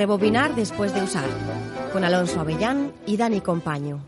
[0.00, 1.28] Rebobinar después de usar,
[1.92, 4.06] con Alonso Avellán y Dani Compaño.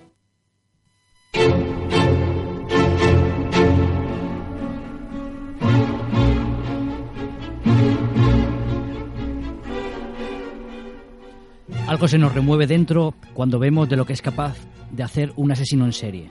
[11.86, 14.56] Algo se nos remueve dentro cuando vemos de lo que es capaz
[14.92, 16.30] de hacer un asesino en serie.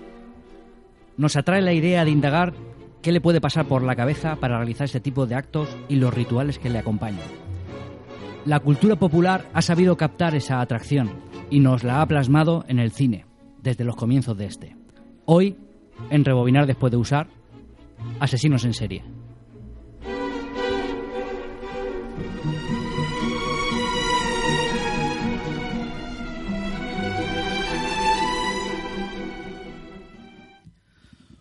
[1.18, 2.56] Nos atrae la idea de indagar
[3.04, 6.12] qué le puede pasar por la cabeza para realizar este tipo de actos y los
[6.12, 7.51] rituales que le acompañan.
[8.46, 11.12] La cultura popular ha sabido captar esa atracción
[11.52, 13.26] y nos la ha plasmado en el cine,
[13.62, 14.76] desde los comienzos de este.
[15.26, 15.56] Hoy,
[16.10, 17.28] en Rebobinar después de usar,
[18.20, 19.04] Asesinos en serie.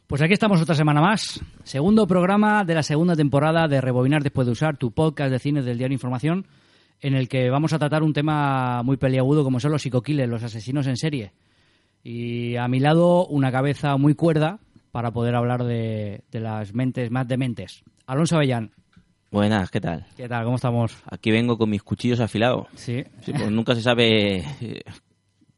[0.07, 1.41] Pues aquí estamos otra semana más.
[1.63, 5.63] Segundo programa de la segunda temporada de Rebobinar después de usar tu podcast de cine
[5.63, 6.47] del diario Información,
[7.01, 10.43] en el que vamos a tratar un tema muy peliagudo como son los psicoquiles, los
[10.43, 11.33] asesinos en serie.
[12.03, 14.59] Y a mi lado una cabeza muy cuerda
[14.91, 17.83] para poder hablar de, de las mentes más dementes.
[18.07, 18.73] Alonso Avellán.
[19.31, 20.07] Buenas, ¿qué tal?
[20.17, 20.45] ¿Qué tal?
[20.45, 20.97] ¿Cómo estamos?
[21.09, 22.67] Aquí vengo con mis cuchillos afilados.
[22.75, 23.05] Sí.
[23.23, 24.45] Sí, pues nunca se sabe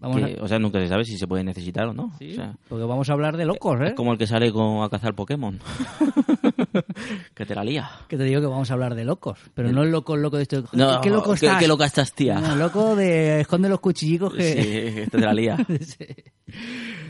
[0.02, 2.12] Vamos que- o sea, nunca se sabe si se puede necesitar o no.
[2.18, 3.86] Sí, O sea, porque vamos a hablar de locos, ¿eh?
[3.88, 5.58] es como el que sale con, a cazar Pokémon.
[7.34, 7.88] que te la lía.
[8.08, 10.36] Que te digo que vamos a hablar de locos, pero no el loco, el loco
[10.36, 10.64] de esto.
[10.72, 11.58] No, ¿Qué loco ¿qué- estás?
[11.60, 12.40] qué loca estás, tía?
[12.40, 14.42] No, loco de esconde los cuchillicos que...
[14.42, 15.56] Sí, que te la lía.
[15.80, 16.06] Sí.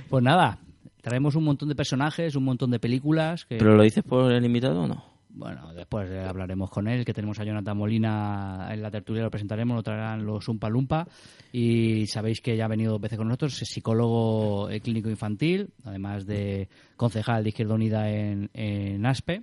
[0.09, 0.59] Pues nada,
[1.01, 3.57] traemos un montón de personajes, un montón de películas que...
[3.57, 5.05] ¿Pero lo dices por el invitado o no?
[5.35, 9.31] Bueno, después eh, hablaremos con él, que tenemos a Jonathan Molina en la tertulia, lo
[9.31, 11.07] presentaremos, lo traerán los Umpa Lumpa
[11.53, 15.71] y sabéis que ya ha venido dos veces con nosotros, es psicólogo eh, clínico infantil,
[15.85, 19.43] además de concejal de Izquierda Unida en, en ASPE.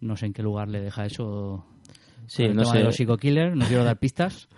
[0.00, 1.64] No sé en qué lugar le deja eso.
[2.26, 2.78] Sí, el no tema sé.
[2.78, 4.48] de los psico-killers, no quiero dar pistas.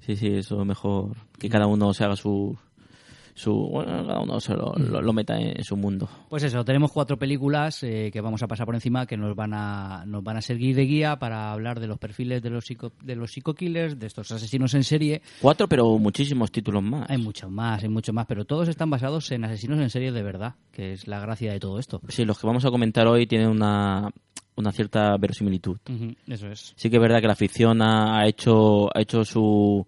[0.00, 2.58] Sí, sí, eso mejor que cada uno se haga su...
[3.34, 6.08] su bueno, cada uno se lo, lo- lo meta en, en su mundo.
[6.28, 9.52] Pues eso, tenemos cuatro películas eh, que vamos a pasar por encima que nos van
[9.54, 12.92] a nos van a servir de guía para hablar de los perfiles de los psico,
[13.02, 15.22] de los psico-killers, de estos asesinos en serie.
[15.40, 17.08] Cuatro, pero muchísimos títulos más.
[17.10, 20.22] Hay mucho más, hay mucho más, pero todos están basados en asesinos en serie de
[20.22, 22.00] verdad, que es la gracia de todo esto.
[22.08, 24.10] Sí, los que vamos a comentar hoy tienen una,
[24.56, 25.78] una cierta verosimilitud.
[26.26, 26.72] Eso es.
[26.76, 29.86] Sí que es verdad que la ficción ha, ha hecho ha hecho su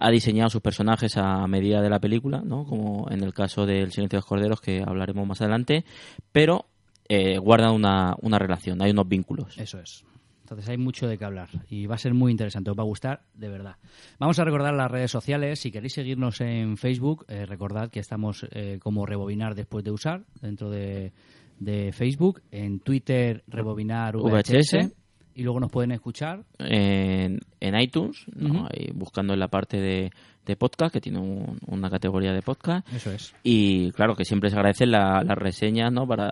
[0.00, 2.64] ha diseñado sus personajes a medida de la película, ¿no?
[2.64, 5.84] Como en el caso del Silencio de los Corderos que hablaremos más adelante,
[6.32, 6.66] pero
[7.08, 9.58] eh, guardan una, una relación, hay unos vínculos.
[9.58, 10.04] Eso es.
[10.50, 12.86] Entonces hay mucho de qué hablar y va a ser muy interesante, os va a
[12.86, 13.76] gustar de verdad.
[14.18, 18.44] Vamos a recordar las redes sociales, si queréis seguirnos en Facebook, eh, recordad que estamos
[18.50, 21.12] eh, como Rebobinar después de usar dentro de,
[21.60, 24.99] de Facebook, en Twitter Rebobinar VHS, VHS.
[25.40, 26.42] Y luego nos pueden escuchar.
[26.58, 28.68] En, en iTunes, ¿no?
[28.94, 30.10] Buscando en la parte de,
[30.44, 33.34] de podcast, que tiene un- una categoría de podcast, Eso es.
[33.42, 36.06] Y claro que siempre se agradecen la- las reseñas, ¿no?
[36.06, 36.28] Para,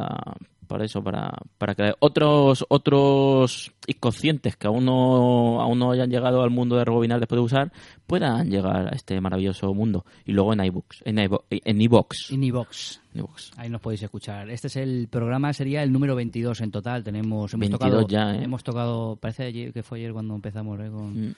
[0.68, 6.42] para eso, para, para que otros otros inconscientes que aún no, aún no hayan llegado
[6.42, 7.72] al mundo de rebobinar después de usar,
[8.06, 10.04] puedan llegar a este maravilloso mundo.
[10.24, 12.30] Y luego en iBooks, en iVo- en iVoox.
[12.30, 12.98] En iVoox.
[13.56, 14.48] Ahí nos podéis escuchar.
[14.50, 17.02] Este es el programa, sería el número 22 en total.
[17.02, 18.44] Tenemos, hemos 22 tocado, ya, ¿eh?
[18.44, 20.90] hemos tocado, parece que fue ayer cuando empezamos ¿eh?
[20.90, 21.34] con, Mm.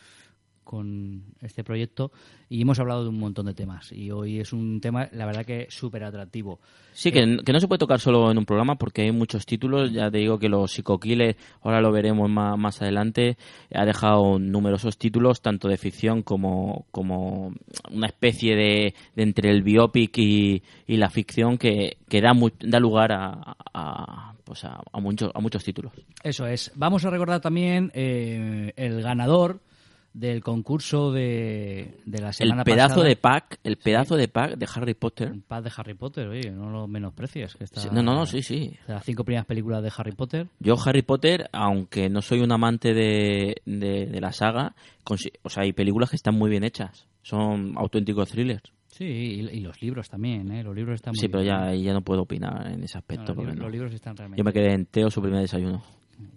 [0.70, 2.12] Con este proyecto
[2.48, 3.90] y hemos hablado de un montón de temas.
[3.90, 6.60] Y hoy es un tema, la verdad que súper atractivo.
[6.92, 9.90] Sí, que, que no se puede tocar solo en un programa porque hay muchos títulos.
[9.92, 13.36] Ya te digo que los psicoquiles, ahora lo veremos más, más adelante,
[13.74, 17.52] ha dejado numerosos títulos, tanto de ficción como, como
[17.90, 22.50] una especie de, de entre el biopic y, y la ficción que, que da, mu-
[22.60, 25.92] da lugar a, a, pues a, a muchos, a muchos títulos.
[26.22, 26.70] Eso es.
[26.76, 29.62] Vamos a recordar también eh, el ganador
[30.12, 33.08] del concurso de, de la El semana pedazo pasada.
[33.08, 35.30] de pack, el pedazo de pack de Harry Potter.
[35.30, 37.54] Un pack de Harry Potter, oye, no lo menosprecies.
[37.54, 38.72] Que está, Sí, No, no, no, sí, sí.
[38.88, 40.48] Las cinco primeras películas de Harry Potter.
[40.58, 44.74] Yo Harry Potter, aunque no soy un amante de, de, de la saga,
[45.04, 47.06] consi- o sea, hay películas que están muy bien hechas.
[47.22, 48.62] Son auténticos thrillers.
[48.88, 50.64] Sí, y, y los libros también, ¿eh?
[50.64, 51.54] Los libros están muy Sí, pero bien.
[51.54, 53.22] ya, ya no puedo opinar en ese No, aspecto.
[53.28, 53.62] los, porque libros, no.
[53.62, 54.40] los libros están realmente...
[54.40, 55.82] Yo me quedé en Teo su primer desayuno.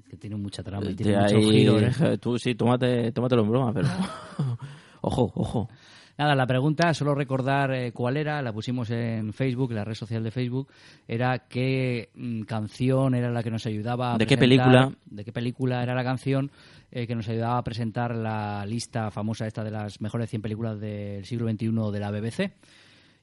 [0.10, 2.18] Que tiene mucha trama y tiene mucho giro, ¿eh?
[2.22, 3.88] Tú sí, tómate, tómatelo en broma, pero...
[5.02, 5.70] ojo, ojo.
[6.16, 9.96] Nada, la pregunta, solo recordar eh, cuál era, la pusimos en Facebook, en la red
[9.96, 10.68] social de Facebook,
[11.08, 14.92] era qué mm, canción era la que nos ayudaba a ¿De qué película?
[15.06, 16.52] de qué película era la canción
[16.92, 20.80] eh, que nos ayudaba a presentar la lista famosa esta de las mejores 100 películas
[20.80, 22.52] del siglo XXI de la BBC.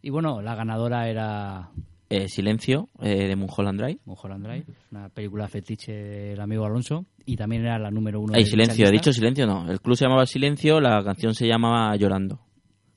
[0.03, 1.71] Y bueno, la ganadora era
[2.11, 4.01] eh, Silencio, eh, de Mulholland Drive.
[4.05, 8.35] Mulholland Drive, una película fetiche del amigo Alonso, y también era la número uno.
[8.35, 9.71] Hay de Silencio, he dicho Silencio, no.
[9.71, 12.41] El club se llamaba Silencio, la canción se llamaba Llorando.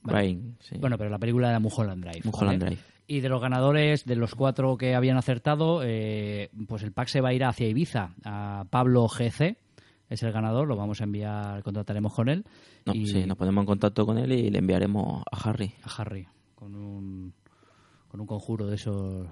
[0.02, 0.38] Vale.
[0.58, 0.76] Sí.
[0.80, 2.22] Bueno, pero la película era Mulholland Drive.
[2.24, 2.76] Mulholland ¿vale?
[2.76, 2.94] Drive.
[3.06, 7.20] Y de los ganadores, de los cuatro que habían acertado, eh, pues el pack se
[7.20, 9.56] va a ir hacia Ibiza, a Pablo GC,
[10.08, 12.44] es el ganador, lo vamos a enviar, contrataremos con él.
[12.84, 15.72] No, y sí, nos ponemos en contacto con él y le enviaremos a Harry.
[15.82, 17.34] a Harry, con un,
[18.14, 19.26] con un conjuro de esos...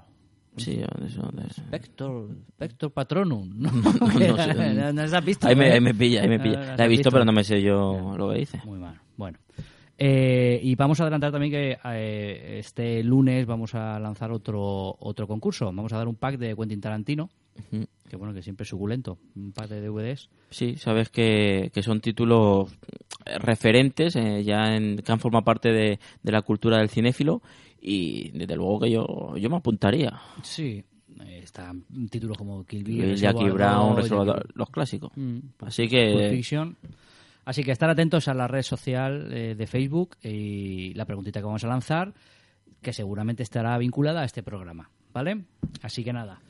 [0.57, 3.71] Sí, eso, de- Spector, Spector Patronum, ¿no?
[4.01, 4.55] no sé.
[4.75, 5.47] no, no se has visto.
[5.47, 5.73] Ahí me, ¿eh?
[5.75, 6.59] ahí me pilla, ahí me No, pilla.
[6.59, 7.11] no, no la he visto, visto.
[7.13, 8.61] pero no me sé yo lo que dice.
[8.65, 9.01] Muy mal.
[9.17, 9.39] Bueno.
[9.99, 15.29] Eh, y vamos a adelantar también que eh, este lunes vamos a lanzar otro otro
[15.29, 15.67] concurso.
[15.67, 17.87] Vamos a dar un pack de Quentin Tarantino, Ujú.
[18.11, 19.19] que bueno, que siempre es suculento.
[19.37, 20.29] Un pack de DVDs.
[20.51, 22.77] Sí, sabes que, que son títulos
[23.39, 27.43] referentes, eh, ya en, que han formado parte de, de la cultura del cinéfilo
[27.83, 30.19] y desde luego que yo, yo me apuntaría.
[30.43, 30.83] Sí.
[31.27, 35.11] eh, Están títulos como Kill Bill, Jackie Brown, Dogs, los clásicos.
[35.17, 36.77] Mm, Así Pulp que Fiction.
[37.45, 41.47] Así que estar atentos a la red social eh, de Facebook y la preguntita que
[41.47, 42.15] vamos a lanzar,
[42.81, 45.43] que seguramente estará vinculada a este programa, ¿vale?
[45.83, 46.41] Así que nada.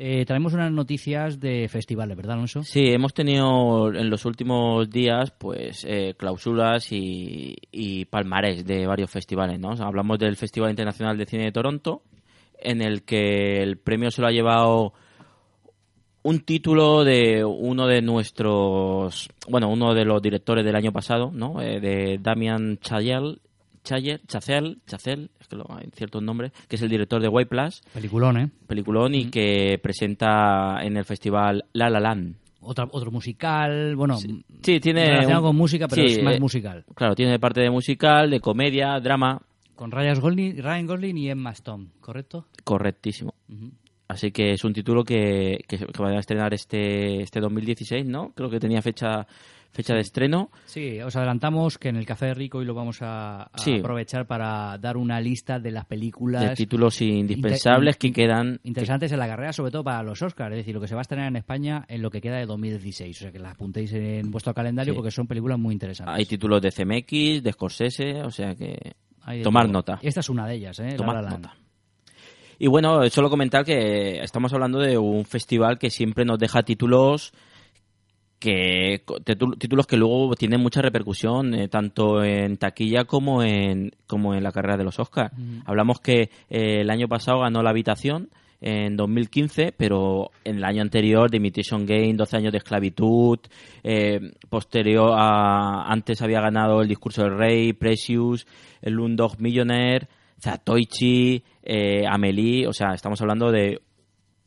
[0.00, 2.62] Eh, traemos unas noticias de festivales, ¿verdad, Alonso?
[2.62, 9.10] sí, hemos tenido en los últimos días pues eh, clausuras y, y palmarés de varios
[9.10, 9.70] festivales, ¿no?
[9.72, 12.02] Hablamos del Festival Internacional de Cine de Toronto,
[12.60, 14.92] en el que el premio se lo ha llevado
[16.22, 21.60] un título de uno de nuestros, bueno, uno de los directores del año pasado, ¿no?
[21.60, 23.38] Eh, de Damian Chazelle,
[23.88, 27.48] Chayer, Chazelle, Chazelle, es que lo, hay ciertos nombres, que es el director de White
[27.48, 28.50] Plus, Peliculón, ¿eh?
[28.66, 32.34] peliculón, y que presenta en el festival La La Land.
[32.60, 35.06] Otra, otro musical, bueno, Sí, tiene...
[35.06, 36.84] relacionado un- con música, pero sí, es más eh, musical.
[36.94, 39.40] Claro, tiene parte de musical, de comedia, drama,
[39.74, 42.46] Con Ryan Gosling, Ryan Gosling y Emma Stone, ¿correcto?
[42.64, 43.32] correctísimo.
[44.08, 48.32] Así que es un título que, que, que va a estrenar este, este 2016, ¿no?
[48.34, 49.26] Creo que tenía fecha
[49.70, 50.50] fecha de estreno.
[50.64, 53.78] Sí, os adelantamos que en el Café de Rico y lo vamos a, a Sí.
[53.78, 59.18] aprovechar para dar una lista de las películas de títulos indispensables que quedan interesantes en
[59.18, 61.28] la carrera, sobre todo para los Oscars, es decir, lo que se va a estrenar
[61.28, 63.16] en España en lo que queda de 2016.
[63.16, 64.96] O sea, que las apuntéis en vuestro calendario Sí.
[64.96, 66.14] porque son películas muy interesantes.
[66.16, 68.76] hay títulos de CMX, de Scorsese, o sea que
[69.22, 69.72] Hay tomar todo.
[69.74, 69.98] nota.
[70.02, 70.94] Esta es una de ellas, ¿eh?
[70.96, 71.54] Tomar La nota.
[72.58, 77.32] Y bueno, solo comentar que estamos hablando de un festival que siempre nos deja títulos
[78.38, 79.02] que
[79.58, 84.52] títulos que luego tienen mucha repercusión eh, tanto en taquilla como en como en la
[84.52, 85.32] carrera de los Oscars.
[85.64, 88.30] Hablamos que eh, el año pasado ganó La Habitación
[88.60, 93.38] en 2015, pero en el año anterior The Imitation Game, 12 años de esclavitud,
[93.84, 98.46] eh, posterior a antes había ganado El discurso del rey, Precious,
[98.82, 100.08] El Dog Millionaire,
[100.40, 103.80] Zatoichi, eh, Amelie, o sea, estamos hablando de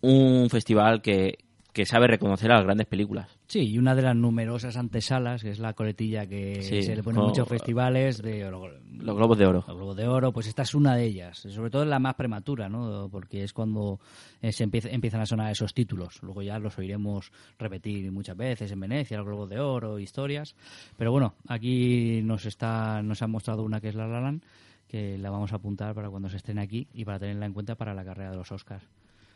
[0.01, 1.37] un festival que,
[1.73, 3.40] que sabe reconocer a las grandes películas.
[3.51, 7.03] Sí, y una de las numerosas antesalas, que es la coletilla que Sí, se le
[7.03, 9.63] pone en muchos festivales de Los Globos de Oro.
[9.67, 11.39] los Globos de Oro, pues esta es una de ellas.
[11.39, 13.09] Sobre todo la más prematura, ¿no?
[13.11, 13.99] Porque es cuando
[14.41, 16.23] eh, se empieza- empiezan a sonar esos títulos.
[16.23, 20.55] Luego ya los oiremos repetir muchas veces en Venecia, los Globos de Oro, historias.
[20.97, 24.43] Pero bueno, aquí nos está nos han mostrado una que es La La Land,
[24.87, 27.75] que la vamos a apuntar para cuando se estrene aquí y para tenerla en cuenta
[27.75, 28.85] para la carrera de los Oscars.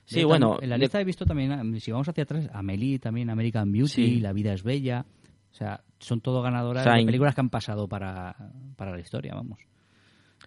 [0.05, 2.99] Sí, De- bueno, En la de- lista he visto también, si vamos hacia atrás, Amelie
[2.99, 4.19] también, American Beauty, Sí.
[4.19, 5.05] La vida es bella.
[5.51, 8.35] O sea, son todo ganadoras de películas que han pasado para,
[8.75, 9.59] para la historia, vamos.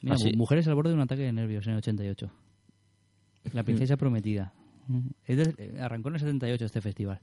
[0.02, 2.30] Mira, Así- Mujeres al borde de un ataque de nervios en el 88.
[3.52, 4.52] La princesa prometida.
[5.26, 7.20] Es de- eh, arrancó en el 78 este festival.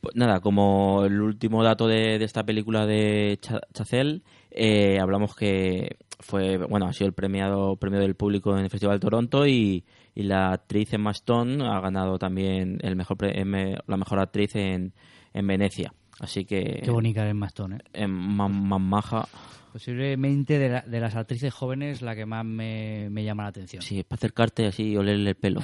[0.00, 5.34] Pues nada, como el último dato de, de esta película de Cha- Chazelle, eh, hablamos
[5.34, 9.46] que fue, bueno, ha sido el premiado premio del público en el Festival de Toronto
[9.46, 14.20] y, y la actriz Emma Stone ha ganado también el mejor pre- em- la mejor
[14.20, 14.92] actriz en,
[15.32, 15.92] en Venecia.
[16.20, 17.78] Así que Qué bonita es Maston, ¿eh?
[17.92, 19.28] en más, más maja.
[19.72, 23.82] Posiblemente de, la- de las actrices jóvenes la que más me, me llama la atención.
[23.82, 25.60] Sí, es para acercarte así y olerle el pelo.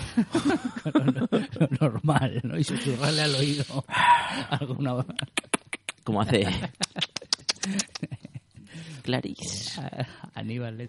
[1.61, 2.59] Lo normal, ¿no?
[2.59, 3.65] Y susurrarle al oído
[4.51, 4.97] alguna
[6.03, 6.45] Como hace
[9.03, 9.81] Clarice.
[10.35, 10.89] Aníbal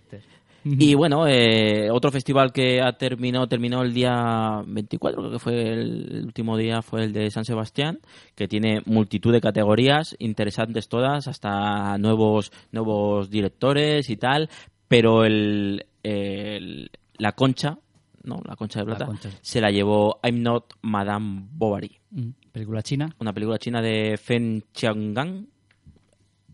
[0.63, 5.74] Y bueno, eh, otro festival que ha terminado, terminó el día 24, creo que fue
[5.74, 8.00] el último día, fue el de San Sebastián,
[8.36, 14.50] que tiene multitud de categorías, interesantes todas, hasta nuevos, nuevos directores y tal,
[14.88, 17.77] pero el, el- la concha,
[18.24, 19.30] no, la concha de La plata, concha.
[19.41, 23.15] se la llevó I'm Not Madame Bovary, Mm, Película china.
[23.20, 25.48] una película china de Fen Chiangang.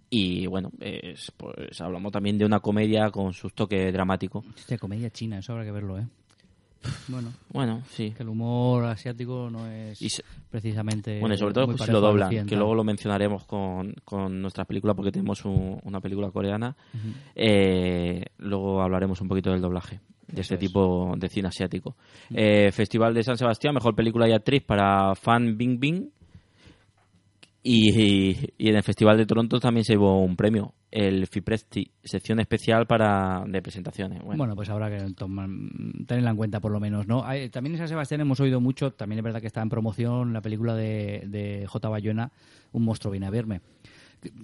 [0.09, 4.43] Y bueno, es, pues hablamos también de una comedia con su toque dramático.
[4.55, 6.05] Hostia, comedia china, eso habrá que verlo, ¿eh?
[7.09, 8.11] Bueno, Bueno, sí.
[8.15, 11.19] que el humor asiático no es se- precisamente.
[11.19, 14.65] Bueno, y sobre todo pues, si lo doblan, que luego lo mencionaremos con, con nuestras
[14.67, 16.77] películas porque tenemos un- una película coreana.
[17.35, 20.59] Eh, luego hablaremos un poquito del doblaje de este es.
[20.59, 21.95] tipo de cine asiático.
[22.29, 26.11] Eh, Festival de San Sebastián, mejor película y actriz para Fan Bingbing.
[27.69, 32.39] Y, y en el Festival de Toronto también se llevó un premio, el FIPRESTI, sección
[32.39, 34.19] especial para de presentaciones.
[34.23, 35.49] Bueno, Bueno, pues habrá que tomar-
[36.07, 37.25] tenerla en cuenta por lo menos, ¿no?
[37.51, 40.39] También en San Sebastián hemos oído mucho, también es verdad que está en promoción la
[40.41, 41.89] película de, de J.
[41.89, 42.31] Bayona,
[42.71, 43.59] Un monstruo viene a verme.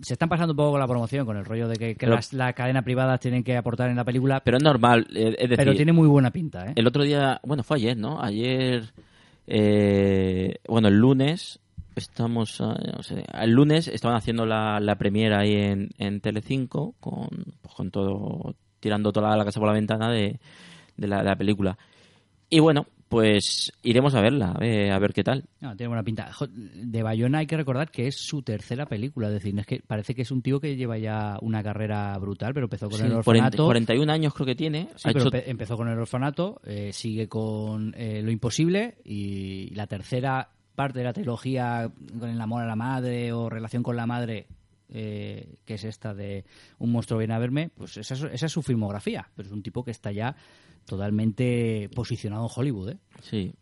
[0.01, 2.15] Se están pasando un poco con la promoción, con el rollo de que, que Pero-
[2.15, 5.49] las, la cadena privada tienen que aportar en la película, pero es normal, eh, es
[5.49, 6.73] decir, pero tiene muy buena pinta, ¿eh?
[6.75, 8.21] El otro día, bueno, fue ayer, ¿no?
[8.21, 8.83] Ayer,
[9.47, 11.59] eh, bueno, el lunes,
[11.95, 16.95] estamos, a- no sé, el lunes estaban haciendo la, la premiera ahí en, en Telecinco
[16.99, 17.27] con,
[17.61, 20.39] pues, con todo, tirando toda la casa por la ventana de,
[20.97, 21.77] de la, de la película.
[22.49, 25.43] Y bueno, pues iremos a verla, a ver, a ver qué tal.
[25.59, 26.31] No, tiene buena pinta.
[26.51, 30.13] De Bayona hay que recordar que es su tercera película, es decir, es que parece
[30.15, 33.11] que es un tío que lleva ya una carrera brutal, pero empezó con Sí, el
[33.23, 33.65] 40 orfanato.
[33.65, 34.89] 41 años creo que tiene.
[34.95, 39.73] Sí, pero hecho- empe- empezó con el orfanato, eh, sigue con eh, Lo Imposible y
[39.75, 43.95] la tercera parte de la trilogía con el amor a la madre o relación con
[43.95, 44.47] la madre,
[44.89, 46.45] eh, que es esta de
[46.79, 49.63] Un monstruo viene a verme, pues esa, es- esa es su filmografía, pero es un
[49.63, 50.35] tipo que está ya
[50.85, 52.89] totalmente posicionado en Hollywood.
[52.89, 52.97] ¿eh?
[53.21, 53.53] sí,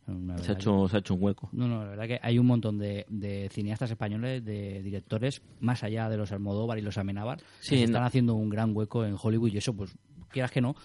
[0.42, 1.50] se ha, hecho, se ha hecho un hueco.
[1.52, 5.84] No, no, la verdad que hay un montón de, de cineastas españoles, de directores, más
[5.84, 9.16] allá de los Almodóvar y los Amenábar, Sí, que están haciendo un gran hueco en
[9.22, 9.96] Hollywood y eso, pues,
[10.30, 10.76] quieras que no,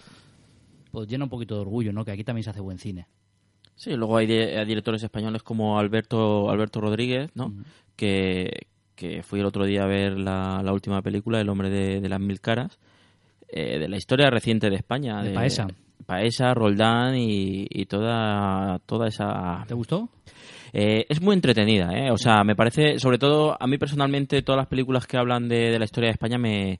[0.91, 2.05] pues llena un poquito de orgullo, ¿no?
[2.05, 3.07] Que aquí también se hace buen cine.
[3.77, 7.53] Sí, luego hay, de- hay directores españoles como Alberto Alberto Rodríguez, ¿no?
[7.95, 12.01] que, que fui el otro día a ver la, la última película, El hombre de,
[12.01, 12.77] de las mil caras,
[13.47, 15.21] eh, de la historia reciente de España.
[15.23, 15.67] De Paesa.
[16.05, 19.63] Paesa, Roldán y, y toda, toda esa...
[19.67, 20.09] ¿Te gustó?
[20.73, 22.11] Eh, es muy entretenida, ¿eh?
[22.11, 25.71] O sea, me parece, sobre todo, a mí personalmente, todas las películas que hablan de,
[25.71, 26.79] de la historia de España me,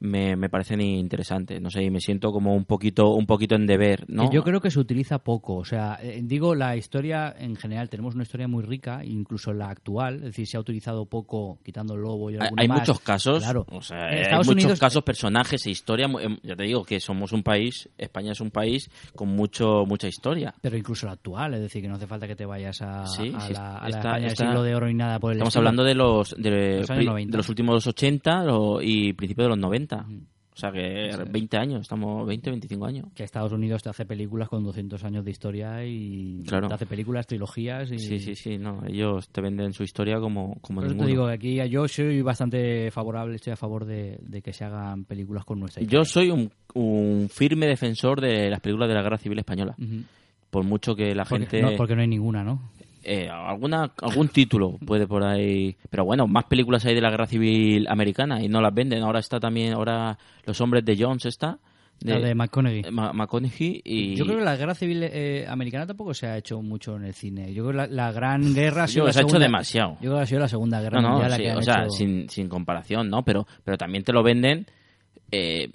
[0.00, 1.60] me, me parecen interesantes.
[1.60, 4.30] No sé, y me siento como un poquito, un poquito en deber, ¿no?
[4.30, 5.56] Yo creo que se utiliza poco.
[5.56, 9.68] O sea, eh, digo, la historia en general, tenemos una historia muy rica, incluso la
[9.70, 12.80] actual, es decir, se ha utilizado poco, quitando el lobo y Hay, hay más.
[12.80, 13.66] muchos casos, Claro.
[13.70, 16.06] o sea, hay Estados muchos Unidos- casos, personajes e historia.
[16.06, 20.08] em, Ya te digo que somos un país, España es un país con mucho mucha
[20.08, 20.54] historia.
[20.60, 23.32] Pero incluso la actual, es decir, que no hace falta que te vayas a, Sí,
[23.34, 25.32] a sí, la, a la está- España está- del siglo de oro y nada por
[25.32, 25.60] el Estamos estilo.
[25.60, 27.30] hablando de los de, Los pri- 90.
[27.32, 29.85] de los últimos 80 lo- y principios de los 90.
[29.94, 33.06] O sea que 20 años, estamos 20, 25 años.
[33.14, 36.68] que Estados Unidos te hace películas con 200 años de historia y Claro.
[36.68, 37.98] te hace películas, trilogías y...
[37.98, 41.06] Sí, sí, sí, no, ellos te venden su historia como, como Por eso te ninguno.
[41.08, 45.44] digo aquí yo soy bastante favorable, estoy a favor de, de que se hagan películas
[45.44, 46.00] con nuestra historia.
[46.00, 49.74] Yo soy un, un firme defensor de las películas de la Guerra Civil Española.
[49.78, 50.04] Ujú.
[50.48, 51.60] Por mucho que la porque, gente...
[51.60, 52.70] no, porque no hay ninguna, ¿no?
[53.08, 57.28] Eh, alguna algún título puede por ahí pero bueno más películas hay de la guerra
[57.28, 61.60] civil americana y no las venden ahora está también ahora los hombres de Jones está
[62.00, 62.82] La de McConaughey.
[62.90, 66.60] Ma- McConaughey y Yo creo que la guerra civil eh, americana tampoco se ha hecho
[66.62, 67.54] mucho en el cine.
[67.54, 69.46] Yo creo que la, la gran guerra ha sido Yo, la se ha hecho segunda-
[69.46, 69.92] demasiado.
[69.94, 71.82] Yo creo que ha sido la segunda guerra no no mundial la que o sea
[71.84, 74.66] hecho- sin, sin comparación no pero pero también te lo venden
[75.30, 75.70] eh,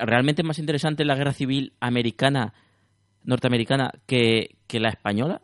[0.00, 2.54] realmente es más interesante la guerra civil americana
[3.24, 5.42] norteamericana que, que la española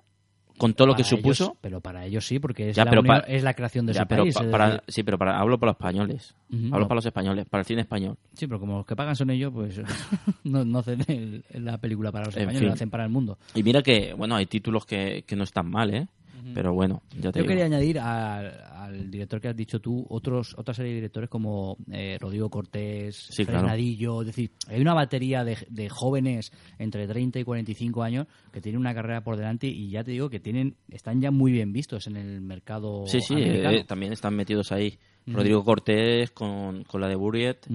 [0.58, 3.00] con todo lo que supuso ellos- pero para ellos sí, porque es, Ya, la, pero
[3.02, 4.34] unión- pa- es la creación de Ya, su pero país.
[4.34, 6.34] pa- es para, sí, pero para, hablo para los españoles.
[6.52, 6.88] Hablo no.
[6.88, 8.16] para los españoles, para el cine español.
[8.34, 9.80] Sí, pero como los que pagan son ellos, pues
[10.44, 12.68] no, no hacen el- la película para los En españoles, fin.
[12.68, 13.38] la hacen para el mundo.
[13.54, 16.08] Y mira que, bueno, hay títulos que, que no están mal, ¿eh?
[16.54, 17.46] Pero bueno, ya te Yo digo.
[17.48, 21.76] quería añadir al, al director que has dicho tú otros otra serie de directores como
[21.90, 23.60] eh, Rodrigo Cortés, Sí, claro.
[23.60, 28.60] Fresnadillo, es decir, hay una batería de, de jóvenes entre 30 y 45 años que
[28.60, 31.72] tienen una carrera por delante y ya te digo que tienen están ya muy bien
[31.72, 34.98] vistos en el mercado Sí, sí, eh, también están metidos ahí.
[35.26, 37.66] Rodrigo Cortés con, con la de Buriet,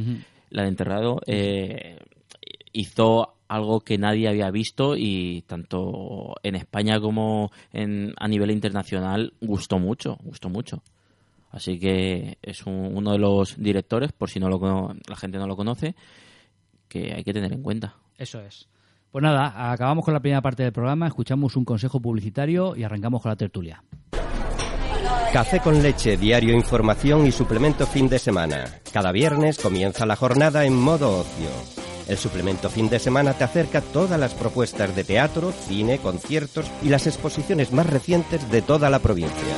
[0.50, 1.98] la de Enterrado, eh,
[2.74, 9.34] hizo algo que nadie había visto y tanto en España como en, a nivel internacional
[9.42, 10.82] gustó mucho, gustó mucho.
[11.52, 15.46] Así que es un- uno de los directores, por si no lo, la gente no
[15.46, 15.96] lo conoce,
[16.88, 17.96] que hay que tener en cuenta.
[18.18, 18.68] Eso es.
[19.12, 23.22] Pues nada, acabamos con la primera parte del programa, escuchamos un consejo publicitario y arrancamos
[23.22, 23.84] con la tertulia.
[25.32, 28.66] Café con leche, diario información y suplemento fin de semana.
[28.92, 31.93] Cada viernes comienza la jornada en modo ocio.
[32.08, 36.90] El suplemento fin de semana te acerca todas las propuestas de teatro, cine, conciertos y
[36.90, 39.56] las exposiciones más recientes de toda la provincia.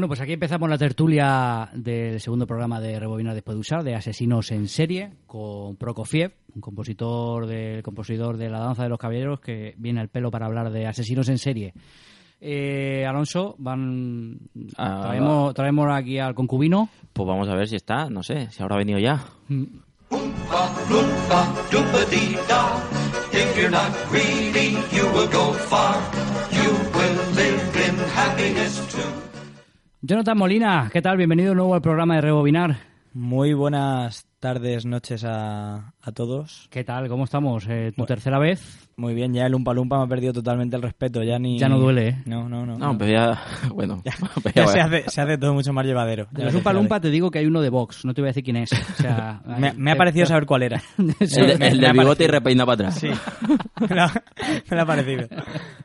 [0.00, 3.94] Bueno, pues aquí empezamos la tertulia del segundo programa de Rebobinar después de usar, de
[3.94, 9.40] Asesinos en serie, con Prokofiev, un compositor de, compositor de La Danza de los Caballeros,
[9.40, 11.74] que viene al pelo para hablar de Asesinos en serie.
[12.40, 14.38] Eh, Alonso, van
[14.78, 16.88] Ah, traemos, traemos aquí al concubino.
[17.12, 19.22] Pues vamos a ver si está, no sé, si habrá venido ya.
[19.50, 19.68] Loompa,
[30.10, 31.16] Jonathan Molina, ¿qué tal?
[31.18, 32.78] Bienvenido de nuevo al programa de Rebobinar.
[33.12, 36.66] Muy buenas tardes, noches a, a todos.
[36.70, 37.08] ¿Qué tal?
[37.08, 37.66] ¿Cómo estamos?
[37.68, 38.88] Eh, ¿Tu tercera vez?
[38.96, 41.58] Muy bien, ya el Umpa Lumpa me ha perdido totalmente el respeto, ya ni...
[41.58, 42.22] Ya no duele, ¿eh?
[42.24, 42.78] No, no, no.
[42.78, 43.42] No, pero ya,
[43.74, 44.02] bueno,
[44.42, 46.26] pues Ya ya se hace, se hace todo mucho más llevadero.
[46.30, 48.28] De Ya los lo Lumpa te digo que hay uno de Vox, no te voy
[48.28, 48.72] a decir quién es.
[48.72, 49.42] O sea.
[49.58, 50.80] Me, me ha parecido saber cuál era.
[50.80, 51.40] Sí.
[51.40, 52.94] El, de- me- el me del ha bigote y repeina para atrás.
[52.98, 53.10] Sí,
[53.88, 53.94] me,
[54.76, 55.28] lo ha parecido.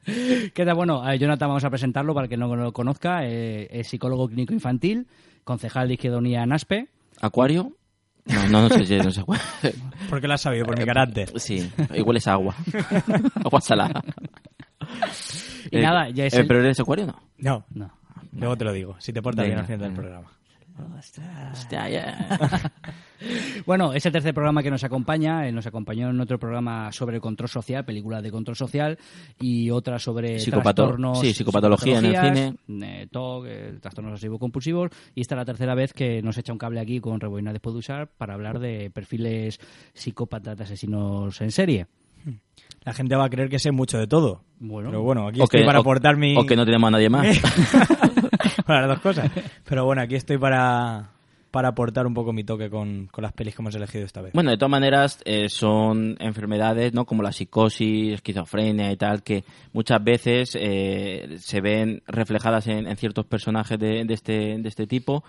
[0.05, 0.75] ¿Qué tal?
[0.75, 3.25] Bueno, a Jonathan vamos a presentarlo para el que no lo conozca.
[3.25, 5.07] Eh, es psicólogo clínico infantil,
[5.43, 6.87] concejal de izquierdonia en ASPE.
[7.21, 7.73] ¿Acuario?
[8.25, 9.23] No, no, no sé si no sé.
[10.09, 10.65] ¿Por qué lo has sabido?
[10.65, 11.31] Por mi carácter.
[11.39, 12.55] Sí, igual es agua.
[13.45, 14.03] agua salada.
[15.71, 17.21] Y nada, ya es eh, el- ¿Pero eres acuario o no?
[17.37, 17.91] No, No.
[18.33, 18.95] luego te lo digo.
[18.99, 20.21] Si te portas bien al final del venga.
[21.51, 22.71] Hostia.
[23.65, 25.47] Bueno, es el tercer programa que nos acompaña.
[25.47, 28.99] Él nos acompañó en otro programa sobre el control social, películas de control social,
[29.39, 31.19] y otra sobre Psicopato- trastornos.
[31.21, 34.91] sí, psicopatología en el psicopatologías, eh, TOC, eh, trastornos obsesivo-compulsivos.
[35.15, 37.73] Y esta es la tercera vez que nos echa un cable aquí con Reboina después
[37.73, 39.59] de usar para hablar de perfiles
[39.93, 41.87] psicópatas de asesinos en serie.
[42.83, 44.43] La gente va a creer que sé mucho de todo.
[44.59, 44.89] Bueno.
[44.89, 46.37] Pero bueno, aquí O estoy que, para aportar mi...
[46.37, 47.25] o que no tenemos a nadie más.
[48.67, 49.31] las dos cosas.
[49.63, 51.09] Pero bueno, aquí estoy para,
[51.51, 54.33] para aportar un poco mi toque con, con las pelis que hemos elegido esta vez.
[54.33, 57.05] Bueno, de todas maneras, eh, son enfermedades, ¿no?
[57.05, 62.97] Como la psicosis, esquizofrenia y tal, que muchas veces eh, se ven reflejadas en, en
[62.97, 65.23] ciertos personajes de, de este, de este tipo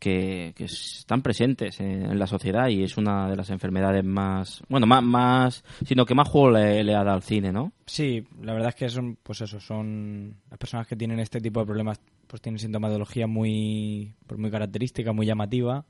[0.00, 4.86] que, que están presentes en, la sociedad y es una de las enfermedades más, bueno,
[4.86, 7.72] más, más sino que más juego le, le ha dado al cine, ¿no?
[7.86, 11.60] Sí, la verdad es que son, pues eso, son las personas que tienen este tipo
[11.60, 15.84] de problemas, pues tienen sintomatología muy, pues muy característica, muy llamativa,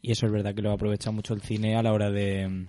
[0.00, 2.66] y eso es verdad que lo aprovecha mucho el cine a la hora de,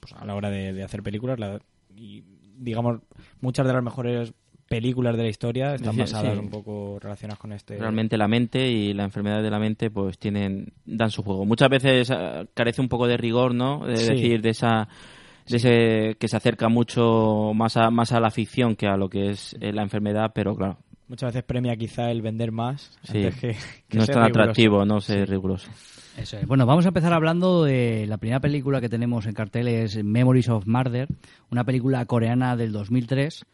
[0.00, 1.60] pues a la hora de, de hacer películas, la-
[1.96, 2.22] y
[2.58, 3.00] digamos
[3.40, 4.32] muchas de las mejores
[4.68, 6.38] películas de la historia están Sí, basadas sí.
[6.38, 7.76] un poco relacionadas con este.
[7.78, 11.44] Realmente la mente y la enfermedad de la mente pues tienen dan su juego.
[11.44, 13.86] Muchas veces eh, carece un poco de rigor, ¿no?
[13.86, 14.12] De Sí.
[14.12, 14.88] decir de esa
[15.48, 19.08] de ese que se acerca mucho más a más a la ficción que a lo
[19.08, 23.18] que es eh, la enfermedad, pero claro, Muchas veces premia quizá el vender más sí.
[23.18, 23.56] antes que,
[23.88, 24.40] que no es tan riguroso.
[24.40, 25.70] atractivo, no ser riguroso.
[26.18, 26.46] Eso es.
[26.48, 30.48] Bueno, vamos a empezar hablando de la primera película que tenemos en cartel es Memories
[30.48, 31.06] of Murder,
[31.52, 33.44] una película coreana del 2003,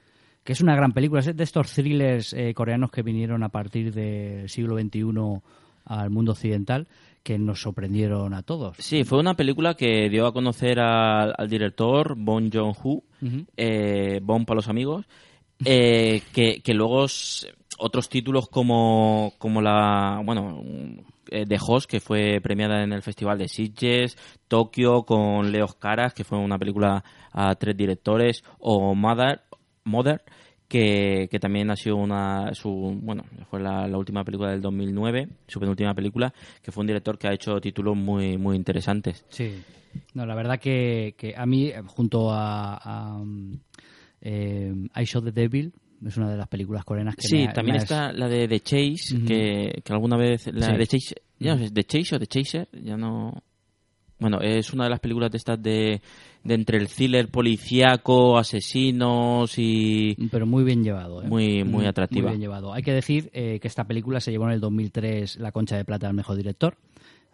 [0.45, 3.93] que es una gran película, es de estos thrillers eh, coreanos que vinieron a partir
[3.93, 5.41] del siglo XXI
[5.85, 6.89] al mundo occidental,
[7.23, 8.77] que nos sorprendieron a todos.
[8.79, 13.03] Sí, fue una película que dio a conocer al, al director Bong Joon-ho,
[13.57, 15.07] eh, Bong para los amigos,
[15.65, 17.07] eh, que, que luego
[17.79, 20.63] otros títulos como, como la, bueno,
[21.25, 24.17] The Host, que fue premiada en el Festival de Sitges,
[24.49, 29.43] Tokio con Leos Caras, que fue una película a tres directores, o Mother,
[29.85, 30.23] Mother
[30.69, 32.71] que, que también ha sido una su
[33.03, 37.19] bueno fue la, la última película del 2009 su penúltima película que fue un director
[37.19, 39.63] que ha hecho títulos muy muy interesantes Sí.
[40.15, 43.23] No, la verdad que, que a mí, junto a, a,
[44.23, 45.73] eh, I Shot the Devil,
[46.07, 48.61] es una de las películas coreanas que Sí, me también me está la de The
[48.61, 50.47] Chase, que, que alguna vez...
[50.53, 50.77] La Sí.
[50.79, 53.43] de Chase, ya no sé, The Chase o The Chaser, ya no...
[54.23, 56.01] Bueno, es una de las películas de estas de,
[56.45, 60.17] de entre el thriller policíaco, asesinos y...
[60.31, 61.23] Pero muy bien llevado.
[61.23, 61.29] ¿eh?
[61.29, 62.23] Muy- muy atractiva.
[62.31, 62.73] Muy bien llevado.
[62.73, 65.85] Hay que decir eh, que esta película se llevó en el 2003 la Concha de
[65.85, 66.77] Plata al mejor director.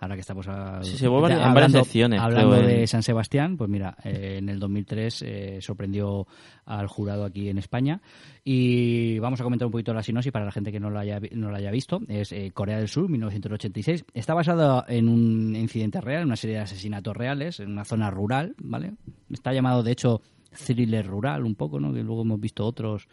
[0.00, 3.56] Ahora que estamos a- Sí, se en hablando, varias secciones, Hablando creo, de San Sebastián,
[3.56, 6.26] pues mira, eh, en el 2003 eh, sorprendió
[6.66, 8.00] al jurado aquí en España.
[8.44, 11.20] Y vamos a comentar un poquito la sinopsis para la gente que no la haya,
[11.32, 12.00] no la haya visto.
[12.06, 14.04] Es eh, Corea del Sur, 1986.
[14.14, 18.08] Está basada en un incidente real, en una serie de asesinatos reales, en una zona
[18.10, 18.92] rural, ¿vale?
[19.30, 20.22] Está llamado, de hecho,
[20.66, 21.92] thriller rural un poco, ¿no?
[21.92, 23.08] Que luego hemos visto otros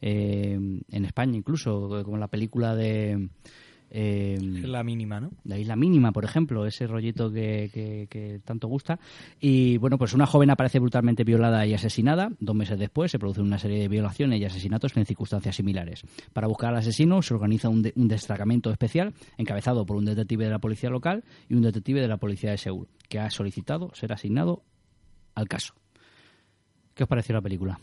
[0.00, 3.28] eh, en España incluso, como la película de...
[3.90, 5.32] eh, la mínima, ¿no?
[5.44, 8.98] la isla mínima, por ejemplo, ese rollito que, que- que tanto gusta.
[9.40, 12.30] Y bueno, pues una joven aparece brutalmente violada y asesinada.
[12.38, 16.02] Dos meses después se producen una serie de violaciones y asesinatos en circunstancias similares.
[16.32, 20.44] Para buscar al asesino se organiza un, de- un destacamento especial encabezado por un detective
[20.44, 23.90] de la policía local y un detective de la policía de Seúl, que ha solicitado
[23.94, 24.62] ser asignado
[25.34, 25.74] al caso.
[26.94, 27.80] ¿Qué os pareció la película?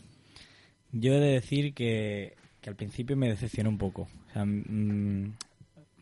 [0.92, 4.02] Yo he de decir que, que al principio me decepcionó un poco.
[4.02, 5.34] O sea, mm,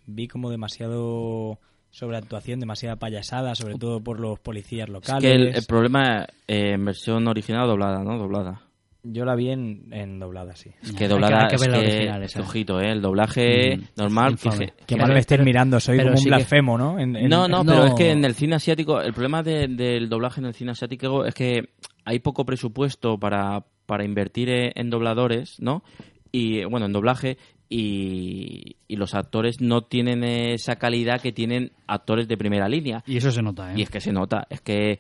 [0.07, 1.59] vi como demasiado
[1.91, 5.23] sobreactuación, demasiada payasada, sobre todo por los policías Es locales.
[5.23, 8.19] que el, el problema eh, en versión original o doblada, ¿no?
[8.19, 8.61] Doblada.
[9.09, 10.71] Yo la vi en, en doblada, sí.
[10.83, 12.91] Es que Hay que- doblada hay que es que, original, es que ojito, ¿eh?
[12.91, 14.37] El doblaje Mm, normal.
[14.37, 14.49] Que
[14.89, 16.99] Pero- mal me estés pero- mirando, soy como un sí que- blasfemo, ¿no?
[16.99, 17.87] En- en- No, no, en- pero no.
[17.87, 21.25] es que en el cine asiático, el problema de- del doblaje en el cine asiático
[21.25, 21.69] es que
[22.05, 25.85] hay poco presupuesto para, para invertir en dobladores, ¿no?
[26.33, 32.29] Y bueno, en doblaje, y, y los actores no tienen esa calidad que tienen actores
[32.29, 33.03] de primera línea.
[33.07, 33.75] Y eso se nota, ¿eh?
[33.77, 34.99] Y es que se nota, es que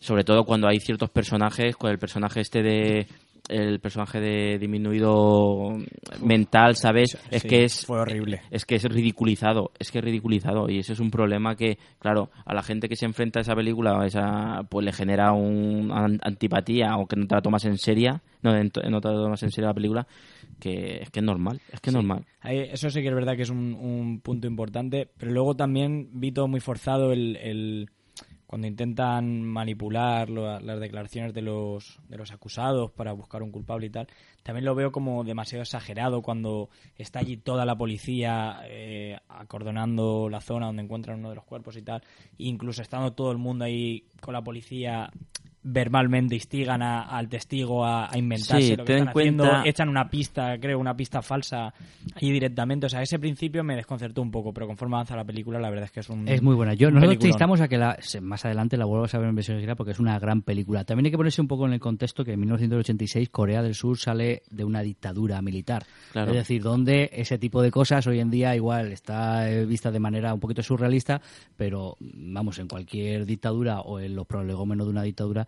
[0.00, 3.06] sobre todo cuando hay ciertos personajes, con el personaje este de
[3.48, 5.76] el personaje de disminuido
[6.22, 7.16] mental, ¿sabes?
[7.30, 8.42] Es que es fue horrible.
[8.50, 12.30] Es que es ridiculizado, es que es ridiculizado y ese es un problema que, claro,
[12.44, 16.20] a la gente que se enfrenta a esa película, esa, pues le genera un an-
[16.22, 19.50] antipatía o que no te la tomas en serio, no, no te la tomas en
[19.50, 20.06] serio la película,
[20.60, 22.24] que es que es normal, es que es normal.
[22.42, 26.32] Eso sí que es verdad que es un, un punto importante, pero luego también vi
[26.32, 27.90] todo muy forzado el, el-
[28.48, 33.86] cuando intentan manipular lo- las declaraciones de los, de los acusados para buscar un culpable
[33.86, 34.08] y tal.
[34.42, 40.40] También lo veo como demasiado exagerado cuando está allí toda la policía eh, acordonando la
[40.40, 42.02] zona donde encuentran uno de los cuerpos y tal,
[42.38, 45.10] incluso estando todo el mundo ahí con la policía
[45.72, 49.68] verbalmente instigan a- al testigo a, a inventarse Sí, lo que ten están haciendo, cuenta-
[49.68, 51.72] echan una pista, creo, una pista falsa
[52.14, 52.86] allí directamente.
[52.86, 55.84] O sea, ese principio me desconcertó un poco, pero conforme avanza la película, la verdad
[55.86, 56.26] es que es un.
[56.28, 56.74] Es muy buena.
[56.74, 57.28] Yo, nosotros te peliculón.
[57.30, 59.98] instamos a que la, más adelante la vuelvas a ver en versión original porque es
[60.00, 60.84] una gran película.
[60.84, 63.98] También hay que ponerse un poco en el contexto que en 1986 Corea del Sur
[63.98, 65.84] sale de una dictadura militar.
[66.12, 66.30] Claro.
[66.32, 70.00] Es decir, donde ese tipo de cosas hoy en día igual está eh, vista de
[70.00, 71.20] manera un poquito surrealista,
[71.56, 75.46] pero vamos, en cualquier dictadura o en los prolegómenos de una dictadura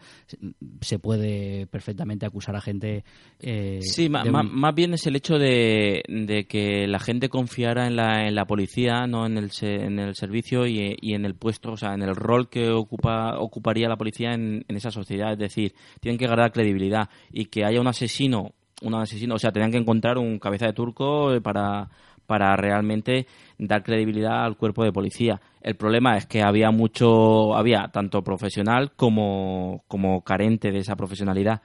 [0.81, 3.05] se- puede perfectamente acusar a gente.
[3.41, 7.97] eh, Sí, un- más bien es el hecho de, de que la gente confiara en
[7.97, 11.73] la, en la policía, no en el, en el servicio y, y en el puesto,
[11.73, 15.33] o sea, en el rol que ocupa, ocuparía la policía en, en esa sociedad.
[15.33, 19.53] Es decir, tienen que ganar credibilidad y que haya un asesino, un asesino, o sea,
[19.53, 21.89] tenían que encontrar un cabeza de turco eh, para
[22.31, 23.27] para realmente
[23.59, 25.41] dar credibilidad al cuerpo de policía.
[25.61, 31.61] El problema es que había mucho, había tanto profesional como, como carente de esa profesionalidad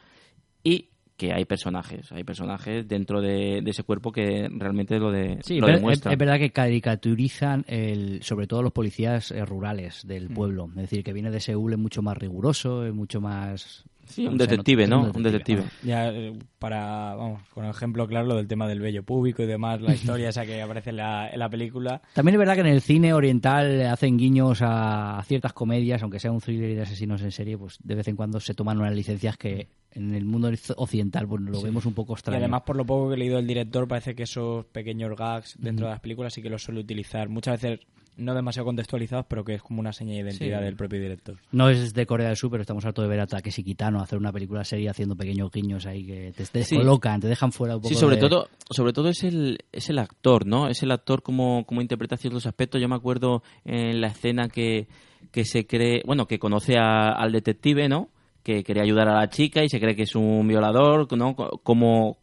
[0.63, 5.37] y que hay personajes, hay personajes dentro de, de ese cuerpo que realmente lo, de,
[5.43, 6.13] Sí, lo es, demuestran.
[6.13, 10.67] es verdad que caricaturizan el, sobre todo los policías eh, rurales del pueblo.
[10.69, 13.85] Es decir, que viene de Seúl es mucho más riguroso, es mucho más...
[14.07, 15.11] Sí, un no detective, ¿no?
[15.13, 15.63] Un detective.
[15.83, 19.81] Ya, eh, para, vamos, con ejemplo claro, lo del tema del vello público y demás,
[19.81, 22.01] la historia esa que aparece en la, en la película.
[22.13, 26.19] También es verdad que en el cine oriental hacen guiños a, a ciertas comedias, aunque
[26.19, 28.77] sea un thriller y de asesinos en serie, pues de vez en cuando se toman
[28.79, 32.39] unas licencias que en el mundo occidental pues, lo vemos un poco Y extraño.
[32.39, 35.85] además, por lo poco que he leído del director, parece que esos pequeños gags dentro
[35.87, 37.29] de las películas sí que los suele utilizar.
[37.29, 37.79] Muchas veces
[38.17, 40.65] no demasiado contextualizados, pero que es como una seña de identidad Sí.
[40.65, 41.35] del propio director.
[41.51, 44.17] No es de Corea del Sur, pero estamos hartos de ver a Takeshi Kitano hacer
[44.17, 46.75] una película seria haciendo pequeños guiños ahí que te, te Sí.
[46.75, 49.89] descolocan, te dejan fuera un poco Sí, sobre de- todo, sobre todo es el, es
[49.89, 50.67] el actor, ¿no?
[50.69, 52.79] Es el actor como, como interpreta ciertos aspectos.
[52.81, 54.87] Yo me acuerdo en la escena que,
[55.31, 58.09] que se cree, bueno, que conoce a- al detective, ¿no?
[58.43, 61.35] Que quería ayudar a la chica y se cree que es un violador, ¿no?
[61.35, 62.17] Co- Como,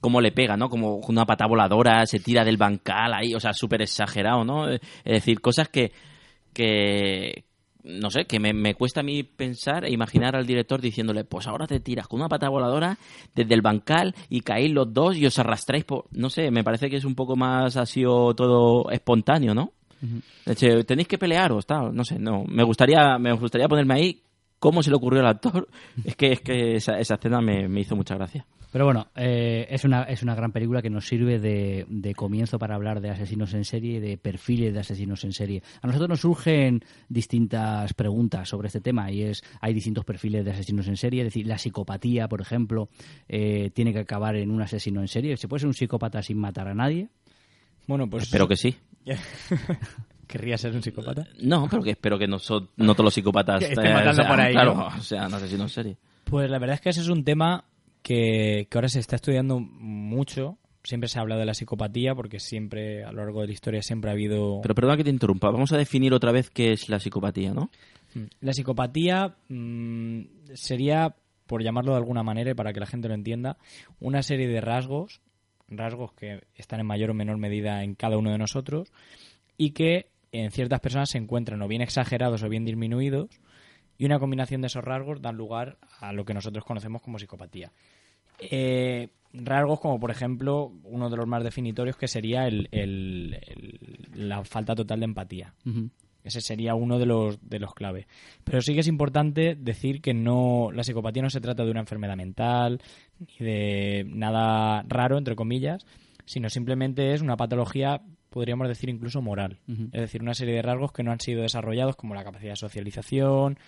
[0.00, 0.68] como le pega, ¿no?
[0.68, 4.68] Como con una pata voladora, se tira del bancal ahí, o sea, súper exagerado, ¿no?
[4.68, 5.92] Es decir, cosas que,
[6.52, 7.44] que
[7.82, 11.46] no sé, que me, me cuesta a mí pensar e imaginar al director diciéndole, pues
[11.46, 12.98] ahora te tiras con una pata voladora
[13.34, 16.04] desde el bancal y caéis los dos y os arrastráis por...
[16.12, 19.72] No sé, me parece que es un poco más, ha sido todo espontáneo, ¿no?
[20.46, 22.44] De hecho, tenéis que pelearos, tal, no sé, no.
[22.46, 24.22] Me gustaría, me gustaría ponerme ahí
[24.58, 25.68] cómo se le ocurrió al actor.
[26.04, 28.46] Es que, es que esa, esa escena me, me hizo mucha gracia.
[28.70, 32.58] Pero bueno, eh, es, una, es una gran película que nos sirve de, de comienzo
[32.58, 35.62] para hablar de asesinos en serie y de perfiles de asesinos en serie.
[35.82, 40.52] A nosotros nos surgen distintas preguntas sobre este tema y es, hay distintos perfiles de
[40.52, 42.88] asesinos en serie, es decir, la psicopatía, por ejemplo,
[43.28, 45.36] eh, tiene que acabar en un asesino en serie.
[45.36, 47.08] ¿Se puede ser un psicópata sin matar a nadie?
[47.86, 48.24] Bueno, pues.
[48.24, 48.76] Espero que sí.
[50.28, 51.26] ¿Querría ser un psicópata?
[51.40, 54.28] No, pero que espero que no, son, no todos los psicópatas estén eh, matando sean,
[54.28, 54.86] por ahí, claro, ¿no?
[54.86, 55.96] o sea, no asesinos en serie.
[56.22, 57.64] Pues la verdad es que ese es un tema
[58.02, 60.58] que, que ahora se está estudiando mucho.
[60.82, 63.82] Siempre se ha hablado de la psicopatía porque siempre, a lo largo de la historia,
[63.82, 64.60] siempre ha habido...
[64.62, 65.50] Pero perdona que te interrumpa.
[65.50, 67.70] Vamos a definir otra vez qué es la psicopatía, ¿no?
[68.14, 68.24] Mm.
[68.40, 70.20] La psicopatía mm,
[70.54, 71.14] sería,
[71.46, 73.58] por llamarlo de alguna manera y para que la gente lo entienda,
[74.00, 75.20] una serie de rasgos,
[75.68, 78.92] rasgos que están en mayor o menor medida en cada uno de nosotros
[79.56, 83.28] y que en ciertas personas se encuentran o bien exagerados o bien disminuidos
[84.00, 87.70] y una combinación de esos rasgos dan lugar a lo que nosotros conocemos como psicopatía.
[88.38, 94.28] Eh, rasgos como, por ejemplo, uno de los más definitorios que sería el- el- el-
[94.28, 95.54] la falta total de empatía.
[96.24, 98.06] Ese sería uno de los, de los clave.
[98.44, 101.80] Pero sí que es importante decir que no la psicopatía no se trata de una
[101.80, 102.80] enfermedad mental
[103.18, 105.86] ni de nada raro, entre comillas,
[106.24, 109.58] sino simplemente es una patología, podríamos decir incluso moral.
[109.92, 112.56] Es decir, una serie de rasgos que no han sido desarrollados como la capacidad de
[112.56, 113.58] socialización,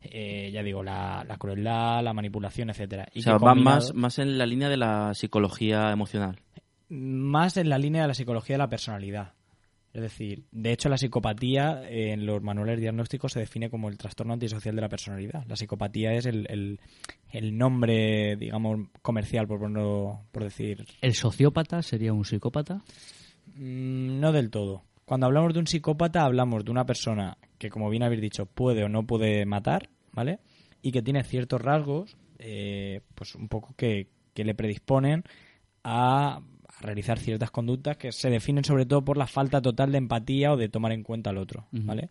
[0.00, 3.08] eh, ya digo, la, la crueldad, la manipulación, etcétera.
[3.14, 6.38] Y o sea, que combinado- más, más en la línea de la psicología emocional.
[6.88, 9.32] más en la línea de la psicología de la personalidad.
[9.92, 13.96] Es decir, de hecho la psicopatía eh, en los manuales diagnósticos se define como el
[13.96, 15.44] trastorno antisocial de la personalidad.
[15.48, 16.78] La psicopatía es el, el-
[17.30, 20.84] el nombre, digamos, comercial, por, ponerlo- por decir.
[21.00, 22.82] ¿El sociópata sería un psicópata?
[23.56, 24.82] Mm, no del todo.
[25.04, 28.84] Cuando hablamos de un psicópata hablamos de una persona que, como bien habéis dicho, puede
[28.84, 30.40] o no puede matar, ¿vale?
[30.82, 35.24] Y que tiene ciertos rasgos, eh, pues un poco que, que le predisponen
[35.82, 39.98] a, a realizar ciertas conductas que se definen sobre todo por la falta total de
[39.98, 41.66] empatía o de tomar en cuenta al otro.
[41.72, 42.10] ¿vale?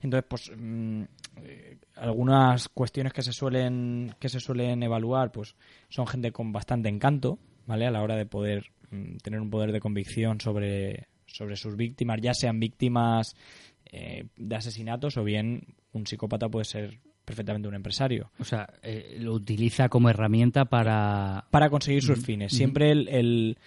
[0.00, 1.02] Entonces, pues mm,
[1.42, 5.56] eh, algunas cuestiones que se suelen que se suelen evaluar, pues
[5.88, 7.86] son gente con bastante encanto, ¿vale?
[7.86, 12.20] A la hora de poder mm, tener un poder de convicción sobre sobre sus víctimas,
[12.22, 13.34] ya sean víctimas
[13.90, 19.16] eh, de asesinatos o bien un psicópata puede ser perfectamente un empresario O sea, eh,
[19.20, 21.46] lo utiliza como herramienta para...
[21.50, 22.52] para conseguir sus fines.
[22.54, 23.58] Siempre el, el,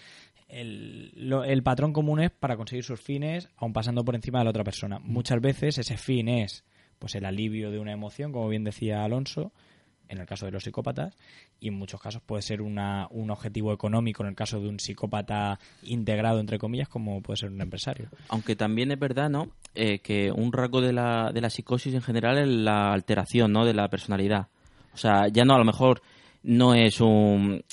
[0.49, 4.45] el, lo- el patrón común es para conseguir sus fines, aun pasando por encima de
[4.45, 4.99] la otra persona.
[4.99, 6.63] Muchas veces ese fin es
[6.99, 9.53] pues el alivio de una emoción, como bien decía Alonso,
[10.11, 11.15] en el caso de los psicópatas,
[11.59, 14.79] y en muchos casos puede ser una, un objetivo económico en el caso de un
[14.79, 18.09] psicópata integrado, entre comillas, como puede ser un empresario.
[18.29, 19.51] Aunque también es verdad, ¿no?
[19.73, 23.65] Eh, que un rasgo de la, de la psicosis en general es la alteración, ¿no?
[23.65, 24.47] De la personalidad.
[24.93, 26.01] O sea, ya no, a lo mejor
[26.43, 27.63] no es un,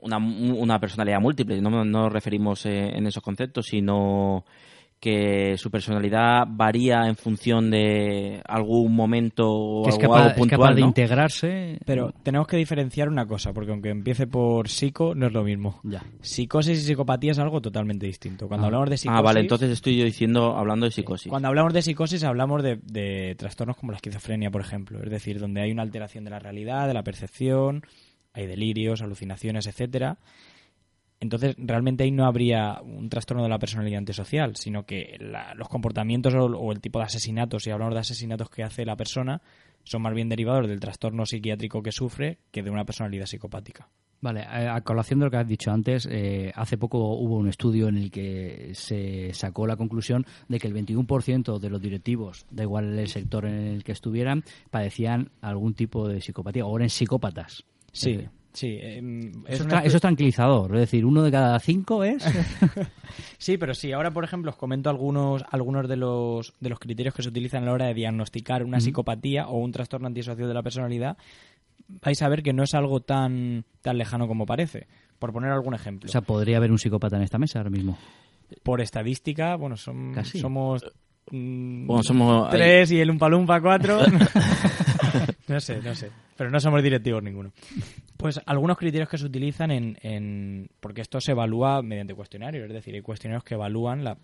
[0.00, 4.44] una, una personalidad múltiple, no no nos referimos eh, en esos conceptos, sino
[5.00, 10.30] que su personalidad varía en función de algún momento o que es algo, capaz, algo
[10.30, 10.86] es puntual, capaz de ¿no?
[10.88, 11.78] integrarse...
[11.86, 15.80] Pero tenemos que diferenciar una cosa, porque aunque empiece por psico, no es lo mismo.
[15.84, 16.02] Ya.
[16.20, 18.48] Psicosis y psicopatía es algo totalmente distinto.
[18.48, 18.68] Cuando Ah.
[18.68, 19.18] hablamos de psicosis...
[19.18, 21.30] Ah, vale, entonces estoy yo diciendo, hablando de psicosis.
[21.30, 25.00] Cuando hablamos de psicosis hablamos de, de trastornos como la esquizofrenia, por ejemplo.
[25.02, 27.82] Es decir, donde hay una alteración de la realidad, de la percepción,
[28.32, 30.18] hay delirios, alucinaciones, etcétera.
[31.20, 35.68] Entonces, realmente ahí no habría un trastorno de la personalidad antisocial, sino que la- los
[35.68, 39.42] comportamientos o, o el tipo de asesinatos, si hablamos de asesinatos que hace la persona,
[39.84, 43.88] son más bien derivados del trastorno psiquiátrico que sufre que de una personalidad psicopática.
[44.20, 47.86] Vale, a colación de lo que has dicho antes, eh, hace poco hubo un estudio
[47.88, 52.64] en el que se sacó la conclusión de que el 21% de los directivos, da
[52.64, 57.64] igual el sector en el que estuvieran, padecían algún tipo de psicopatía o eran psicópatas.
[57.92, 58.78] Sí, Eh, sí.
[58.80, 62.04] em, es Eso, una es tra- eso es tranquilizador, es decir, uno de cada cinco
[62.04, 62.24] es...
[63.38, 67.14] Sí, pero sí, ahora por ejemplo os comento algunos, algunos de los, de los criterios
[67.14, 70.54] que se utilizan a la hora de diagnosticar una psicopatía o un trastorno antisocial de
[70.54, 71.16] la personalidad.
[72.02, 74.86] Vais a ver que no es algo tan, tan lejano como parece.
[75.18, 76.08] Por poner algún ejemplo.
[76.08, 77.96] o sea, podría haber un psicópata en esta mesa ahora mismo.
[78.62, 80.38] por estadística, bueno, son, Casi.
[80.40, 80.84] somos
[81.30, 84.00] Bueno, somos- tres y el Umpalumpa cuatro.
[85.48, 86.10] no sé, no sé.
[86.36, 87.50] Pero no somos directivos ninguno.
[88.16, 92.72] Pues algunos criterios que se utilizan en, en- porque esto se evalúa mediante cuestionarios, es
[92.72, 94.16] decir, hay cuestionarios que evalúan la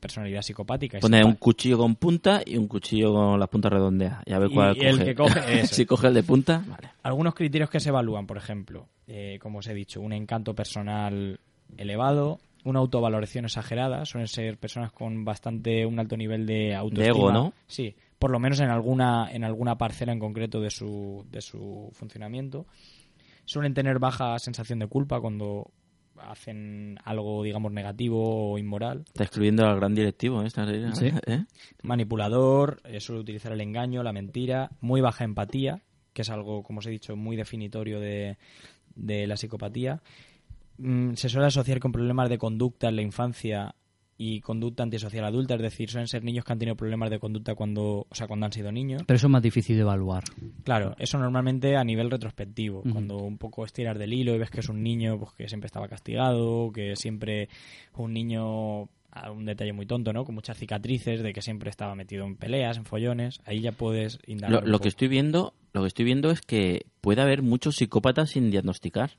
[0.00, 0.98] personalidad psicopática.
[1.00, 4.22] Pone un cuchillo con punta y un cuchillo con las puntas redondeadas.
[4.26, 5.04] Y a ver Y cuál el coge.
[5.04, 5.74] que coge, eso.
[5.74, 6.88] si coge el de punta, vale.
[7.02, 11.38] Algunos criterios que se evalúan, por ejemplo, eh, como os he dicho, un encanto personal
[11.76, 17.06] elevado, una autovaloración exagerada, suelen ser personas con bastante un alto nivel de autoestima.
[17.16, 17.52] ego, ¿no?
[17.66, 21.88] Sí, por lo menos en alguna en alguna parcela en concreto de su de su
[21.92, 22.66] funcionamiento.
[23.46, 25.70] Suelen tener baja sensación de culpa cuando
[26.18, 29.04] hacen algo, digamos, negativo o inmoral.
[29.06, 30.46] Está excluyendo al gran directivo, ¿eh?
[30.46, 31.10] Esta- Sí.
[31.26, 31.44] ¿eh?
[31.82, 36.80] Manipulador, eh, suele utilizar el engaño, la mentira, muy baja empatía, que es algo, como
[36.80, 38.36] os he dicho, muy definitorio de,
[38.94, 40.02] de la psicopatía.
[40.80, 43.74] Mm, se suele asociar con problemas de conducta en la infancia
[44.16, 47.54] y conducta antisocial adulta, es decir, suelen ser niños que han tenido problemas de conducta
[47.54, 49.02] cuando, o sea, cuando han sido niños.
[49.06, 50.24] Pero eso es más difícil de evaluar.
[50.62, 54.60] Claro, eso normalmente a nivel retrospectivo, cuando un poco estiras del hilo y ves que
[54.60, 57.48] es un niño pues, que siempre estaba castigado, que siempre
[57.94, 60.24] un niño, a un detalle muy tonto, ¿no?
[60.26, 64.18] Con muchas cicatrices, de que siempre estaba metido en peleas, en follones, ahí ya puedes
[64.26, 64.52] indagar.
[64.52, 64.82] Lo, un lo poco.
[64.82, 69.12] que estoy viendo, lo que estoy viendo es que puede haber muchos psicópatas sin diagnosticar.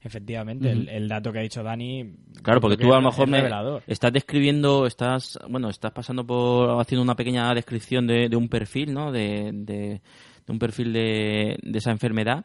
[0.00, 2.14] Efectivamente, el, el dato que ha dicho Dani.
[2.42, 3.38] Claro, porque tú a lo mejor me
[3.86, 8.94] estás describiendo, estás, bueno, estás pasando por haciendo una pequeña descripción de, de un perfil,
[8.94, 9.10] ¿no?
[9.10, 10.00] De, de-
[10.46, 12.44] de un perfil de esa enfermedad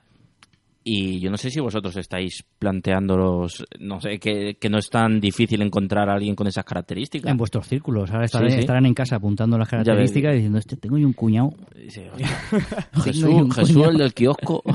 [0.85, 5.19] Y yo no sé si vosotros estáis planteándolos, no sé, que, que no es tan
[5.21, 7.31] difícil encontrar a alguien con esas características.
[7.31, 8.11] En vuestros círculos.
[8.11, 8.59] Ahora estarán, Sí, sí.
[8.61, 11.53] estarán en casa apuntando las características y diciendo, este tengo yo un cuñado.
[13.03, 13.91] Jesús, un Jesús, cuñado".
[13.91, 14.63] el del kiosco.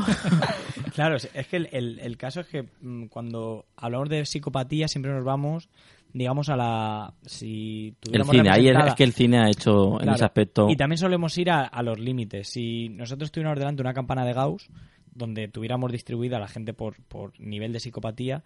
[0.95, 5.13] Claro, es que el, el- el caso es que mm, cuando hablamos de psicopatía siempre
[5.13, 5.69] nos vamos,
[6.13, 7.15] digamos, a la...
[7.25, 10.67] Si El cine, ahí es, que el cine ha hecho en Claro, ese aspecto.
[10.69, 12.49] Y también solemos ir a, a los límites.
[12.49, 14.69] Si nosotros tuviéramos delante una campana de Gauss,
[15.19, 18.45] donde tuviéramos distribuida a la gente por, por nivel de psicopatía,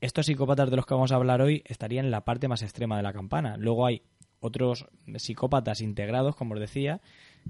[0.00, 2.96] estos psicópatas de los que vamos a hablar hoy estarían en la parte más extrema
[2.96, 3.56] de la campana.
[3.56, 4.02] Luego hay
[4.40, 7.00] otros psicópatas integrados, como os decía,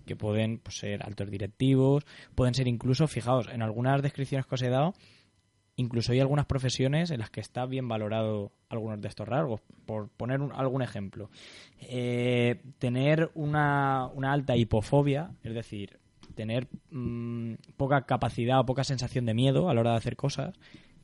[0.07, 4.63] que pueden pues, ser altos directivos, pueden ser incluso, fijaos, en algunas descripciones que os
[4.63, 4.95] he dado,
[5.77, 9.61] incluso hay algunas profesiones en las que está bien valorado algunos de estos rasgos.
[9.87, 11.31] Por poner un- algún ejemplo,
[11.81, 15.99] Eh, tener una, una alta hipofobia, es decir,
[16.35, 20.55] tener mm, poca capacidad o poca sensación de miedo a la hora de hacer cosas,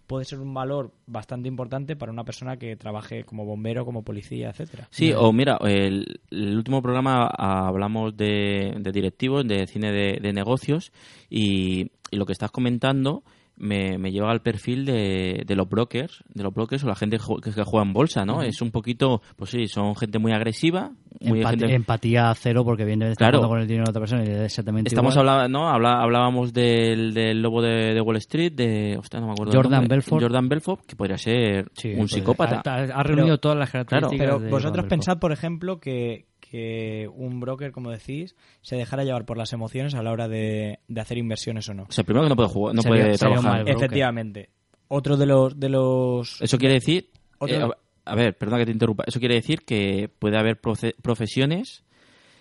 [0.07, 4.51] puede ser un valor bastante importante para una persona que trabaje como bombero, como policía,
[4.51, 4.89] etcétera.
[4.91, 10.19] Sí, o mira, el, el último programa ah, hablamos de, de directivos, de cine de,
[10.21, 10.93] de negocios
[11.29, 13.23] y, y lo que estás comentando
[13.61, 17.19] me, me lleva al perfil de, de los brokers, de los brokers o la gente
[17.19, 18.43] que, que juega en bolsa, ¿no?
[18.43, 22.91] Es un poquito, pues sí, son gente muy agresiva, muy Empati- gente- Empatía cero porque
[22.91, 23.47] está Claro.
[23.49, 25.29] con el dinero de otra persona y exactamente Estamos igual.
[25.29, 25.69] hablando, ¿no?
[25.69, 29.53] Habla- hablábamos del, del lobo de, de Wall Street, de, hostia, no me acuerdo.
[29.53, 29.87] del Jordan.
[29.89, 30.23] Belfort.
[30.23, 32.63] Jordan Belfort, que podría ser Sí, un pues, psicópata.
[32.65, 34.27] Ha, ha reunido Pero- todas las características.
[34.27, 39.05] Pero de vosotros Robert pensad, por ejemplo, que, que un broker, como decís, se dejara
[39.05, 41.85] llevar por las emociones a la hora de, de hacer inversiones o no.
[41.85, 43.69] O sea, primero que no puede jugar, no Sería- puede trabajar.
[43.69, 44.51] Efectivamente.
[44.89, 45.59] Otro de los...
[45.59, 47.11] De los Eso quiere decir.
[47.39, 49.05] Otro- eh, a ver, perdona que te interrumpa.
[49.07, 51.85] Eso quiere decir que puede haber profesiones.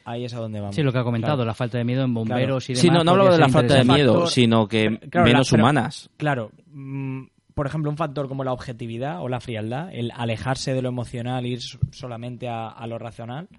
[0.05, 0.75] Ahí es a donde vamos.
[0.75, 1.47] Sí, lo que ha comentado, Claro.
[1.47, 2.81] la falta de miedo en bomberos y demás.
[2.81, 5.49] Sí, no, no hablo de la falta de miedo, Factor- sino que Claro, la- menos
[5.51, 6.09] pero- humanas.
[6.17, 6.51] Claro.
[6.71, 10.87] mm, Por ejemplo, un factor como la objetividad o la frialdad, el alejarse de lo
[10.87, 13.49] emocional, ir so- solamente a, a lo racional.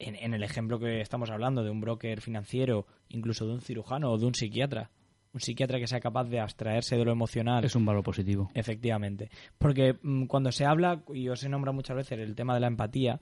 [0.00, 4.10] En, en el ejemplo que estamos hablando de un broker financiero, incluso de un cirujano
[4.10, 4.90] o de un psiquiatra.
[5.32, 8.50] Un psiquiatra que sea capaz de abstraerse de lo emocional Es un valor positivo.
[8.52, 9.30] Efectivamente.
[9.58, 12.66] Porque mm, cuando se habla, y os he nombrado muchas veces el tema de la
[12.66, 13.20] empatía,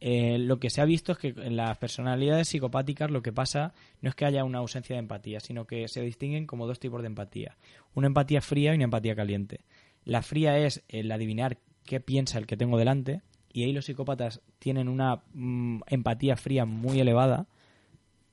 [0.00, 3.72] eh, lo que se ha visto es que en las personalidades psicopáticas lo que pasa
[4.02, 7.00] no es que haya una ausencia de empatía, sino que se distinguen como dos tipos
[7.00, 7.56] de empatía.
[7.94, 9.60] Una empatía fría y una empatía caliente.
[10.04, 14.40] La fría es el adivinar qué piensa el que tengo delante, y ahí los psicópatas
[14.58, 17.46] tienen una mm, empatía fría muy elevada,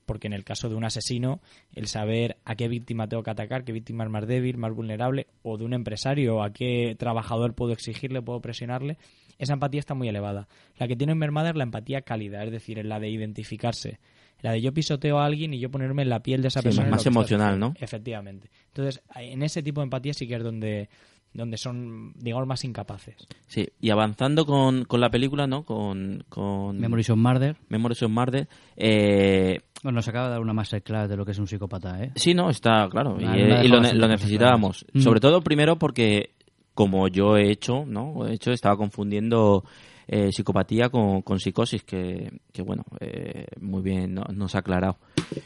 [0.06, 1.40] porque en el caso de un asesino,
[1.74, 5.26] el saber a qué víctima tengo que atacar, qué víctima es más débil, más vulnerable,
[5.42, 8.96] o de un empresario, a qué trabajador puedo exigirle, puedo presionarle,
[9.38, 10.48] esa empatía está muy elevada.
[10.78, 13.98] La que tiene mermada es la empatía cálida, es decir, la de identificarse.
[14.40, 16.68] La de yo pisoteo a alguien y yo ponerme en la piel de esa Sí,
[16.68, 16.88] persona.
[16.90, 17.58] más está emocional.
[17.58, 17.74] ¿no?
[17.78, 18.48] Efectivamente.
[18.68, 20.88] Entonces, en ese tipo de empatía sí que es donde,
[21.32, 23.16] donde son, digamos, más incapaces.
[23.46, 25.64] Sí, y avanzando con, con la película, ¿no?
[25.64, 27.56] Con, con Memories of Murder.
[27.68, 28.48] Memories of Murder.
[28.76, 32.12] Eh, Bueno, nos acaba de dar una masterclass de lo que es un psicópata, ¿eh?
[32.16, 33.16] sí, no, está claro.
[33.20, 34.86] Y, no dejado lo, necesitábamos.
[34.98, 36.30] Sobre todo, primero, porque
[36.74, 38.26] como yo he hecho, ¿no?
[38.26, 39.64] He hecho, estaba confundiendo
[40.08, 44.98] eh, psicopatía con, con psicosis, que, que bueno, eh, muy bien no- nos ha aclarado.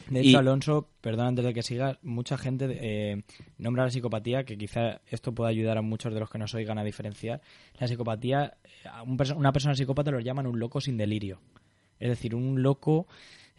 [0.09, 3.22] De Y- hecho, Alonso, perdón antes de que sigas, mucha gente eh,
[3.59, 6.79] nombra la psicopatía, que quizá esto pueda ayudar a muchos de los que nos oigan
[6.79, 7.42] a diferenciar.
[7.79, 8.57] La psicopatía,
[9.05, 11.40] un perso- una persona psicópata lo llaman un loco sin delirio.
[11.98, 13.07] Es decir, un loco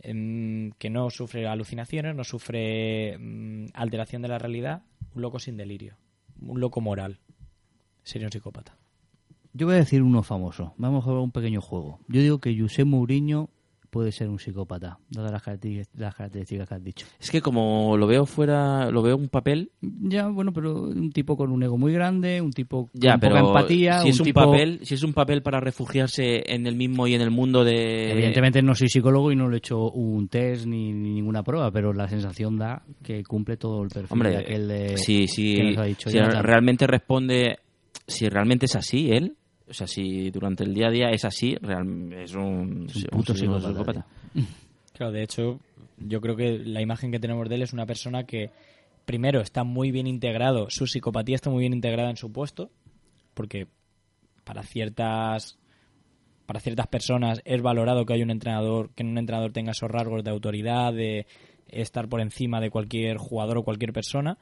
[0.02, 4.84] em, que no sufre alucinaciones, no sufre mm, alteración de la realidad,
[5.16, 5.96] un loco sin delirio.
[6.42, 7.20] Un loco moral.
[8.04, 8.76] Sería un psicópata.
[9.54, 10.74] Yo voy a decir uno famoso.
[10.78, 12.00] Vamos a jugar un pequeño juego.
[12.08, 13.50] Yo digo que José Mourinho
[13.94, 17.06] puede ser un psicópata, dadas las características, las características que has dicho.
[17.20, 21.38] Es que como lo veo fuera, lo veo un papel, Ya, bueno, pero un tipo
[21.38, 24.26] con un ego muy grande, un tipo ya, con pero poca empatía, si es un
[24.26, 24.40] tipo...
[24.40, 28.12] papel, si es un papel para refugiarse en el mismo y en el mundo de
[28.14, 31.70] Evidentemente no soy psicólogo y no le he hecho un test ni, ni ninguna prueba,
[31.70, 35.54] pero la sensación da que cumple todo el perfil Hombre, de aquel de, si, si,
[35.54, 37.60] que nos ha dicho si realmente responde,
[38.08, 39.36] si realmente es así él,
[39.74, 43.04] o sea, si durante el día a día es así, real- es un, Es un
[43.10, 44.06] puto psicópata, psicópata,
[44.94, 45.60] Claro, de hecho,
[45.98, 48.52] yo creo que la imagen que tenemos de él es una persona que,
[49.06, 52.70] primero, está muy bien integrado, su psicopatía está muy bien integrada en su puesto,
[53.34, 53.68] porque
[54.44, 55.58] para ciertas
[56.46, 60.24] para ciertas personas es valorado que hay un entrenador, que un entrenador tenga esos rasgos
[60.24, 61.26] de autoridad, de
[61.68, 64.38] estar por encima de cualquier jugador o cualquier persona.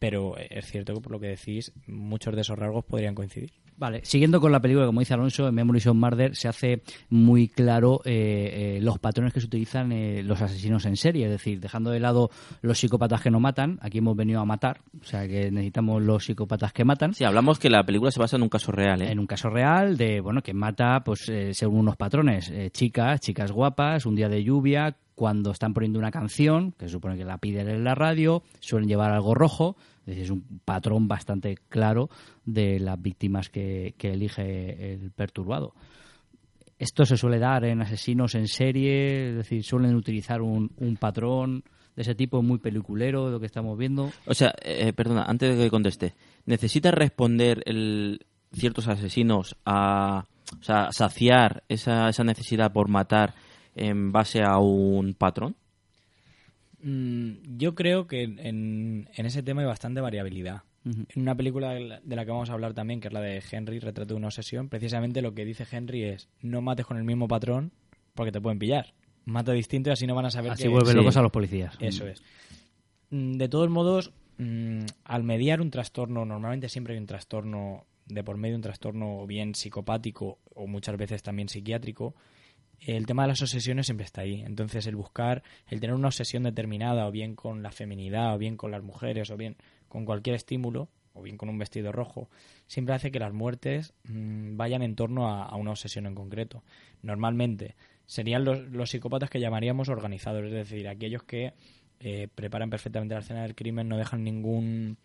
[0.00, 3.52] pero es cierto que por lo que decís, muchos de esos rasgos podrían coincidir.
[3.82, 7.48] Vale, siguiendo con la película, como dice Alonso, en Memories of Murder se hace muy
[7.48, 11.58] claro eh, eh, los patrones que se utilizan eh, los asesinos en serie, es decir,
[11.58, 12.30] dejando de lado
[12.60, 16.24] los psicópatas que no matan, aquí hemos venido a matar, o sea que necesitamos los
[16.24, 17.12] psicópatas que matan.
[17.12, 19.10] Sí, hablamos que la película se basa en un caso real, ¿eh?
[19.10, 23.50] En un caso real de, bueno, que mata, pues, eh, según unos patrones, chicas, chicas
[23.50, 27.38] guapas, un día de lluvia, cuando están poniendo una canción, que se supone que la
[27.38, 32.10] piden en la radio, suelen llevar algo rojo, es decir, es un patrón bastante claro
[32.44, 35.74] de las víctimas que, elige el perturbado.
[36.78, 41.62] Esto se suele dar en asesinos en serie, es decir, suelen utilizar un, un patrón
[41.94, 44.10] de ese tipo muy peliculero, lo que estamos viendo.
[44.26, 46.14] O sea, eh, perdona, antes de que conteste,
[46.46, 50.26] ¿necesita responder el, ciertos asesinos a
[50.60, 53.34] o sea, saciar esa, esa necesidad por matar
[53.76, 55.54] en base a un patrón?
[56.82, 60.62] Mm, yo creo que en, en ese tema hay bastante variabilidad.
[60.84, 63.78] En una película de la, que vamos a hablar también, que es la de Henry,
[63.78, 67.28] Retrato de una obsesión, precisamente lo que dice Henry es no mates con el mismo
[67.28, 67.70] patrón
[68.14, 68.92] porque te pueden pillar.
[69.24, 70.68] Mata distinto y así no van a saber Así que...
[70.68, 70.96] vuelven Sí.
[70.96, 71.76] locos a los policías.
[71.78, 72.20] Eso es.
[73.10, 78.24] Mm, De todos modos, mm, al mediar un trastorno, normalmente siempre hay un trastorno de
[78.24, 82.16] por medio, un trastorno bien psicopático o muchas veces también psiquiátrico,
[82.86, 84.42] el tema de las obsesiones siempre está ahí.
[84.42, 88.56] Entonces, el buscar, el tener una obsesión determinada, o bien con la feminidad, o bien
[88.56, 89.56] con las mujeres, o bien
[89.88, 92.28] con cualquier estímulo, o bien con un vestido rojo,
[92.66, 96.62] siempre hace que las muertes mm, vayan en torno a, una obsesión en concreto.
[97.02, 97.76] Normalmente
[98.06, 101.52] serían los, los psicópatas que llamaríamos organizados, es decir, aquellos que
[102.00, 104.96] eh, preparan perfectamente la escena del crimen, no dejan ningún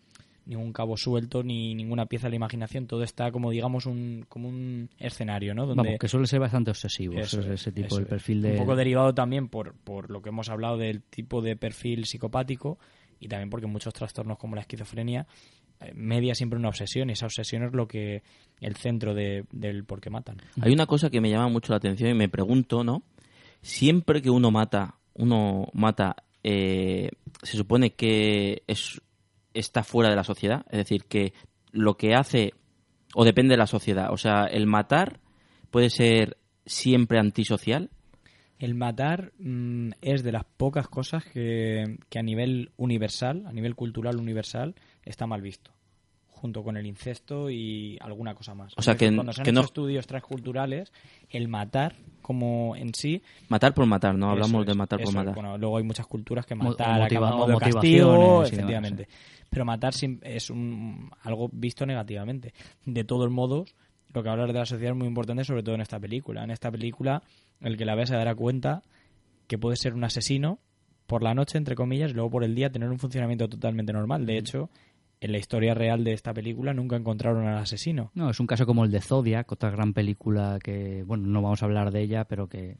[0.48, 4.48] ningún cabo suelto ni ninguna pieza de la imaginación, todo está como digamos un como
[4.48, 5.66] un escenario, ¿no?
[5.66, 8.06] Donde Vamos, que suele ser bastante obsesivo eso ese, es, ese tipo es.
[8.06, 8.52] perfil de...
[8.52, 12.78] Un poco derivado también por, por lo que hemos hablado del tipo de perfil psicopático
[13.20, 15.26] y también porque muchos trastornos como la esquizofrenia
[15.80, 18.22] eh, media siempre una obsesión y esa obsesión es lo que
[18.60, 20.38] el centro de, del por qué matan.
[20.60, 23.02] Hay una cosa que me llama mucho la atención y me pregunto, ¿no?
[23.62, 27.10] Siempre que uno mata, uno mata, eh,
[27.42, 29.00] se supone que es,
[29.58, 31.32] está fuera de la sociedad, es decir, que
[31.72, 32.52] lo que hace
[33.14, 35.20] o depende de la sociedad, o sea, el matar
[35.70, 36.36] puede ser
[36.66, 37.90] siempre antisocial.
[38.58, 43.74] El matar mm, es de las pocas cosas que, que a nivel universal, a nivel
[43.76, 45.70] cultural universal, está mal visto.
[46.28, 48.72] Junto con el incesto y alguna cosa más.
[48.76, 50.92] O sea, que- cuando se han que hecho no- estudios transculturales,
[51.30, 51.96] el matar
[52.28, 55.14] como en sí Matar por matar, no hablamos de matar por eso es.
[55.14, 55.34] matar.
[55.34, 58.12] Bueno, luego hay muchas culturas que matar motiva- modo castigo,
[58.44, 59.08] efectivamente.
[59.48, 62.52] Pero matar es un, algo visto negativamente.
[62.84, 63.74] De todos modos,
[64.12, 66.44] lo que hablar de la sociedad es muy importante, sobre todo en esta película.
[66.44, 67.22] En esta película,
[67.62, 68.82] el que la vea se dará cuenta
[69.46, 70.58] que puede ser un asesino
[71.06, 74.26] por la noche, entre comillas, y luego por el día tener un funcionamiento totalmente normal.
[74.26, 74.68] De hecho,
[75.20, 78.10] en la historia real de esta película nunca encontraron al asesino.
[78.14, 81.62] No, es un caso como el de Zodiac, otra gran película que, bueno, no vamos
[81.62, 82.76] a hablar de ella, pero que,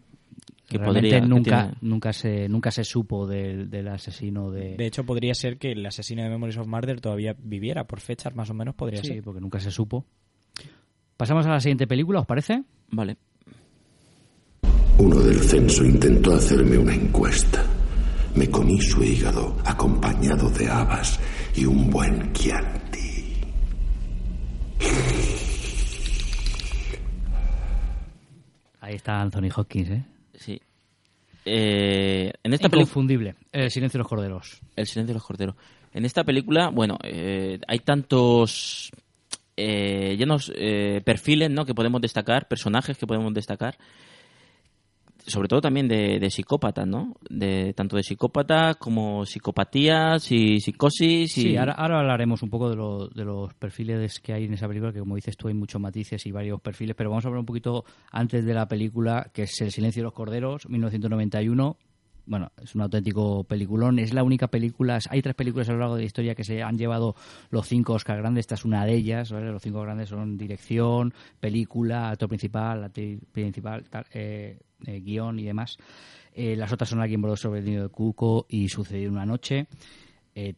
[0.68, 4.76] Que realmente podría, nunca, nunca se nunca se supo del, del asesino de...
[4.76, 7.84] De hecho, podría ser que el asesino de Memories of Murder todavía viviera.
[7.84, 9.22] Por fechas, más o menos, podría sí, ser.
[9.22, 10.04] porque nunca se supo.
[11.16, 12.62] Pasamos a la siguiente película, ¿os parece?
[12.90, 13.16] Vale.
[14.98, 17.64] Uno del censo intentó hacerme una encuesta.
[18.34, 21.18] Me comí su hígado acompañado de habas
[21.58, 23.34] y un buen chianti.
[28.80, 30.04] Ahí está Anthony Hopkins, ¿eh?
[30.34, 30.60] Sí.
[31.44, 32.82] Eh, en esta película...
[32.82, 33.34] Inconfundible.
[33.50, 34.60] El silencio de los corderos.
[34.76, 35.56] El silencio de los corderos.
[35.92, 38.92] En esta película, bueno, eh, hay tantos
[39.56, 41.64] eh, llenos eh, perfiles ¿no?
[41.64, 43.76] que podemos destacar, personajes que podemos destacar,
[45.28, 47.14] sobre todo también de, de psicópatas, ¿no?
[47.28, 51.36] De, tanto de psicópatas como psicopatías y psicosis.
[51.38, 51.42] Y...
[51.42, 54.92] Sí, ahora, hablaremos un poco de, lo- de los perfiles que hay en esa película,
[54.92, 57.46] que como dices tú hay muchos matices y varios perfiles, pero vamos a hablar un
[57.46, 61.76] poquito antes de la película, que es El silencio de los corderos, 1991.
[62.30, 63.98] Bueno, es un auténtico peliculón.
[63.98, 64.98] Es la única película.
[65.08, 67.14] Hay tres películas a lo largo de la historia que se han llevado
[67.48, 68.42] los cinco Oscar grandes.
[68.42, 69.32] Esta es una de ellas.
[69.32, 69.50] ¿vale?
[69.50, 75.44] Los cinco grandes son dirección, película, actor principal, actriz principal, tal, eh, eh, guion y
[75.44, 75.78] demás.
[76.32, 79.66] Eh, las otras son Alguien voló sobre el nido de Cuco y Sucedió una noche.
[80.34, 80.54] Eh,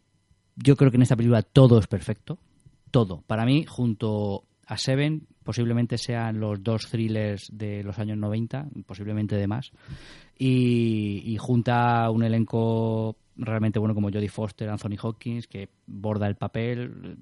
[0.57, 2.39] yo creo que en esta película todo es perfecto.
[2.91, 3.23] Todo.
[3.27, 9.37] Para mí, junto a Seven, posiblemente sean los dos thrillers de los años 90, posiblemente
[9.37, 9.73] de más.
[10.37, 16.37] Y, y junta un elenco realmente bueno como Jodie Foster, Anthony Hopkins, que borda el
[16.37, 17.17] papel.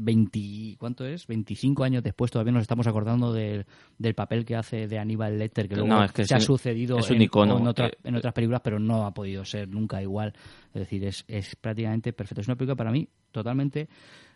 [0.00, 1.26] 20, ¿cuánto es?
[1.26, 3.66] 25 años después todavía nos estamos acordando del,
[3.98, 6.98] del papel que hace de Aníbal Lecter, que luego No, es que se ha sucedido
[6.98, 7.58] es un en, icono.
[7.58, 10.32] en otras, Eh, en otras películas, pero no ha podido ser nunca igual.
[10.72, 12.40] Es decir, es, es prácticamente perfecto.
[12.42, 13.88] Es una película para mí totalmente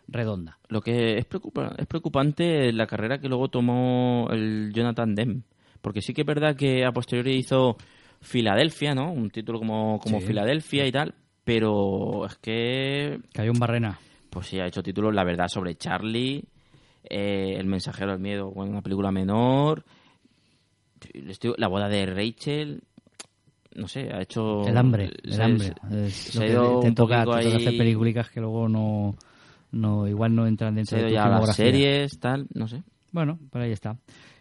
[0.07, 0.59] redonda.
[0.67, 5.41] Lo que es, preocupa- es preocupante la carrera que luego tomó el Jonathan Demme.
[5.81, 7.77] Porque sí que es verdad que a posteriori hizo
[8.21, 9.11] Filadelfia, ¿no?
[9.11, 10.27] Un título como, como Sí.
[10.27, 11.13] Filadelfia y tal.
[11.43, 13.99] Pero es que, Cayó en barrena.
[14.33, 16.43] Pues sí, ha hecho títulos, la verdad, sobre Charlie,
[17.09, 19.83] eh, El mensajero del miedo, bueno, una película menor.
[21.57, 22.81] La boda de Rachel.
[23.75, 24.67] No sé, ha hecho.
[24.67, 25.73] El hambre, el se- hambre.
[25.89, 29.15] se- Es se lo ha que te toca, te hacer películas que luego no,
[29.71, 32.83] no igual no entran dentro de tu ya las series, tal, no sé.
[33.11, 33.97] Bueno, por ahí está.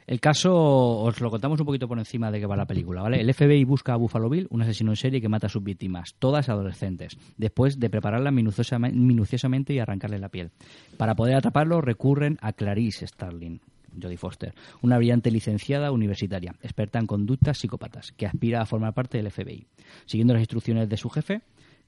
[0.07, 3.21] El caso os lo contamos un poquito por encima de qué va la película, ¿vale?
[3.21, 6.15] El FBI busca a Buffalo Bill, un asesino en serie que mata a sus víctimas,
[6.19, 10.51] todas adolescentes, después de prepararlas minuciosame- minuciosamente y arrancarle la piel.
[10.97, 13.61] Para poder atraparlo recurren a Clarice Starling,
[14.01, 19.19] Jodie Foster, una brillante licenciada universitaria, experta en conductas psicópatas, que aspira a formar parte
[19.19, 19.67] del FBI.
[20.07, 21.43] Siguiendo las instrucciones de su jefe,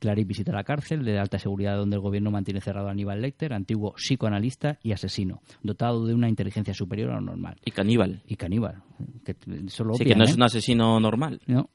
[0.05, 3.55] Clarice visita la cárcel de alta seguridad donde el gobierno mantiene cerrado a Aníbal Lecter,
[3.55, 7.57] antiguo psicoanalista y asesino, dotado de una inteligencia superior a lo normal.
[7.65, 8.23] Y Caníbal.
[8.27, 8.83] Y caníbal.
[9.25, 9.35] Que
[9.67, 10.35] eso lo Sí, que no es ¿eh?
[10.35, 11.41] un asesino normal.
[11.47, 11.71] ¿no?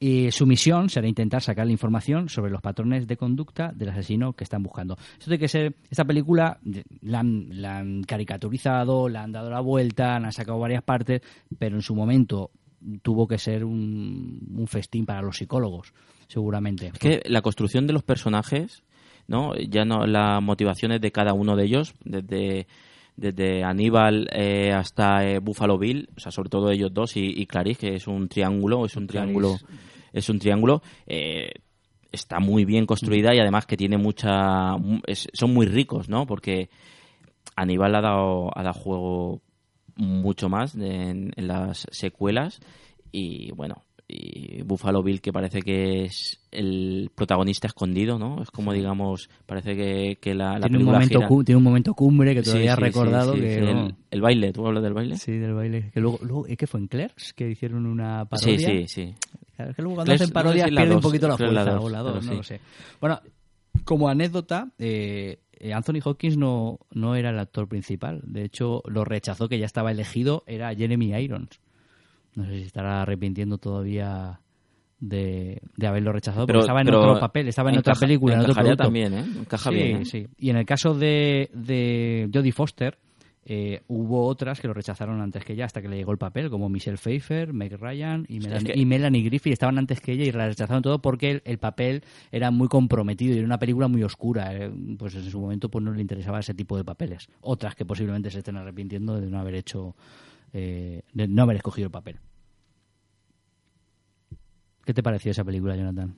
[0.00, 4.32] Y su misión será intentar sacar la información sobre los patrones de conducta del asesino
[4.32, 4.96] que están buscando.
[5.12, 5.74] Esto tiene que ser.
[5.90, 6.58] Esta película
[7.02, 11.20] la han, la han caricaturizado, la han dado la vuelta, la han sacado varias partes,
[11.58, 12.52] pero en su momento
[13.02, 15.92] tuvo que ser un, un festín para los psicólogos,
[16.28, 16.88] seguramente.
[16.88, 18.82] Es que la construcción de los personajes,
[19.26, 19.54] ¿no?
[19.56, 22.66] Ya no las motivaciones de cada uno de ellos, desde
[23.16, 27.46] desde Aníbal eh, hasta eh, Buffalo Bill, o sea, sobre todo ellos dos y, y
[27.46, 29.32] Clarice, que es un triángulo, es un Clarice.
[29.32, 29.56] triángulo,
[30.12, 31.50] es un triángulo, eh,
[32.12, 36.26] está muy bien construida y además que tiene mucha, es- son muy ricos, ¿no?
[36.26, 36.70] Porque
[37.56, 39.40] Aníbal ha dado, ha dado juego
[39.98, 42.60] mucho más en, en las secuelas
[43.12, 48.72] y bueno y Buffalo Bill que parece que es el protagonista escondido no es como
[48.72, 52.34] digamos parece que, que la, la tiene, un película momento, gira- tiene un momento cumbre
[52.34, 53.54] que Sí, todavía has sí, sí, recordado sí, que.
[53.54, 53.86] sí, no.
[53.88, 55.90] el, el baile tú hablas del baile Sí, del baile.
[55.92, 57.34] Que luego, luego ¿eh, ¿qué fue en Clerks?
[57.34, 58.68] Que hicieron una sí parodia.
[58.68, 59.14] sí sí
[59.56, 61.28] Claro, es que luego cuando Clerks, hacen no sé parodias si la pierde un poquito
[61.28, 61.78] la creo la fuerza.
[61.78, 62.36] dos, o la dos, no sí.
[62.38, 62.60] lo sé.
[63.00, 63.20] Bueno,
[63.84, 65.40] como anécdota, eh,
[65.74, 68.20] Anthony Hopkins no, no era el actor principal.
[68.24, 71.60] De hecho, lo rechazó, que ya estaba elegido, era Jeremy Irons.
[72.34, 74.40] No sé si estará arrepintiendo todavía
[75.00, 78.34] de, de haberlo rechazado, pero porque estaba en pero otro papel, estaba en otra película,
[78.34, 78.84] en otro producto.
[78.84, 80.04] también eh encaja sí, bien ¿eh?
[80.04, 80.26] sí.
[80.38, 82.98] Y en el caso de, de Jodie Foster,
[83.50, 86.50] eh, hubo otras que lo rechazaron antes que ella, hasta que le llegó el papel,
[86.50, 90.24] como Michelle Pfeiffer, Meg Ryan y Melanie, que- y Melanie Griffith estaban antes que ella
[90.24, 93.88] y la rechazaron todo porque el, el papel era muy comprometido y era una película
[93.88, 94.54] muy oscura.
[94.54, 97.26] eh, Pues en su momento pues no le interesaba ese tipo de papeles.
[97.40, 99.96] Otras que posiblemente se estén arrepintiendo de no haber hecho,
[100.52, 102.18] eh, de no haber escogido el papel.
[104.84, 106.14] ¿Qué te pareció esa película, Jonathan?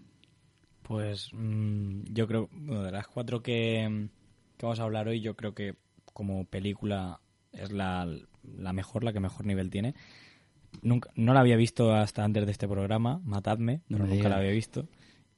[0.83, 4.09] Pues mm, yo creo, bueno, de las cuatro que,
[4.57, 5.75] que vamos a hablar hoy, yo creo que
[6.13, 7.21] como película
[7.53, 8.09] es la,
[8.57, 9.95] la mejor, la que mejor nivel tiene.
[10.83, 14.15] Nunca, no la había visto hasta antes de este programa, Matadme, No pero me nunca
[14.17, 14.31] digas.
[14.31, 14.89] la había visto.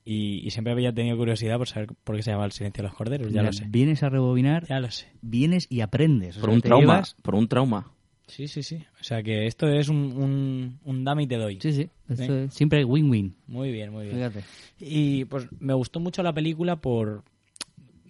[0.05, 2.89] Y, y siempre había tenido curiosidad por saber por qué se llama El silencio de
[2.89, 3.67] los corderos, ya Mira, lo sé.
[3.69, 5.07] Vienes a rebobinar, Ya lo sé.
[5.23, 6.37] vienes y aprendes.
[6.37, 7.93] O por sea, un trauma llevas- por un trauma
[8.27, 8.83] Sí, sí, sí.
[9.01, 11.59] O sea que esto es un, un, un dame y te doy.
[11.61, 11.91] Sí, sí.
[12.09, 12.33] Esto Sí.
[12.33, 13.37] es siempre win-win.
[13.47, 14.17] Muy bien, muy bien.
[14.17, 14.45] Fíjate.
[14.81, 17.25] Y pues me gustó mucho la película por...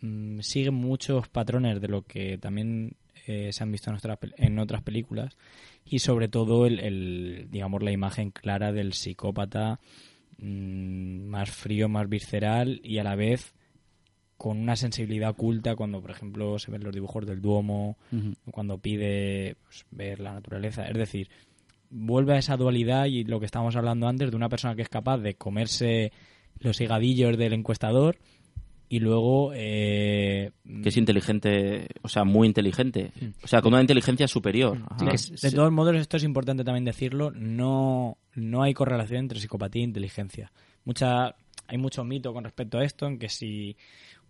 [0.03, 2.96] mm, sigue muchos patrones de lo que también
[3.26, 5.36] eh, se han visto en otras, en otras películas
[5.84, 9.80] y sobre todo el, el, digamos la imagen clara del psicópata
[10.38, 13.55] mm, más frío, más visceral y a la vez
[14.42, 17.96] con una sensibilidad oculta cuando por ejemplo se ven los dibujos del Duomo
[18.50, 20.88] cuando pide pues, ver la naturaleza.
[20.88, 21.30] Es decir,
[21.90, 24.88] vuelve a esa dualidad y lo que estábamos hablando antes de una persona que es
[24.88, 26.11] capaz de comerse
[26.59, 28.18] los higadillos del encuestador
[28.93, 29.53] y luego...
[29.55, 30.51] eh,
[30.82, 33.11] que es inteligente o sea muy inteligente
[33.43, 35.05] o sea con una inteligencia superior Sí,
[35.47, 39.84] de todos modos, esto es importante también decirlo, no, no hay correlación entre psicopatía e
[39.86, 40.53] inteligencia.
[40.84, 41.34] Mucha,
[41.68, 43.76] hay mucho mito con respecto a esto, en que si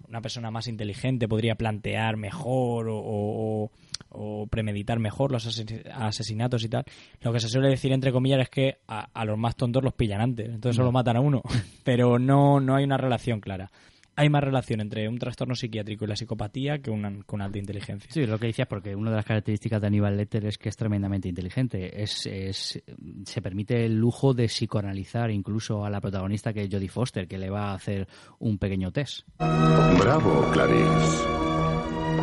[0.08, 3.70] una persona más inteligente podría plantear mejor o, o-
[4.14, 6.84] o premeditar mejor los ases- asesinatos y tal.
[7.22, 9.94] Lo que se suele decir, entre comillas, es que a, a los más tontos los
[9.94, 11.40] pillan antes, entonces solo matan a uno.
[11.84, 13.70] Pero no, no hay una relación clara.
[14.14, 18.10] Hay más relación entre un trastorno psiquiátrico y la psicopatía que una, con alta inteligencia.
[18.12, 20.76] Sí, lo que decías, porque una de las características de Aníbal Lecter es que es
[20.76, 22.02] tremendamente inteligente.
[22.02, 22.82] Es, es,
[23.24, 27.38] se permite el lujo de psicoanalizar incluso a la protagonista que es Jodie Foster, que
[27.38, 28.06] le va a hacer
[28.38, 29.26] un pequeño test.
[29.38, 31.26] Bravo, Clarice.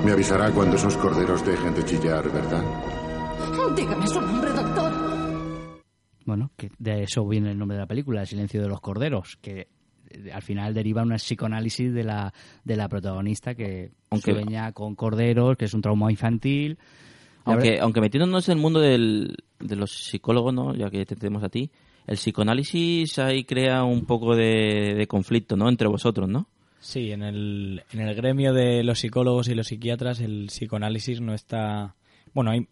[0.06, 2.64] Me avisará cuando esos corderos dejen de chillar, ¿verdad?
[3.76, 4.92] Dígame su nombre, doctor.
[6.26, 9.38] Bueno, que de eso viene el nombre de la película, El silencio de los corderos,
[9.42, 9.68] que
[10.34, 12.34] al final deriva una psicoanálisis de la,
[12.64, 16.78] de la protagonista que Aunque- sueña con corderos, que es un trauma infantil.
[17.46, 20.76] Aunque, verdad- aunque metiéndonos en el mundo del, de los psicólogos, ¿no?
[20.76, 21.72] ya que te tenemos a ti,
[22.08, 25.70] el psicoanálisis ahí crea un poco de, de conflicto ¿no?
[25.70, 26.48] entre vosotros, ¿no?
[26.82, 31.34] Sí, en el, en el gremio de los psicólogos y los psiquiatras el psicoanálisis no
[31.34, 31.96] está...
[32.34, 32.68] Bueno, hay,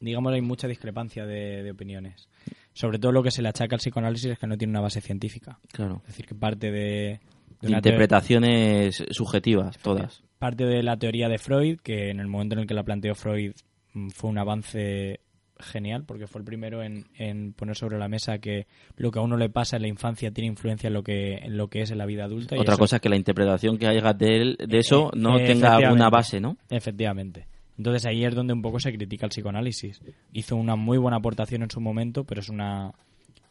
[0.00, 2.28] digamos, hay mucha discrepancia de, de opiniones.
[2.76, 5.00] Sobre todo lo que se le achaca al psicoanálisis es que no tiene una base
[5.00, 5.58] científica.
[5.72, 6.02] Claro.
[6.02, 7.20] Es decir, que parte de...
[7.62, 10.22] una interpretaciones subjetivas, todas.
[10.38, 13.14] parte de la teoría de Freud, que en el momento en el que la planteó
[13.14, 13.52] Freud
[13.94, 15.20] mm, fue un avance
[15.58, 18.66] genial, porque fue el primero en, en poner sobre la mesa que
[18.98, 21.56] lo que a uno le pasa en la infancia tiene influencia en lo que, en
[21.56, 22.56] lo que es en la vida adulta.
[22.56, 25.16] y Otra eso- cosa es que la interpretación que hagas de, él, de eso Eh,
[25.18, 26.10] no eh, tenga efectivamente.
[26.10, 26.58] base, ¿no?
[26.68, 27.46] Efectivamente.
[27.78, 30.00] Entonces ahí es donde un poco se critica el psicoanálisis.
[30.32, 32.92] Hizo una muy buena aportación en su momento, pero es una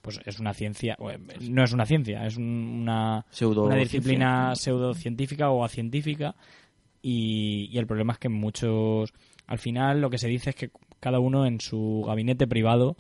[0.02, 1.18] pues es una ciencia, eh,
[1.50, 6.36] no es una ciencia, es un- una, Pseudo- una disciplina pseudocientífica o acientífica
[7.02, 9.12] y, y el problema es que muchos,
[9.48, 10.70] al final lo que se dice es que
[11.00, 12.98] cada uno en su gabinete privado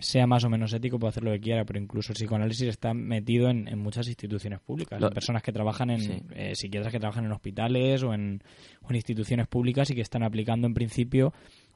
[0.00, 2.92] sea más o menos ético puede hacer lo que quiera, pero incluso el psicoanálisis está
[2.94, 5.00] metido en, en muchas instituciones públicas.
[5.00, 6.22] Lo- Hay personas que trabajan en, Sí.
[6.34, 8.42] eh, psiquiatras que trabajan en hospitales o en,
[8.82, 11.32] o en instituciones públicas y que están aplicando en principio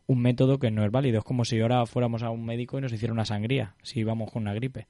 [0.07, 1.19] un método que no es válido.
[1.19, 4.31] Es como si ahora fuéramos a un médico y nos hiciera una sangría, si vamos
[4.33, 4.87] con una gripe.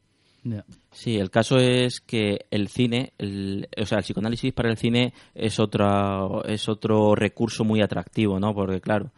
[0.91, 5.15] Sí, el caso es que el cine, el- o sea, el psicoanálisis para el cine
[5.35, 8.55] es otra, es otro recurso muy atractivo, ¿no?
[8.55, 9.11] Porque claro,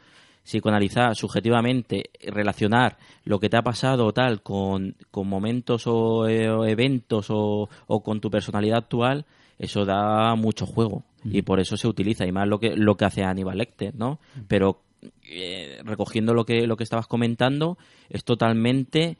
[0.46, 6.48] psicoanalizar subjetivamente, relacionar lo que te ha pasado o tal con, con momentos o, eh,
[6.48, 9.26] o eventos o, o con tu personalidad actual,
[9.58, 13.06] eso da mucho juego y por eso se utiliza y más lo que lo que
[13.06, 14.20] hace Aníbal Lecter, ¿no?
[14.46, 14.82] Pero
[15.28, 17.76] eh, recogiendo lo que lo que estabas comentando
[18.08, 19.16] es totalmente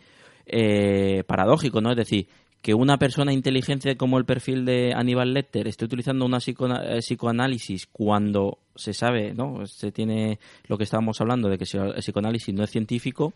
[0.47, 1.91] eh, paradójico, ¿no?
[1.91, 2.29] Es decir,
[2.63, 7.87] que una persona inteligente como el perfil de Aníbal Lecter esté utilizando una eh, psicoanálisis
[7.87, 9.65] cuando se sabe, ¿no?
[9.67, 13.33] Se tiene lo que estábamos hablando de que el psicoanálisis no es científico,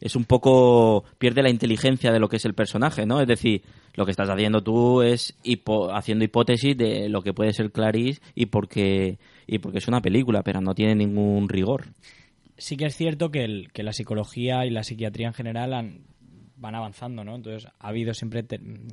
[0.00, 3.20] es un poco pierde la inteligencia de lo que es el personaje, ¿no?
[3.20, 3.62] Es decir,
[3.94, 5.34] lo que estás haciendo tú es
[5.92, 10.42] haciendo hipótesis de lo que puede ser Clarice y porque y porque es una película,
[10.42, 11.88] pero no tiene ningún rigor.
[12.56, 15.98] Sí que es cierto que, el- que la psicología y la psiquiatría en general han-
[16.62, 17.34] van avanzando, ¿no?
[17.34, 18.44] Entonces ha habido siempre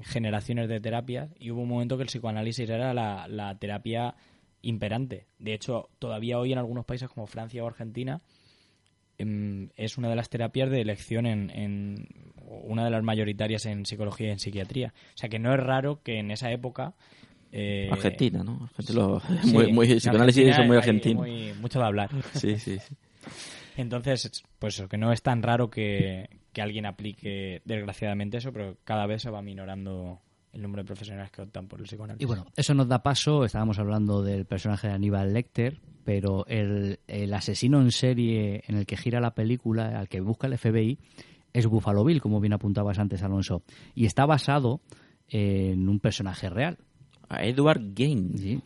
[0.03, 4.15] generaciones de terapias y hubo un momento que el psicoanálisis era la, la terapia
[4.61, 5.27] imperante.
[5.37, 8.21] De hecho, todavía hoy en algunos países como Francia o Argentina
[9.17, 12.07] em, es una de las terapias de elección en, en-
[12.45, 14.93] una de las mayoritarias en psicología y en psiquiatría.
[15.13, 16.95] O sea que no es raro que en esa época
[17.51, 18.63] eh, Argentina, ¿no?
[18.63, 20.75] Argentina lo- sí, muy, muy, en psicoanálisis Argentina son muy
[21.15, 22.09] muy- mucho de hablar.
[22.33, 22.95] Sí, sí, sí.
[23.77, 29.05] Entonces, pues que no es tan raro que, que alguien aplique desgraciadamente eso, pero cada
[29.05, 30.19] vez se va minorando
[30.51, 32.23] el número de profesionales que optan por el psicoanálisis.
[32.23, 36.99] Y bueno, eso nos da paso, estábamos hablando del personaje de Aníbal Lecter, pero el,
[37.07, 40.97] el asesino en serie en el que gira la película, al que busca el FBI,
[41.53, 43.63] es Buffalo Bill, como bien apuntabas antes, Alonso.
[43.95, 44.81] Y está basado
[45.27, 46.77] en un personaje real.
[47.27, 48.37] A Edward Gain.
[48.37, 48.61] Sí,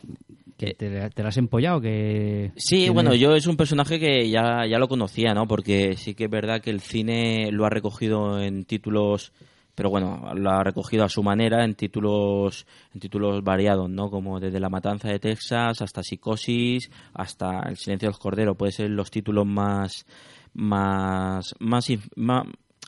[0.56, 2.52] que te, te lo has empollado, que...
[2.56, 5.46] Sí, bueno, yo es un personaje que ya, ya lo conocía, ¿no?
[5.46, 9.32] Porque sí que es verdad que el cine lo ha recogido en títulos,
[9.74, 14.10] pero bueno, lo ha recogido a su manera en títulos, en títulos variados, ¿no?
[14.10, 18.90] Como desde La Matanza de Texas hasta Psicosis, hasta El Silencio del Cordero, puede ser
[18.90, 20.06] los títulos más,
[20.54, 21.90] más, más,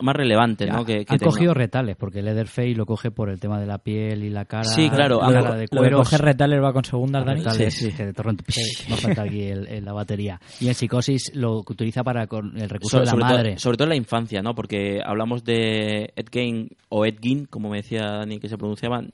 [0.03, 0.85] más relevantes, ¿no?
[0.85, 4.25] Que, que Han cogido retales, porque Leatherface lo coge por el tema de la piel
[4.25, 4.65] y la cara.
[4.65, 5.99] Sí, claro, la de cuero.
[5.99, 7.41] coger retales va con segundas, Dani.
[7.41, 7.97] Retales, Sí, sí.
[7.97, 10.39] que de torrente, pish, no falta aquí el- el- la batería.
[10.61, 13.51] Y en psicosis lo utiliza para con el recurso So- de la madre.
[13.53, 14.55] Todo, sobre todo en la infancia, ¿no?
[14.55, 19.01] Porque hablamos de Ed Gein o Ed Gein, como me decía Dani que se pronunciaba,
[19.01, 19.09] mm,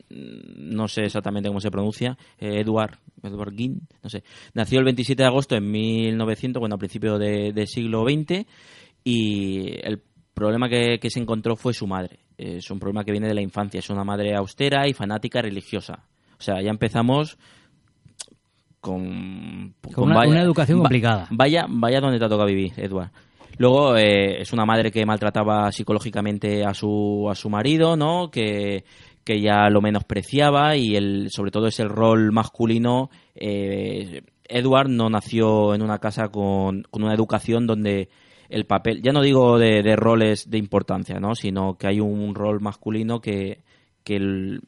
[0.56, 4.24] no sé exactamente cómo se pronuncia, eh, Edward, Edward Gein, no sé.
[4.54, 8.46] Nació el 27 de agosto en 1900, bueno, a principios de- siglo XX,
[9.04, 10.02] y el
[10.34, 12.20] problema que, que se encontró fue su madre.
[12.38, 16.04] Es un problema que viene de la infancia, es una madre austera y fanática religiosa.
[16.38, 17.38] O sea, ya empezamos
[18.80, 21.28] con, Con una- una educación complicada.
[21.30, 23.10] Vaya, vaya donde te toca vivir, Edward.
[23.58, 28.30] Luego eh, es una madre que maltrataba psicológicamente a su, a su marido, ¿no?
[28.30, 28.84] Que,
[29.24, 33.10] que ya lo menospreciaba y el, sobre todo es el rol masculino.
[33.34, 38.08] eh, Edward no nació en una casa con, con una educación donde
[38.52, 41.34] el papel, ya no digo de, de roles de importancia, ¿no?
[41.34, 43.58] Sino que hay un rol masculino que,
[44.04, 44.60] que, el-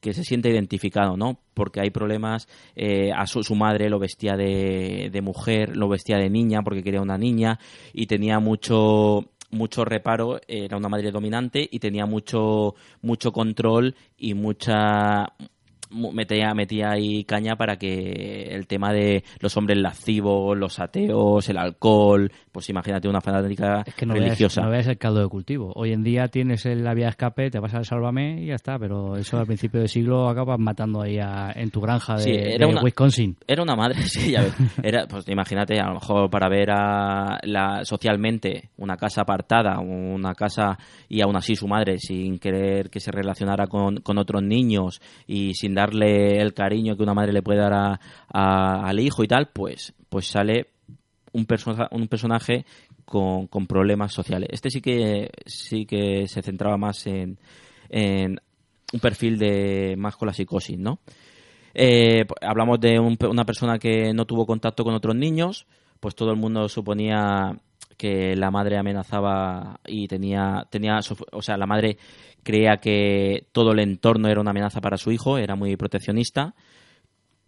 [0.00, 1.38] que se siente identificado, ¿no?
[1.54, 6.30] Porque hay problemas, eh, a su, madre lo vestía de, de mujer, lo vestía de
[6.30, 7.58] niña porque quería una niña
[7.92, 14.34] y tenía mucho mucho reparo, era una madre dominante y tenía mucho mucho control y
[14.34, 15.26] mucha
[15.90, 21.48] mu- metía, metía ahí caña para que el tema de los hombres lascivos, los ateos,
[21.48, 24.62] el alcohol, pues imagínate una fanática Es que no veas, religiosa.
[24.62, 25.72] no veas el caldo de cultivo.
[25.76, 28.54] Hoy en día tienes el- la vía de escape, te vas al Sálvame y ya
[28.54, 32.22] está, pero eso al principio del siglo acabas matando ahí a- en tu granja de,
[32.22, 33.36] Sí, era de una- Wisconsin.
[33.46, 34.54] Era una madre, sí, ya ves.
[34.82, 40.34] Era, pues imagínate, a lo mejor para ver a la, socialmente una casa apartada, una
[40.34, 40.78] casa
[41.08, 45.54] y aún así su madre, sin querer que se relacionara con, con otros niños y
[45.54, 48.00] sin darle el cariño que una madre le puede dar a-
[48.32, 50.66] a- al hijo y tal, pues, pues sale
[51.32, 51.46] un,
[51.90, 52.64] un personaje
[53.04, 54.48] con, con problemas sociales.
[54.52, 57.38] Este sí que sí que se centraba más en,
[57.88, 58.40] en
[58.92, 61.00] un perfil de más con la psicosis, ¿no?
[61.72, 65.66] Eh, p- hablamos de una persona que no tuvo contacto con otros niños,
[66.00, 67.56] pues todo el mundo suponía
[67.96, 70.98] que la madre amenazaba y tenía, tenía,
[71.32, 71.98] o sea, la madre
[72.42, 76.54] creía que todo el entorno era una amenaza para su hijo, era muy proteccionista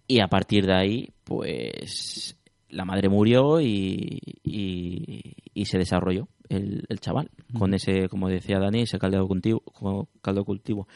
[0.07, 2.37] y a partir de ahí, pues
[2.73, 8.59] la madre murió y, y- y se desarrolló el, el chaval con ese, como decía
[8.59, 9.63] Dani, ese caldo cultivo,
[10.21, 10.89] caldo cultivo.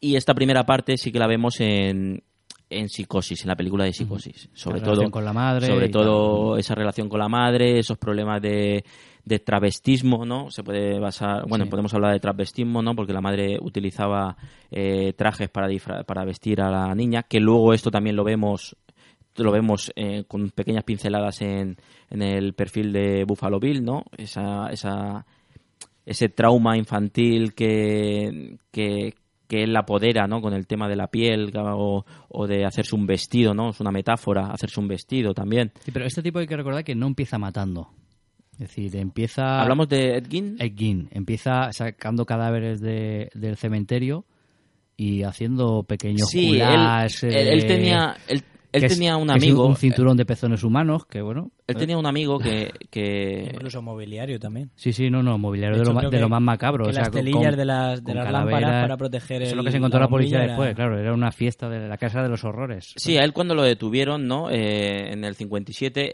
[0.00, 2.22] Y esta primera parte sí que la vemos en,
[2.70, 6.56] en psicosis, en la película de psicosis, sobre La todo con la madre sobre todo
[6.56, 8.84] esa relación con la madre, esos problemas de,
[9.24, 10.50] de travestismo, ¿no?
[10.50, 11.70] Se puede basar, bueno, Sí.
[11.70, 12.94] podemos hablar de travestismo, ¿no?
[12.94, 14.36] Porque la madre utilizaba
[14.70, 15.68] eh, trajes para
[16.06, 18.76] para vestir a la niña, que luego esto también lo vemos
[19.42, 21.76] lo vemos eh, con pequeñas pinceladas en,
[22.10, 24.04] en el perfil de Buffalo Bill, ¿no?
[24.16, 25.26] Esa, esa,
[26.06, 29.14] ese trauma infantil que, que,
[29.48, 30.40] que él la apodera, ¿no?
[30.40, 33.70] Con el tema de la piel o, o de hacerse un vestido, ¿no?
[33.70, 35.72] Es una metáfora, hacerse un vestido también.
[35.80, 37.88] Sí, pero este tipo hay que recordar que no empieza matando.
[38.52, 39.60] Es decir, empieza...
[39.62, 40.56] Hablamos de Ed Gein.
[40.60, 41.08] Ed Gein.
[41.10, 44.26] Empieza sacando cadáveres de- del cementerio
[44.96, 49.30] y haciendo pequeños Sí, él, él- él eh, tenía, él, él que es- tenía un
[49.30, 49.66] amigo.
[49.66, 51.50] un cinturón de pezones humanos, que bueno...
[51.66, 54.70] Él tenía un amigo que, que Incluso mobiliario también.
[54.74, 56.84] Sí, sí, no, no, mobiliario De de, hecho, lo, de lo más macabro.
[56.84, 59.54] que o sea, las telillas con- de las- de las lámparas para proteger Eso es
[59.56, 61.96] lo el- que se encontró la la policía después, claro, era una fiesta de la
[61.96, 62.92] casa de los horrores.
[62.96, 64.50] Sí, a él cuando lo detuvieron, ¿no?
[64.50, 66.12] Eh, en el 57,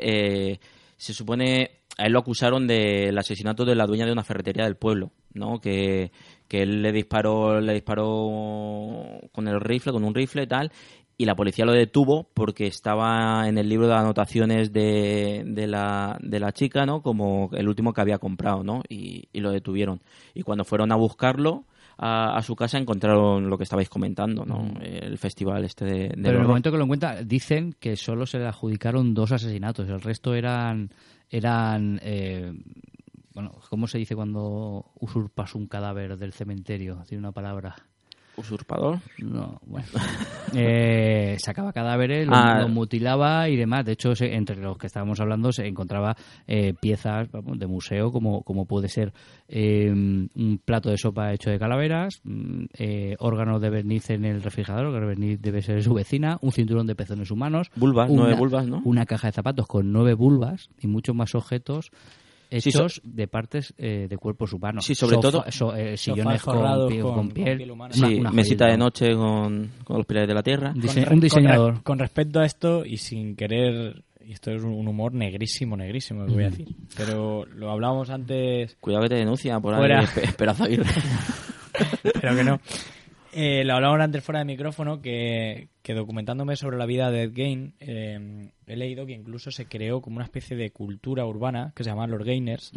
[0.52, 0.60] eh,
[0.96, 4.76] se supone a él lo acusaron del asesinato de la dueña de una ferretería del
[4.76, 5.60] pueblo, ¿no?
[5.60, 6.12] Que,
[6.48, 10.70] que él le disparó, le disparó con el rifle, con un rifle y tal,
[11.20, 16.16] y la policía lo detuvo porque estaba en el libro de anotaciones de, de, la,
[16.18, 17.02] de la chica, ¿no?
[17.02, 18.82] Como el último que había comprado, ¿no?
[18.88, 20.00] Y, y lo detuvieron.
[20.32, 21.66] Y cuando fueron a buscarlo
[21.98, 24.72] a, a su casa encontraron lo que estabais comentando, ¿no?
[24.80, 25.92] El festival este de...
[26.08, 29.30] del Pero en el momento que lo encuentra, dicen que solo se le adjudicaron dos
[29.32, 30.88] asesinatos, el resto eran.
[31.28, 32.50] eran eh,
[33.34, 37.02] bueno, ¿cómo se dice cuando usurpas un cadáver del cementerio?
[37.06, 37.76] Tiene una palabra.
[38.40, 38.98] ¿Usurpador?
[39.18, 39.86] No, bueno.
[40.52, 42.62] Eh, sacaba cadáveres, los, Ah.
[42.62, 43.84] los mutilaba y demás.
[43.84, 46.16] De hecho, se- entre los que estábamos hablando se encontraba
[46.48, 49.12] eh, piezas vamos, de museo, como, como puede ser
[49.48, 54.42] eh, un plato de sopa hecho de calaveras, mm, eh, órganos de verniz en el
[54.42, 58.22] refrigerador, que el verniz debe ser su vecina, un cinturón de pezones humanos, Vulvas, una,
[58.22, 58.82] nueve vulvas, ¿no?
[58.84, 61.92] una caja de zapatos con nueve vulvas y muchos más objetos
[62.58, 64.84] Sí, so- hechos de partes eh, de cuerpos humanos.
[64.84, 66.56] Sí, sobre Sofa- todo- so- eh, sillones con,
[66.88, 67.56] piel, con- con con piel.
[67.58, 67.94] piel humana.
[67.94, 68.66] Sí, una mesita joyita.
[68.72, 70.72] de noche con, con los pilares de la tierra.
[70.74, 71.74] Dise- un diseñador.
[71.74, 76.26] Con, con respecto a esto, y sin querer, y esto es un- humor negrísimo, negrísimo,
[76.26, 76.50] que voy a Mm.
[76.50, 76.68] decir.
[76.96, 80.84] Pero lo hablábamos antes, Cuidado que te denuncia por ahí Espe- Esperanza Aguirre.
[82.20, 82.60] pero que no.
[83.32, 87.32] Eh, lo hablábamos antes fuera de micrófono, que, que documentándome sobre la vida de Ed
[87.32, 91.84] Gein, eh, he leído que incluso se creó como una especie de cultura urbana que
[91.84, 92.72] se llama los Gainers,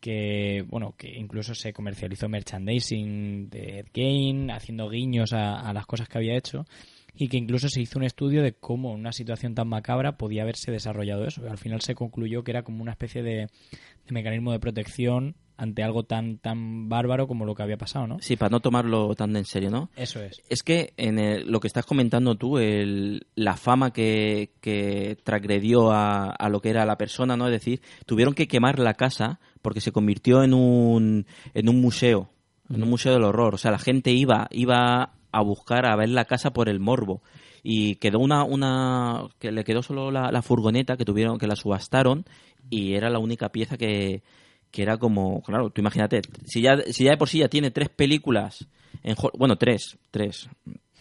[0.00, 5.86] que bueno que incluso se comercializó merchandising de Ed Gein haciendo guiños a, a las
[5.86, 6.66] cosas que había hecho
[7.14, 10.42] y que incluso se hizo un estudio de cómo en una situación tan macabra podía
[10.42, 11.42] haberse desarrollado eso.
[11.50, 15.82] Al final se concluyó que era como una especie de, de mecanismo de protección ante
[15.82, 19.36] algo tan tan bárbaro como lo que había pasado no Sí, para no tomarlo tan
[19.36, 19.90] en serio, ¿no?
[19.96, 24.52] eso es Es que en el- lo que estás comentando tú, el- la fama que,
[24.62, 27.46] que transgredió a, a lo que era la persona, ¿no?
[27.46, 32.30] Es decir, tuvieron que quemar la casa porque se convirtió en un, en un museo,
[32.70, 33.54] en un museo del horror.
[33.54, 37.20] O sea, la gente iba, iba a buscar, a ver la casa por el morbo.
[37.64, 41.56] Y quedó una, una, que le quedó solo la, la furgoneta que tuvieron, que la
[41.56, 42.24] subastaron
[42.70, 44.22] y era la única pieza que,
[44.70, 47.70] que era como, claro, tú imagínate, si ya, si ya de por sí ya tiene
[47.70, 48.66] tres películas
[49.02, 50.48] en bueno, tres, tres.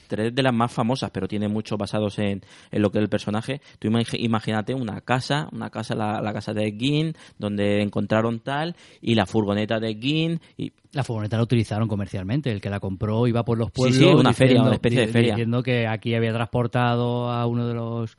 [0.09, 2.41] Tres de las más famosas, pero tiene muchos basados en,
[2.71, 3.59] en lo que es el personaje.
[3.77, 8.77] Tú imag- imagínate una casa, una casa, la, la casa de Gin, donde encontraron tal,
[9.01, 12.49] y la furgoneta de Gin, y La furgoneta la utilizaron comercialmente.
[12.53, 13.97] El que la compró iba por los Sí, pueblos.
[13.97, 15.33] sí, una diciendo- feria, una especie de feria.
[15.35, 18.17] Diciendo que aquí había transportado a uno de los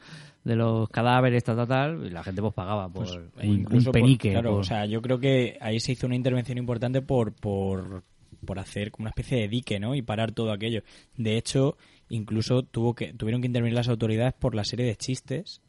[0.49, 3.83] de los cadáveres, tal, tal, tal, y la gente pues pagaba por Pues, un, e
[3.83, 4.33] por- penique.
[4.33, 8.03] claro, por- o sea, yo creo que ahí se hizo una intervención importante por, por,
[8.45, 9.95] por hacer como una especie de dique, ¿no?
[9.95, 10.83] Y parar todo aquello.
[11.17, 11.77] De hecho,
[12.09, 15.61] incluso tuvo que, tuvieron que intervenir las autoridades por la serie de chistes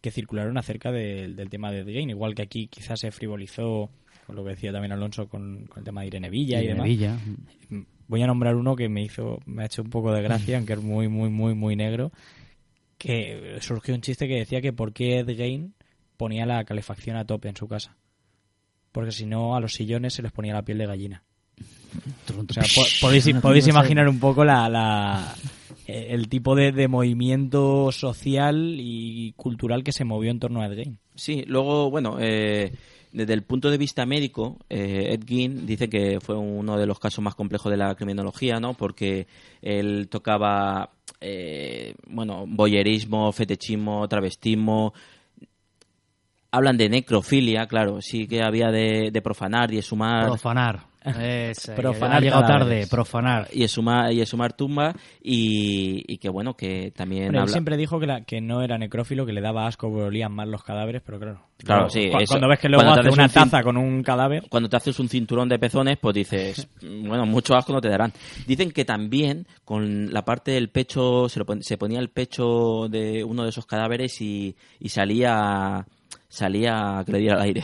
[0.00, 2.10] que circularon acerca del- del tema de The Game.
[2.12, 3.90] Igual que aquí quizás se frivolizó,
[4.26, 6.74] con lo que decía también Alonso, con, con el tema de Irene Villa y, Irene
[6.74, 6.88] demás.
[6.88, 7.18] Villa.
[8.08, 10.72] Voy a nombrar uno que me hizo, me ha hecho un poco de gracia, aunque
[10.74, 12.10] es muy, muy, muy, muy negro.
[12.98, 15.74] Que surgió un chiste que decía que por qué Ed Gein
[16.16, 17.96] ponía la calefacción a tope en su casa.
[18.92, 21.22] Porque si no, a los sillones se les ponía la piel de gallina.
[22.36, 25.34] O sea, po- podéis, podéis imaginar un poco la, la-
[25.86, 30.74] el tipo de, de movimiento social y cultural que se movió en torno a Ed
[30.76, 30.98] Gein.
[31.14, 32.72] Sí, luego, bueno, eh,
[33.12, 36.98] desde el punto de vista médico, eh, Ed Gein dice que fue uno de los
[36.98, 38.74] casos más complejos de la criminología, ¿no?
[38.74, 39.26] Porque
[39.62, 40.90] él tocaba,
[41.20, 44.92] eh, bueno, boyerismo, fetichismo, travestismo.
[46.50, 50.26] Hablan de necrofilia, claro, sí que había de, profanar y exhumar.
[50.26, 50.86] Profanar.
[51.74, 53.48] Profanar ha llegado tarde, profanar.
[53.52, 57.98] y exhumar, y exhumar tumba y, y que bueno que también Hombre, él siempre dijo
[58.00, 61.18] que, la- que no era necrófilo, que le daba asco, olían mal los cadáveres, pero
[61.18, 61.40] claro.
[61.58, 62.32] Claro, luego, sí, cu- eso.
[62.34, 64.76] Cuando ves que luego Cuando hace haces una un taza con un cadáver, cuando te
[64.76, 68.12] haces un cinturón de pezones, pues dices, bueno, mucho asco no te darán.
[68.46, 72.86] Dicen que también con la parte del pecho, se, lo pon- se ponía el pecho
[72.88, 75.84] de uno de esos cadáveres y, y salía,
[76.28, 77.62] salía que le diera al aire.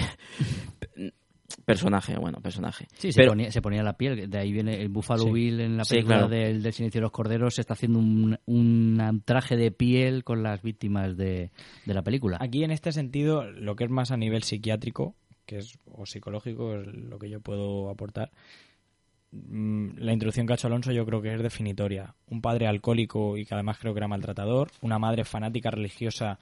[1.64, 2.86] Personaje, bueno, personaje.
[2.94, 4.28] Sí, se, Pero- ponía, se ponía la piel.
[4.28, 5.30] De ahí viene el Buffalo Sí.
[5.32, 6.28] Bill en la Sí, película claro.
[6.30, 7.54] del, del Silencio de los Corderos.
[7.54, 11.50] Se está haciendo un, un traje de piel con las víctimas de,
[11.86, 12.38] de la película.
[12.40, 15.14] aquí en este sentido, lo que es más a nivel psiquiátrico,
[15.46, 18.30] que es o psicológico, es lo que yo puedo aportar.
[19.32, 22.14] Mm, La introducción que ha hecho Alonso yo creo que es definitoria.
[22.28, 26.38] Un padre alcohólico y que además creo que era maltratador, una madre fanática religiosa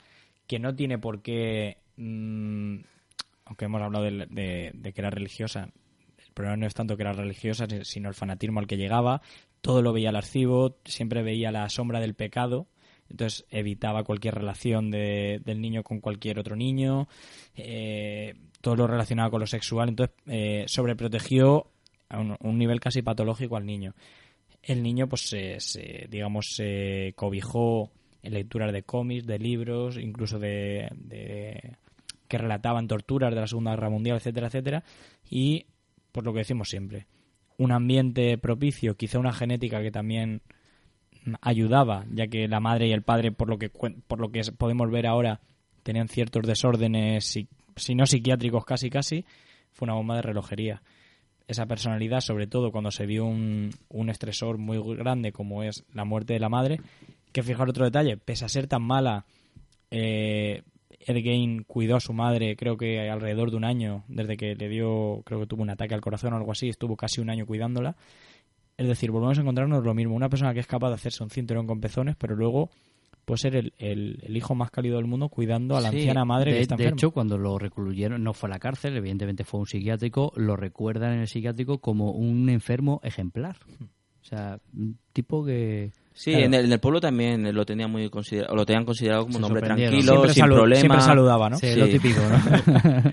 [0.47, 2.77] que no tiene por qué, mm,
[3.45, 4.27] aunque hemos hablado de,
[4.73, 5.69] de- que era religiosa,
[6.19, 9.21] el problema no es tanto que era religiosa, sino el fanatismo al que llegaba,
[9.61, 12.67] todo lo veía lascivo, siempre veía la sombra del pecado,
[13.09, 17.09] entonces evitaba cualquier relación de- del niño con cualquier otro niño,
[17.57, 21.71] eh, todo lo relacionado con lo sexual, entonces eh, sobreprotegió
[22.09, 23.95] a un, nivel casi patológico al niño.
[24.63, 27.91] El niño, pues, se, se, digamos, se cobijó
[28.23, 30.89] en lecturas de cómics, de libros, incluso de-
[32.33, 34.85] que relataban torturas de la Segunda Guerra Mundial, etcétera, etcétera,
[35.29, 35.67] y
[36.13, 37.07] por lo que decimos siempre,
[37.59, 40.41] un ambiente propicio, quizá una genética que también
[41.43, 44.91] ayudaba, ya que la madre y el padre, por lo que por lo que podemos
[44.91, 45.41] ver ahora,
[45.83, 49.27] tenían ciertos desórdenes, si, si no psiquiátricos casi casi,
[49.71, 50.81] fue una bomba de relojería.
[51.47, 56.07] Esa personalidad, sobre todo cuando se vio un, un estresor muy grande como es la
[56.07, 56.81] muerte de la madre,
[57.31, 59.27] que fijar otro detalle, pese a ser tan mala,
[59.91, 60.63] eh,
[61.07, 64.69] Ed Gein cuidó a su madre creo que alrededor de un año, desde que le
[64.69, 67.47] dio, creo que tuvo un ataque al corazón o algo así, estuvo casi un año
[67.47, 67.97] cuidándola.
[68.77, 71.31] Es decir, volvemos a encontrarnos lo mismo, una persona que es capaz de hacerse un
[71.31, 72.71] cinturón con pezones, pero luego
[73.25, 76.25] puede ser el, el- el hijo más cálido del mundo cuidando a la Sí, anciana
[76.25, 76.97] madre de, que está de enferma.
[76.99, 80.57] hecho, cuando lo recluyeron, no fue a la cárcel, evidentemente fue a un psiquiátrico, lo
[80.57, 83.57] recuerdan en el psiquiátrico como un enfermo ejemplar.
[84.23, 85.93] O sea, un tipo que...
[86.15, 86.47] Sí, Claro.
[86.47, 89.39] en, el, en el pueblo también lo tenía muy considerado, lo tenían considerado como Se
[89.39, 90.79] un hombre tranquilo, siempre, sin problemas.
[90.81, 91.57] siempre saludaba, ¿no?
[91.59, 91.79] Sí, Sí.
[91.81, 93.03] lo típico, ¿no?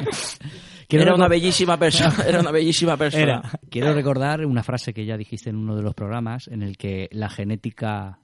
[0.88, 3.24] Quiero Era una bellísima persona, era una bellísima persona.
[3.24, 3.42] Era.
[3.70, 7.08] Quiero recordar una frase que ya dijiste en uno de los programas, en el que
[7.12, 8.20] la genética,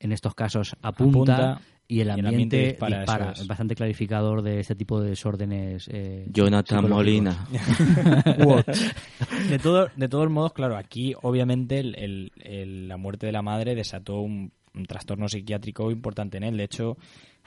[0.00, 1.60] en estos casos, apunta, Apunta
[1.90, 2.98] y el y el ambiente, dispara.
[2.98, 3.48] dispara, eso es.
[3.48, 5.88] Bastante clarificador de este tipo de desórdenes.
[5.90, 6.88] eh, Jonathan.
[6.88, 7.46] Molina.
[9.48, 13.42] de, todo, de todos modos, claro, aquí obviamente el- el- el- la muerte de la
[13.42, 16.56] madre desató un, un trastorno psiquiátrico importante en él.
[16.56, 16.96] De hecho,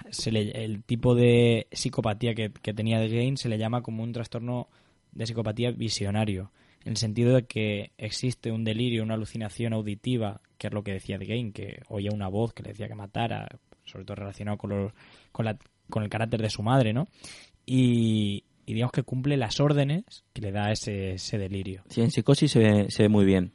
[0.09, 4.03] se le- el tipo de psicopatía que, que tenía de Gain se le llama como
[4.03, 4.67] un trastorno
[5.11, 6.51] de psicopatía visionario.
[6.83, 10.93] En el sentido de que existe un delirio, una alucinación auditiva, que es lo que
[10.93, 13.47] decía de Gain, que oía una voz que le decía que matara,
[13.91, 14.93] sobre todo relacionado con,
[15.31, 15.57] con, la-
[15.89, 17.07] con el carácter de su madre, ¿no?
[17.65, 21.83] Y, y digamos que cumple las órdenes que le da ese, ese delirio.
[21.89, 23.51] Sí, en psicosis se ve, se ve muy bien.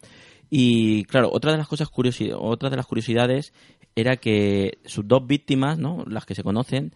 [0.50, 3.52] Y claro, otra de las cosas curiosi otra de las curiosidades
[3.96, 6.04] era que sus dos víctimas, ¿no?
[6.06, 6.92] Las que se conocen,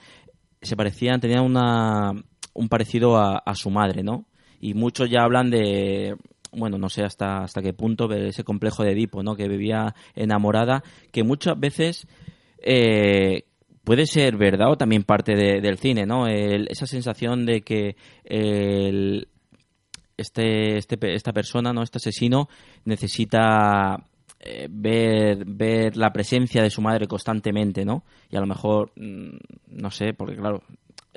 [0.62, 2.12] se parecían, tenían una,
[2.54, 4.26] un parecido a, a su madre, ¿no?
[4.60, 6.16] Y muchos ya hablan de
[6.52, 9.36] bueno, no sé hasta, hasta qué punto, ese complejo de Edipo, ¿no?
[9.36, 10.82] Que vivía enamorada,
[11.12, 12.08] que muchas veces
[12.62, 13.44] eh,
[13.84, 16.26] puede ser verdad o también parte de- del cine, ¿no?
[16.26, 19.28] El- esa sensación de que el,
[20.16, 21.82] este, este, esta persona, ¿no?
[21.82, 22.48] Este asesino
[22.84, 24.04] necesita
[24.42, 28.04] eh, ver, ver la presencia de su madre constantemente, ¿no?
[28.30, 29.36] Y a lo mejor, mm,
[29.68, 30.62] no sé, porque claro,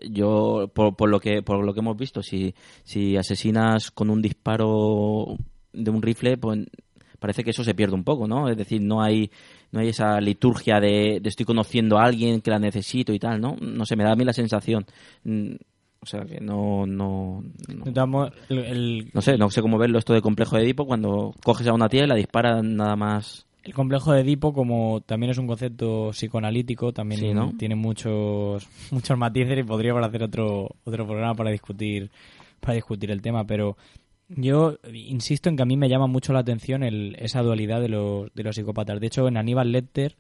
[0.10, 4.22] yo por, por lo que por lo que hemos visto, si, si asesinas con un
[4.22, 5.38] disparo
[5.72, 6.66] de un rifle, pues
[7.20, 8.50] parece que eso se pierde un poco, ¿no?
[8.50, 9.32] Es decir, no hay
[9.74, 13.42] no hay esa liturgia de, de estoy conociendo a alguien que la necesito y tal,
[13.42, 13.58] ¿no?
[13.60, 14.86] No sé, me da a mí la sensación.
[15.26, 15.56] Mm,
[16.00, 20.22] O sea, que no, no, no, el- el- sé, no sé cómo verlo esto de
[20.22, 23.46] complejo de Edipo cuando coges a una tía y la disparas nada más.
[23.64, 27.54] El complejo de Edipo, como también es un concepto psicoanalítico, también Sí, ¿no?
[27.58, 32.12] tiene muchos muchos matices y podríamos hacer otro otro programa para discutir
[32.60, 33.78] para discutir el tema, pero
[34.30, 37.90] yo insisto en que a mí me llama mucho la atención el- esa dualidad de
[37.90, 39.00] los, de los psicópatas.
[39.00, 40.16] De hecho, en Aníbal Lecter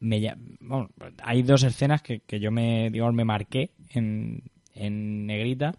[0.00, 0.90] me bueno,
[1.22, 4.42] hay dos escenas que, que yo me digamos me marqué en,
[4.74, 5.72] en negrita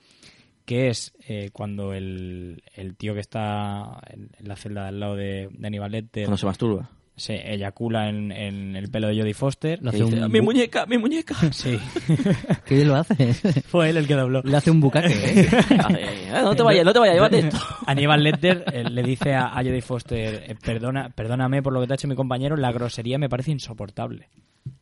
[0.66, 5.16] que es eh, cuando el, el tío que está en, en la celda al lado
[5.16, 6.90] de, de Aníbal Lecter Cuando se masturba.
[7.18, 9.80] Se eyacula en, en el pelo de Jodie Foster.
[9.82, 11.36] Le Que hace dice, un ¡Mi muñeca, mi muñeca!
[11.51, 11.78] Sí.
[12.66, 13.34] ¿Qué bien lo hace?
[13.63, 14.41] Fue él el que dobló.
[14.43, 15.07] Le hace un bucaque.
[15.13, 15.47] ¿eh?
[15.86, 17.57] Ay, no te vayas, no te vayas, llévate esto.
[17.86, 21.88] Aníbal Lecter eh, le dice a, a Jodie Foster, eh, perdona, perdóname por lo que
[21.88, 24.30] te ha hecho mi compañero, la grosería me parece insoportable.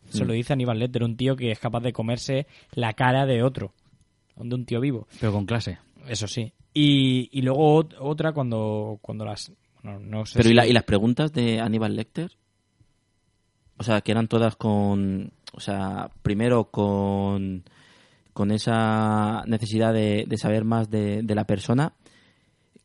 [0.10, 0.28] Eso Mm.
[0.28, 3.74] lo dice Aníbal Lecter, un tío que es capaz de comerse la cara de otro,
[4.38, 5.08] de un tío vivo.
[5.20, 5.78] Pero con clase.
[6.08, 6.54] Eso sí.
[6.74, 9.52] Y, y luego ot- otra cuando, cuando las...
[9.84, 12.32] bueno, no sé Pero ¿y, la- ¿y las preguntas de Aníbal Lecter?
[13.78, 15.32] O sea, que eran todas con...
[15.54, 17.64] O sea, primero con,
[18.34, 21.94] con esa necesidad de, de saber más de, de la persona.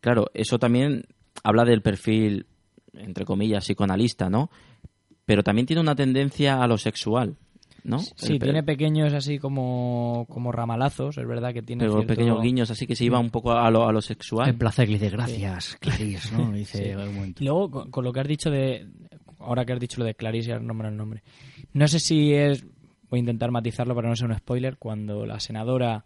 [0.01, 1.05] Claro, eso también
[1.43, 2.47] habla del perfil,
[2.93, 4.51] entre comillas, psicoanalista, ¿no?
[5.25, 7.37] Pero también tiene una tendencia a lo sexual,
[7.89, 7.99] ¿no?
[7.99, 12.41] Sí, El- tiene pequeños así como, como ramalazos, es verdad que tiene pero cierto- pequeños
[12.43, 14.49] guiños, así que se iba un poco a lo, a lo sexual.
[14.51, 16.53] El placer le dice gracias, Clarice, ¿no?
[16.53, 17.35] Dice Sí.
[17.41, 18.87] Y luego, con, con lo que has dicho de.
[19.41, 21.23] Ahora que has dicho lo de Clarice, ahora nombra el nombre.
[21.73, 22.65] No sé si es.
[23.11, 24.77] Voy a intentar matizarlo para no ser un spoiler.
[24.77, 26.05] Cuando la senadora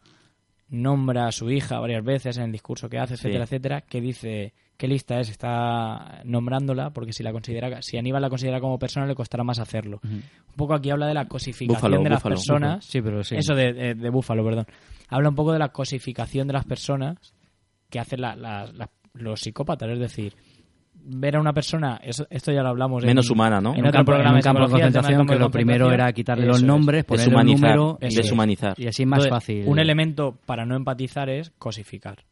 [0.72, 3.54] nombra a su hija varias veces en el discurso que hace, etcétera, Sí.
[3.54, 8.30] etcétera, que dice qué lista es, está nombrándola, porque si la considera, si Aníbal la
[8.30, 10.00] considera como persona, le costará más hacerlo.
[10.02, 10.22] Un
[10.56, 12.84] poco aquí habla de la cosificación Búfalo, de las búfalo, personas.
[12.84, 13.36] Sí, pero sí.
[13.36, 14.66] Eso de, de, de búfalo, perdón.
[15.08, 17.18] Habla un poco de la cosificación de las personas
[17.90, 19.90] que hacen la- la- la- los psicópatas.
[19.90, 20.34] Es decir,
[21.04, 23.02] ver a una persona, eso- esto ya lo hablamos.
[23.02, 23.74] en- Menos humana, ¿no?
[23.74, 26.44] En otro campo, en programa un de campo de concentración que lo primero era quitarle
[26.44, 26.64] Eso los es.
[26.66, 28.14] nombres, ponerle un número es.
[28.14, 28.74] deshumanizar.
[28.78, 29.64] y así es más Entonces, fácil.
[29.68, 32.24] Un elemento para no empatizar es cosificar.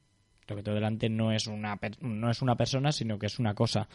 [0.49, 3.39] Lo que tengo delante no es una per- no es una persona, sino que es
[3.39, 3.89] una cosa.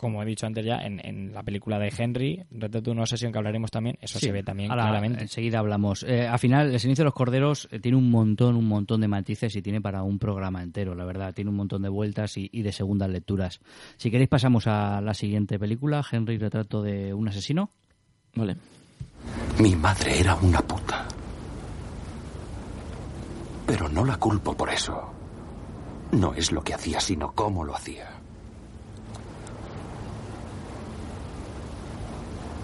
[0.00, 3.32] Como he dicho antes ya, en, en la película de Henry, Retrato de una obsesión
[3.32, 5.20] que hablaremos también, eso Sí, se ve también ahora, claramente.
[5.20, 6.04] Enseguida hablamos.
[6.04, 9.08] Eh, al final, El Silencio de los Corderos eh, tiene un montón, un montón de
[9.08, 11.34] matices y tiene para un programa entero, la verdad.
[11.34, 13.60] Tiene un montón de vueltas y, y de segundas lecturas.
[13.98, 17.68] Si queréis, pasamos a la siguiente película, Henry, Retrato de un asesino.
[18.34, 18.56] Vale.
[19.58, 21.06] Mi madre era una puta.
[23.66, 25.12] Pero no la culpo por eso.
[26.12, 28.09] No es lo que hacía, sino cómo lo hacía.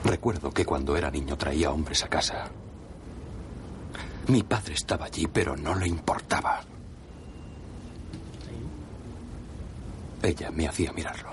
[0.06, 2.44] Recuerdo que cuando era niño traía hombres a casa.
[4.28, 6.60] Mi padre estaba allí, pero no le importaba.
[10.22, 11.30] Ella me hacía mirarlo.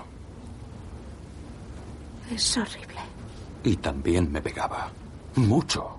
[2.28, 3.00] Es horrible.
[3.62, 4.90] Y también me pegaba.
[5.36, 5.96] Mucho.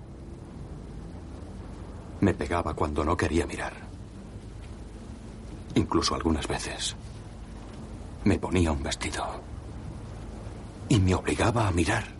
[2.20, 3.72] Me pegaba cuando no quería mirar.
[5.76, 6.94] Incluso algunas veces.
[8.24, 9.24] Me ponía un vestido.
[10.90, 12.15] Y me obligaba a mirar.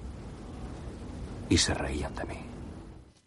[1.49, 2.35] Y se reían de mí.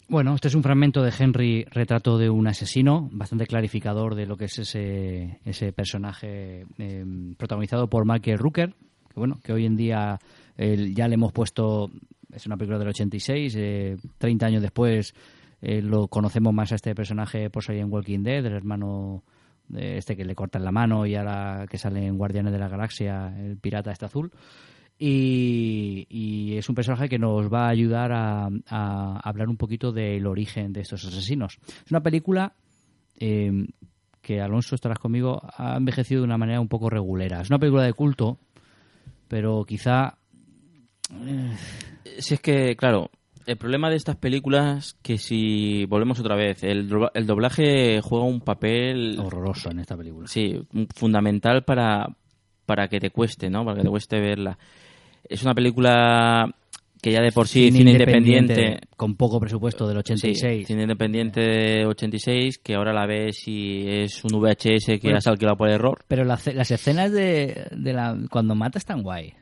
[0.08, 4.38] Bueno, este es un fragmento de Henry, Retrato de un asesino, bastante clarificador de lo
[4.38, 7.06] que es ese, ese personaje eh,
[7.38, 8.74] protagonizado por Michael Rooker,
[9.10, 10.20] que bueno, que hoy en día
[10.58, 11.92] eh, ya le hemos puesto,
[12.34, 15.14] es una película del 86, eh, 30 años después
[15.62, 19.24] eh, lo conocemos más a este personaje por salir en Walking Dead, el hermano
[19.68, 22.70] de este que le cortan la mano y ahora que sale en Guardianes de la
[22.70, 24.32] Galaxia, el pirata este azul.
[25.02, 29.94] Y, y es un personaje que nos va a ayudar a, a hablar un poquito
[29.94, 31.58] del origen de estos asesinos.
[31.86, 32.52] Es una película
[33.18, 33.66] eh,
[34.22, 37.40] que, Alonso, estarás conmigo, ha envejecido de una manera un poco regulera.
[37.42, 38.40] Es una película de culto,
[39.30, 40.18] pero quizá...
[42.20, 43.10] Si es que, claro,
[43.46, 48.42] el problema de estas películas que si volvemos otra vez, el, el doblaje juega un
[48.42, 50.28] papel horroroso en esta película.
[50.28, 52.08] sí, un- fundamental para
[52.66, 53.66] para que te cueste, ¿no?
[53.66, 54.60] Para que te cueste verla.
[55.30, 56.50] Es una película
[57.02, 60.38] que ya de por sí cine, independiente, con poco presupuesto del 86.
[60.60, 65.20] Sí, cine independiente de 86 que ahora la ves y es un VHS que Bueno.
[65.20, 66.00] has alquilado por error.
[66.10, 69.34] Pero las, las escenas de, de la cuando mata están guay.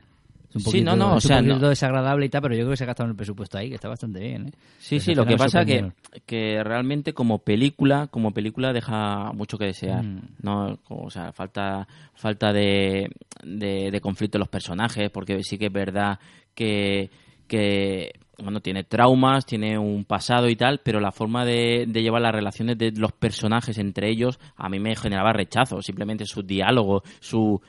[0.50, 1.68] Es un Sí, poquito, no, no, o es un sea, poquito no.
[1.68, 3.88] desagradable y tal, pero yo creo que se ha gastado el presupuesto ahí, que está
[3.88, 4.46] bastante bien.
[4.48, 4.52] ¿eh?
[4.78, 5.92] Sí, Las sí, lo que pasa que,
[6.24, 10.20] que realmente como película, como película deja mucho que desear, Mm.
[10.42, 10.78] ¿no?
[10.88, 13.10] O sea, falta falta de,
[13.44, 16.18] de, de conflicto en los personajes, porque sí que es verdad
[16.54, 17.10] que,
[17.46, 18.12] que
[18.42, 22.32] bueno, tiene traumas, tiene un pasado y tal, pero la forma de, de llevar las
[22.32, 27.60] relaciones de los personajes entre ellos a mí me generaba rechazo, simplemente su diálogo, su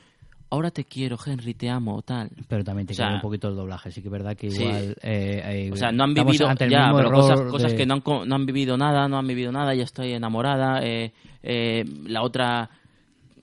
[0.52, 2.28] ahora te quiero, Henry, te amo, tal.
[2.48, 4.50] Pero también te O sea, queda un poquito el doblaje, sí que es verdad que
[4.50, 4.62] Sí.
[4.62, 4.96] igual...
[5.02, 8.00] eh, eh, O sea, no han vivido ya, pero cosas, cosas de- que no han,
[8.00, 10.80] co- no han vivido nada, no han vivido nada, ya estoy enamorada.
[10.84, 11.12] eh,
[11.42, 12.68] eh, la otra,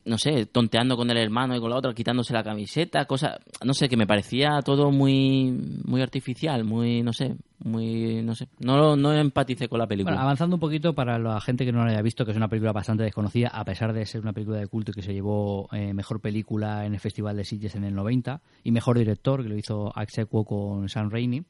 [0.08, 3.74] no sé, tonteando con el hermano y con la otra, quitándose la camiseta, cosas, no
[3.74, 5.52] sé, que me parecía todo muy,
[5.84, 10.14] muy artificial, muy, no sé, muy, no sé, no, no empaticé con la película.
[10.14, 12.48] Bueno, avanzando un poquito para la gente que no lo haya visto, que es una
[12.48, 15.68] película bastante desconocida, a pesar de ser una película de culto y que se llevó
[15.74, 19.50] eh, mejor película en el Festival de Sitges en el 90 y mejor director, que
[19.50, 21.44] lo hizo Axequo con Sam Raimi.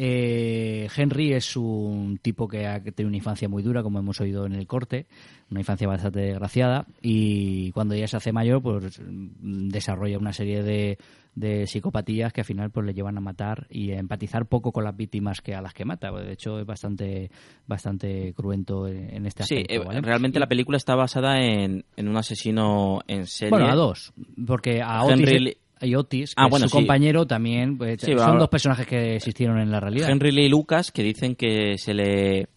[0.00, 4.46] Eh, Henry es un tipo que ha tenido una infancia muy dura, como hemos oído
[4.46, 5.06] en el corte,
[5.50, 10.62] una infancia bastante desgraciada, y cuando ya se hace mayor, pues mm, desarrolla una serie
[10.62, 10.98] de,
[11.34, 14.84] de psicopatías que al final pues le llevan a matar y a empatizar poco con
[14.84, 16.12] las víctimas que a las que mata.
[16.12, 17.32] De hecho, es bastante
[17.66, 19.74] bastante cruento en este Sí, aspecto.
[19.74, 20.00] eh, ¿vale?
[20.00, 23.50] realmente la película está basada en, en un asesino en serie.
[23.50, 24.12] Bueno, a dos,
[24.46, 25.56] porque a Henry
[25.96, 26.76] Otis, que Ah, es bueno, su sí.
[26.78, 30.10] compañero, también pues, Sí, son va- dos personajes que existieron en la realidad.
[30.10, 32.48] Henry Lee Lucas, que dicen que se le,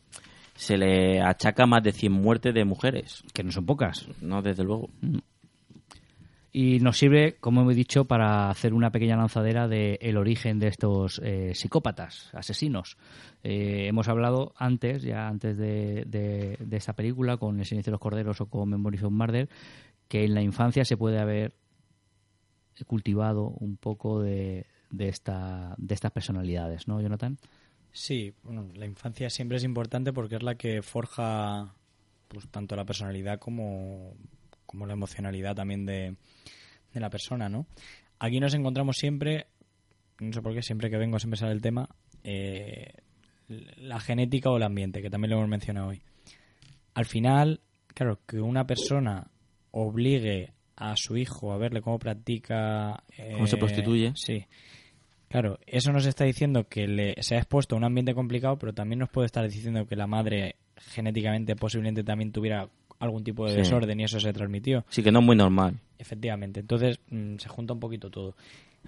[0.56, 3.24] se le achaca más de 100 muertes de mujeres.
[3.34, 4.08] Que no son pocas.
[4.22, 4.90] No, desde luego.
[6.54, 10.68] y nos sirve, como he dicho, para hacer una pequeña lanzadera de el origen de
[10.68, 12.98] estos eh, psicópatas, asesinos.
[13.42, 17.94] Eh, hemos hablado antes, ya antes de, de- de esta película, con El silencio de
[17.94, 19.48] los corderos o con Memories of Murder,
[20.10, 21.54] que en la infancia se puede haber
[22.86, 27.38] cultivado un poco de, de, esta, de estas personalidades, ¿no, Jonathan?
[27.92, 31.74] Sí, bueno, la infancia siempre es importante porque es la que forja
[32.28, 34.14] pues tanto la personalidad como,
[34.66, 36.16] como la emocionalidad también de,
[36.94, 37.68] de la persona, ¿no?
[38.20, 39.48] Aquí nos encontramos siempre,
[40.20, 41.90] no sé por qué, siempre que vengo siempre sale el tema,
[42.24, 42.94] eh,
[43.48, 46.02] la genética o el ambiente, que también lo hemos mencionado hoy.
[46.94, 49.30] Al final, claro, que una persona
[49.72, 53.04] obligue a su hijo a verle cómo practica...
[53.34, 54.14] Cómo se eh, prostituye.
[54.16, 54.46] Sí.
[55.30, 58.74] Claro, eso nos está diciendo que le, se ha expuesto a un ambiente complicado, pero
[58.74, 62.68] también nos puede estar diciendo que la madre genéticamente posiblemente también tuviera
[63.00, 63.58] algún tipo de Sí.
[63.60, 64.84] desorden y eso se transmitió.
[64.90, 65.80] Sí, que no es muy normal.
[66.00, 66.60] Efectivamente.
[66.60, 68.36] Entonces mm, se junta un poquito todo.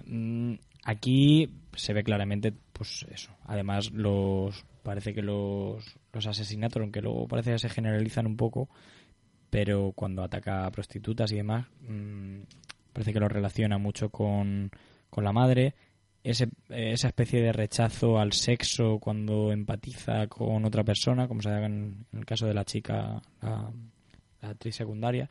[0.04, 3.30] Mm, aquí se ve claramente, pues eso.
[3.46, 8.68] Además, los parece que los, los asesinatos, aunque luego parece que se generalizan un poco,
[9.54, 12.40] pero cuando ataca a prostitutas y demás, mm,
[12.92, 14.68] parece que lo relaciona mucho con,
[15.08, 15.76] con la madre.
[16.24, 21.50] Ese, eh, esa especie de rechazo al sexo cuando empatiza con otra persona, como se
[21.50, 23.70] da en, en el caso de la chica, la,
[24.42, 25.30] la actriz secundaria.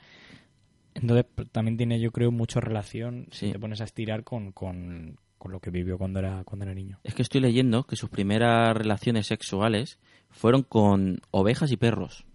[0.94, 5.52] Entonces también tiene, yo creo, mucha relación si te pones a estirar con, con, con
[5.52, 6.98] lo que vivió cuando era, cuando era niño.
[7.04, 10.00] Es que estoy leyendo que sus primeras relaciones sexuales
[10.30, 12.26] fueron con ovejas y perros.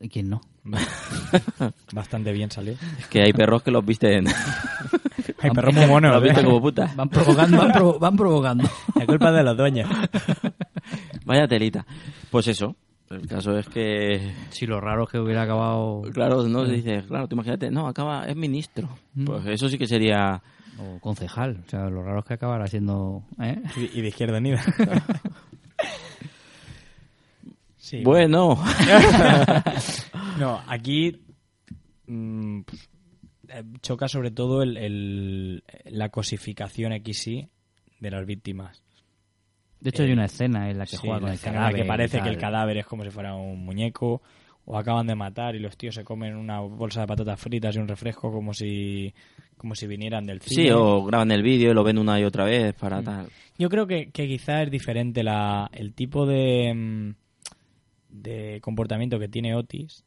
[0.00, 0.40] ¿Y quién no?
[1.92, 2.72] Bastante bien salió.
[2.98, 4.26] Es que hay perros que los visten.
[5.40, 6.90] Hay perros muy monos, Los visten como puta.
[6.96, 8.64] Van provocando, van, provo- van provocando.
[8.94, 9.90] La culpa es de los dueños.
[11.26, 11.84] Vaya telita.
[12.30, 12.76] Pues eso.
[13.10, 14.32] El caso es que.
[14.50, 16.02] Si lo raro es que hubiera acabado.
[16.14, 18.88] Claro, no se dice, claro, tú imagínate, no, acaba, es ministro.
[19.14, 19.24] Mm.
[19.26, 20.42] Pues eso sí que sería.
[20.78, 21.62] O concejal.
[21.66, 23.22] O sea, lo raro es que acabara siendo.
[23.40, 23.60] ¿eh?
[23.76, 24.62] Y, y de izquierda unida.
[27.98, 28.02] Sí.
[28.04, 28.58] Bueno.
[30.38, 31.20] no, aquí
[32.06, 32.88] mm, pues,
[33.48, 37.48] eh, choca sobre todo el, el- la cosificación XY
[38.00, 38.82] de las víctimas.
[39.80, 41.76] De hecho, hay una escena en la que Sí, juega con el cadáver.
[41.76, 44.22] que parece que el cadáver es como si fuera un muñeco
[44.64, 47.78] o acaban de matar y los tíos se comen una bolsa de patatas fritas y
[47.80, 49.12] un refresco como si
[49.58, 50.62] como si vinieran del cine.
[50.64, 53.04] Sí, o graban el vídeo y lo ven una y otra vez para Mm.
[53.04, 53.26] tal.
[53.58, 57.14] Yo creo que, que quizá es diferente la, el tipo de, mm,
[58.14, 60.04] de comportamiento que tiene Otis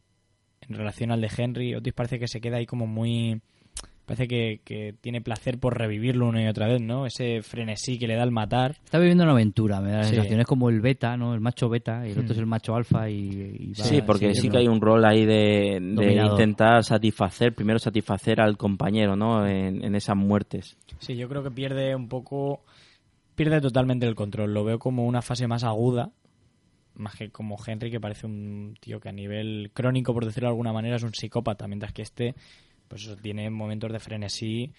[0.62, 1.76] en relación al de Henry.
[1.76, 3.42] Otis parece que se queda ahí como muy
[4.06, 7.06] parece que, que tiene placer por revivirlo una y otra vez, ¿no?
[7.06, 8.78] Ese frenesí que le da al matar.
[8.86, 10.16] Está viviendo una aventura, me da la Sí.
[10.16, 10.40] sensación.
[10.40, 11.34] Es como el beta, ¿no?
[11.34, 12.32] El macho beta, y el otro Mm.
[12.32, 13.10] es el macho alfa.
[13.10, 13.16] Y,
[13.60, 17.80] y va Sí, porque sí que hay un rol ahí de, de intentar satisfacer, primero
[17.80, 19.46] satisfacer al compañero, ¿no?
[19.46, 20.78] En, en esas muertes.
[21.00, 22.62] Sí, yo creo que pierde un poco,
[23.36, 24.54] pierde totalmente el control.
[24.54, 26.12] Lo veo como una fase más aguda,
[26.98, 30.54] más que como Henry, que parece un tío que a nivel crónico, por decirlo de
[30.54, 32.36] alguna manera, es un psicópata, mientras que este,
[32.88, 34.72] pues tiene momentos de frenesí,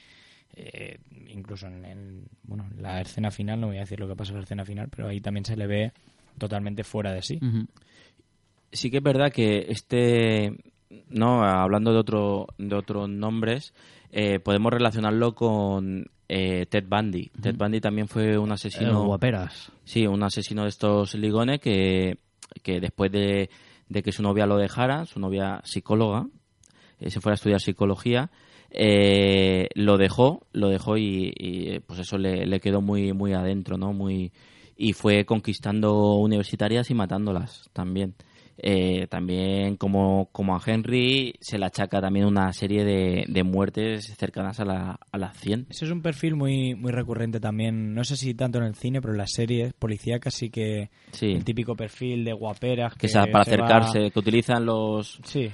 [0.55, 4.17] eh, incluso en, en, bueno, en la escena final, no voy a decir lo que
[4.17, 5.93] pasa en la escena final, pero ahí también se le ve
[6.39, 7.41] totalmente fuera de sí.
[8.73, 10.57] Sí que es verdad que este,
[11.09, 13.75] no, hablando de otro, de otros nombres,
[14.11, 17.31] eh, podemos relacionarlo con eh, Ted Bundy.
[17.41, 19.05] Ted Bundy también fue un Eh, asesino.
[19.05, 19.73] guaperas.
[19.85, 22.19] Sí, un asesino de estos ligones que,
[22.63, 23.49] que después de,
[23.89, 26.27] de que su novia lo dejara, su novia psicóloga,
[27.01, 28.31] eh, se fuera a estudiar psicología,
[28.71, 33.79] eh, lo dejó, lo dejó y, y, pues eso le, le quedó muy, muy adentro,
[33.79, 33.93] ¿no?
[33.95, 34.31] Muy,
[34.77, 38.15] y fue conquistando universitarias y matándolas también.
[38.61, 44.07] Eh, también como, como a Henry se le achaca también una serie de, de muertes
[44.19, 45.67] cercanas a, la, a las 100.
[45.71, 49.01] Ese es un perfil muy, muy recurrente también, no sé si tanto en el cine,
[49.01, 51.27] pero en las series policíacas sí que Sí.
[51.27, 55.21] el típico perfil de guaperas Que sea para se va- acercarse, que utilizan los...
[55.25, 55.49] Sí,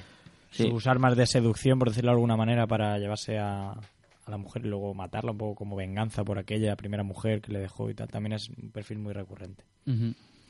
[0.49, 0.63] Sí.
[0.69, 4.65] sus armas de seducción, por decirlo de alguna manera, para llevarse a, a la mujer
[4.65, 7.93] y luego matarla un poco como venganza por aquella primera mujer que le dejó y
[7.93, 8.07] tal.
[8.07, 9.63] También es un perfil muy recurrente.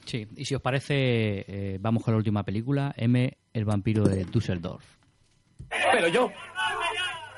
[0.06, 0.94] Sí, y si os parece,
[1.48, 4.84] eh, vamos con la última película, M, el vampiro de Düsseldorf.
[5.70, 6.32] Pero yo,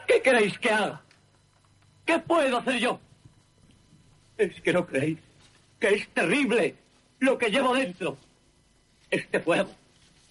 [0.06, 1.02] ¿qué queréis que haga?
[2.06, 2.99] ¿Qué puedo hacer yo?
[4.38, 5.19] Es que no creéis
[5.80, 6.76] que es terrible
[7.19, 8.18] lo que llevo dentro.
[9.10, 9.69] Este fuego,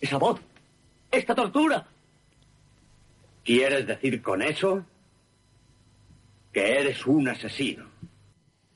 [0.01, 0.41] esa voz,
[1.11, 1.87] esta tortura.
[3.43, 4.85] ¿Quieres decir con eso
[6.53, 7.87] que eres un asesino?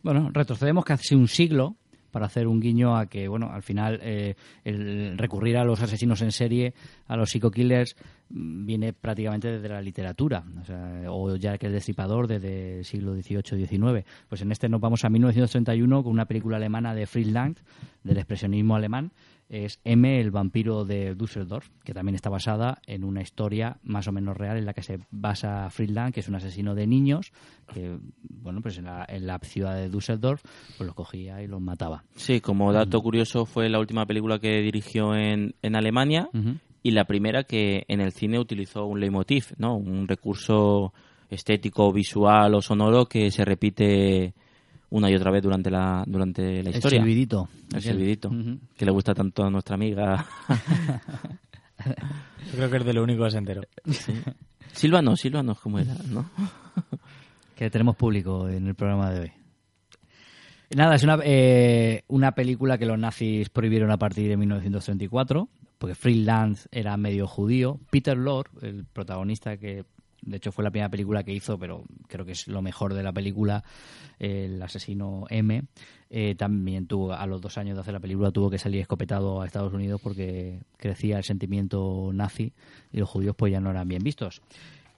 [0.03, 1.77] Bueno, retrocedemos casi un siglo
[2.11, 4.35] para hacer un guiño a que, bueno, al final eh,
[4.65, 6.75] el recurrir a los asesinos en serie,
[7.07, 7.97] a los psico-killers,
[8.29, 12.85] mm, viene prácticamente desde la literatura, o, sea, o ya que el destripador desde el
[12.85, 14.05] siglo XVIII-XIX.
[14.29, 17.57] Pues en este nos vamos a 1931 con una película alemana de Fritz Lang,
[18.03, 19.13] del expresionismo alemán,
[19.51, 24.13] es M, el vampiro de Düsseldorf, que también está basada en una historia más o
[24.13, 27.33] menos real en la que se basa Fritz Lang, que es un asesino de niños,
[27.75, 30.43] que, bueno, pues en la, en la ciudad de Düsseldorf,
[30.79, 32.05] pues los cogía y los mataba.
[32.15, 36.29] Sí, como dato curioso fue la última película que dirigió en, en Alemania
[36.83, 39.77] y la primera que en el cine utilizó un leitmotiv, ¿no?
[39.77, 40.93] Un recurso
[41.29, 44.35] estético, visual o sonoro que se repite
[44.91, 47.01] una y otra vez durante la durante la El historia.
[47.01, 47.49] silbidito.
[47.75, 48.59] El silbidito, Ujú.
[48.77, 50.27] que le gusta tanto a nuestra amiga.
[52.51, 53.63] Yo creo que es de lo único que se enteró.
[54.73, 55.95] Silvanos, Silvanos, ¿cómo era?
[56.09, 56.31] ¿no?
[57.57, 59.33] que tenemos público en el programa de hoy.
[60.77, 65.49] Nada, es una, eh, una película que los nazis prohibieron a partir de 1934,
[65.79, 67.81] porque Fritz Lang era medio judío.
[67.91, 69.85] Peter Lorre, el protagonista que
[70.23, 73.03] de hecho fue la primera película que hizo, pero creo que es lo mejor de
[73.03, 73.65] la película,
[74.19, 75.65] el asesino M,
[76.11, 79.41] eh, también tuvo, a los dos años de hacer la película, tuvo que salir escopetado
[79.41, 82.53] a Estados Unidos porque crecía el sentimiento nazi
[82.93, 84.43] y los judíos pues ya no eran bien vistos.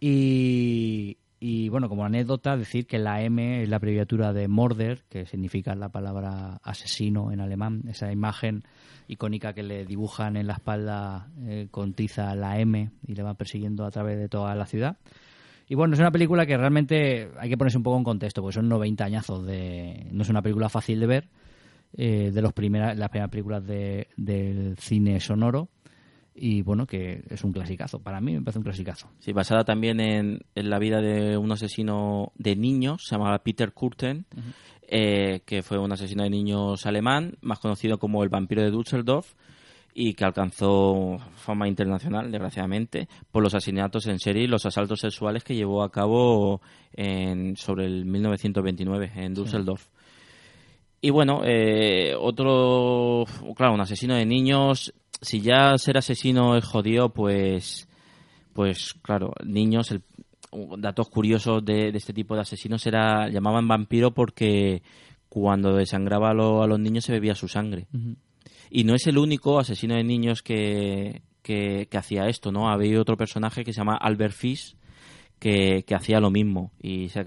[0.00, 5.26] Y, y, bueno, como anécdota, decir que la M es la abreviatura de Mörder, que
[5.26, 7.82] significa la palabra asesino en alemán.
[7.88, 8.64] Esa imagen
[9.12, 13.36] icónica que le dibujan en la espalda eh, con tiza la M y le van
[13.36, 14.96] persiguiendo a través de toda la ciudad.
[15.68, 18.54] Y bueno, es una película que realmente hay que ponerse un poco en contexto, porque
[18.54, 20.06] son 90 añazos de...
[20.10, 21.28] No es una película fácil de ver,
[21.96, 25.68] eh, de los primeras, las primeras películas de, del cine sonoro.
[26.34, 28.00] Y bueno, que es un clasicazo.
[28.00, 29.10] Para mí me parece un clasicazo.
[29.18, 33.72] Sí, basada también en, en la vida de un asesino de niños, se llamaba Peter
[33.72, 34.26] Kurten,
[34.88, 39.34] eh, que fue un asesino de niños alemán, más conocido como el vampiro de Düsseldorf,
[39.94, 45.44] y que alcanzó fama internacional, desgraciadamente, por los asesinatos en serie y los asaltos sexuales
[45.44, 46.60] que llevó a cabo
[46.94, 49.86] en, sobre el 1929 en Düsseldorf.
[51.00, 53.24] Y bueno, eh, otro,
[53.56, 57.88] claro, un asesino de niños, si ya ser asesino es jodido, pues,
[58.52, 60.02] pues claro, niños, el,
[60.78, 64.82] datos curiosos de, de este tipo de asesinos era, llamaban vampiro porque
[65.28, 67.86] cuando desangraba a, lo- a los niños se bebía su sangre.
[68.70, 72.70] Y no es el único asesino de niños que, que, que hacía esto, ¿no?
[72.70, 74.76] Había otro personaje que se llama Albert Fish,
[75.38, 77.24] que, que hacía lo mismo y se,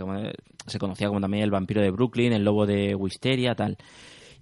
[0.67, 3.77] se conocía como también el vampiro de Brooklyn, el lobo de Wisteria, tal.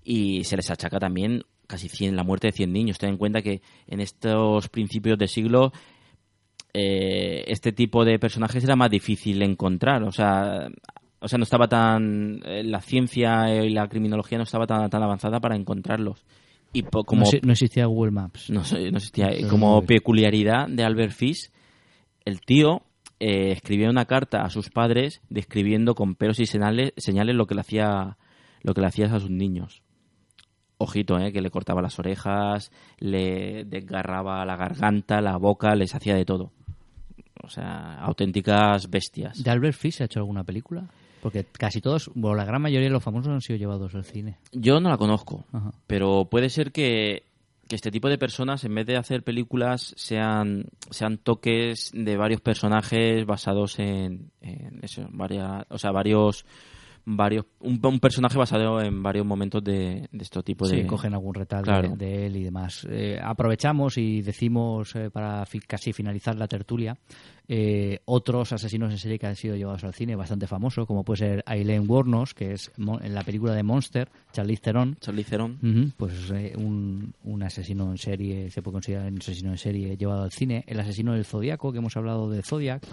[0.03, 2.97] Y se les achaca también casi 100, la muerte de 100 niños.
[2.99, 5.71] Ten en cuenta que en estos principios de siglo
[6.73, 10.03] eh, este tipo de personajes era más difícil de encontrar.
[10.03, 10.69] O sea,
[11.19, 12.39] o sea no estaba tan.
[12.45, 16.25] eh, la ciencia y la criminología no estaba tan, tan avanzada para encontrarlos.
[16.73, 18.49] Y po- como no, exi- no existía Google Maps.
[18.49, 18.61] no,
[18.97, 19.29] existía.
[19.49, 21.51] Como peculiaridad de Albert Fish,
[22.25, 22.81] el tío
[23.19, 27.53] eh, escribió una carta a sus padres describiendo con pelos y señales, señales lo que
[27.55, 28.17] le hacía
[28.63, 29.83] lo que le hacías a sus niños.
[30.77, 36.15] Ojito, eh, que le cortaba las orejas, le desgarraba la garganta, la boca, les hacía
[36.15, 36.51] de todo.
[37.43, 39.43] O sea, auténticas bestias.
[39.43, 40.87] ¿De Albert Fish se ha hecho alguna película?
[41.21, 44.37] Porque casi todos, bueno, la gran mayoría de los famosos han sido llevados al cine.
[44.51, 45.71] Yo no la conozco, Ajá.
[45.87, 47.23] pero puede ser que,
[47.67, 52.41] que este tipo de personas, en vez de hacer películas, sean, sean toques de varios
[52.41, 56.45] personajes basados en, en eso, varias, o sea, varios,
[57.05, 60.81] varios, un, un personaje basado en varios momentos de, de este tipo de.
[60.81, 61.89] Sí, cogen algún Claro.
[61.89, 62.87] de, de él y demás.
[62.89, 66.97] Eh, aprovechamos y decimos, eh, para fi- casi finalizar la tertulia,
[67.47, 71.17] eh, otros asesinos en serie que han sido llevados al cine bastante famosos, como puede
[71.17, 74.95] ser Aileen Wuornos, que es en la película de Monster, Charlize Theron.
[74.99, 75.59] Charlize Theron.
[75.61, 79.97] Ujú, pues eh, un, un asesino en serie, se puede considerar un asesino en serie
[79.97, 80.63] llevado al cine.
[80.67, 82.83] El asesino del Zodíaco, que hemos hablado de Zodiac.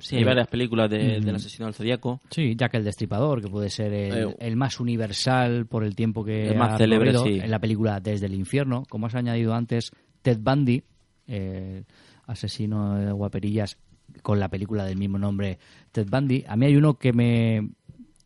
[0.00, 2.20] Sí, hay varias películas de- mm, del asesino del zodiaco.
[2.30, 6.24] Sí, Jack el Destripador, que puede ser el, Eh, el más universal por el tiempo
[6.24, 7.40] que El más ha célebre, sí.
[7.42, 8.84] en la película Desde el Infierno.
[8.88, 9.90] Como has añadido antes,
[10.22, 10.82] Ted Bundy,
[11.26, 11.84] eh,
[12.26, 13.76] asesino de guaperillas,
[14.22, 15.58] con la película del mismo nombre,
[15.92, 16.44] Ted Bundy.
[16.46, 17.70] A mí hay uno que me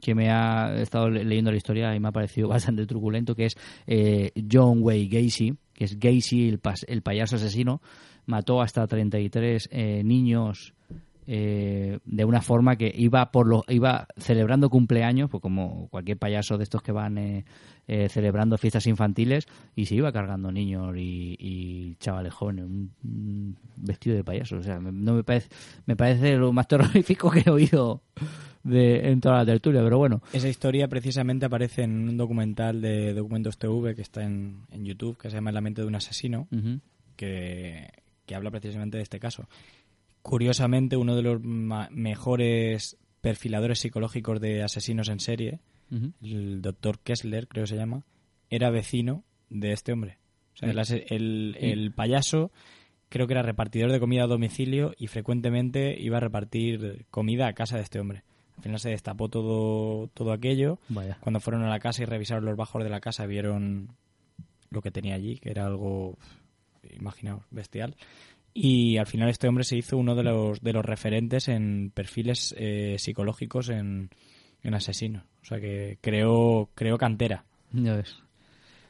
[0.01, 3.44] que me ha estado le- leyendo la historia y me ha parecido bastante truculento, que
[3.47, 7.81] es eh, John Wayne Gacy, que es Gacy, el, pas- el payaso asesino,
[8.27, 10.74] mató hasta 33 eh, niños
[11.27, 16.59] eh, de una forma que iba por lo, iba celebrando cumpleaños, pues como cualquier payaso
[16.59, 17.44] de estos que van eh,
[17.86, 19.47] eh, celebrando fiestas infantiles,
[19.77, 24.57] y se iba cargando niños y, y chavales jóvenes, un, un vestido de payaso.
[24.57, 25.49] O sea, me- no me parece,
[25.86, 28.03] me parece lo más terrorífico que he oído
[28.65, 30.23] de, en toda la tertulia, pero bueno.
[30.32, 35.16] Esa historia precisamente aparece en un documental de Documentos TV que está en, en YouTube,
[35.19, 36.47] que se llama la mente de un asesino,
[37.16, 37.89] que,
[38.27, 39.49] que habla precisamente de este caso.
[40.23, 45.61] Curiosamente, uno de los mejores perfiladores psicológicos de asesinos en serie,
[46.23, 48.05] el doctor Kessler, creo que se llama,
[48.49, 50.19] era vecino de este hombre.
[50.55, 52.51] O sea, el, el- el payaso
[53.09, 57.53] creo que era repartidor de comida a domicilio y frecuentemente iba a repartir comida a
[57.53, 58.23] casa de este hombre.
[58.57, 60.78] Al final se destapó todo, todo aquello.
[60.89, 61.19] Vaya.
[61.20, 63.89] Cuando fueron a la casa y revisaron los bajos de la casa, vieron
[64.70, 66.16] lo que tenía allí, que era algo,
[66.99, 67.97] imaginaos, bestial.
[68.54, 72.54] Y al final este hombre se hizo uno de los, de los referentes en perfiles
[72.58, 74.10] eh, psicológicos en,
[74.62, 75.24] en asesinos.
[75.42, 77.44] O sea que creo, creo cantera.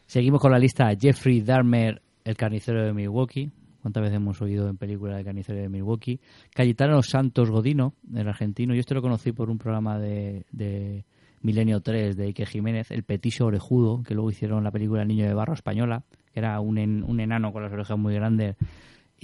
[0.06, 0.90] Seguimos con la lista.
[1.00, 3.50] Jeffrey Dahmer, el carnicero de Milwaukee.
[3.80, 6.20] ¿Cuántas veces hemos oído en película el carnicero de Milwaukee?
[6.54, 8.74] Cayetano Santos Godino, el argentino.
[8.74, 11.04] Yo este lo conocí por un programa de, de
[11.40, 15.26] Milenio 3 de Ike Jiménez, El Petiso Orejudo, que luego hicieron la película El Niño
[15.26, 18.54] de Barro Española, que era un, en- un enano con las orejas muy grandes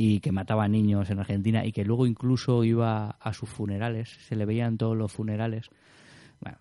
[0.01, 4.09] y que mataba niños en Argentina y que luego incluso iba a sus funerales.
[4.29, 5.71] Se le veían todos los funerales
[6.41, 6.57] bueno,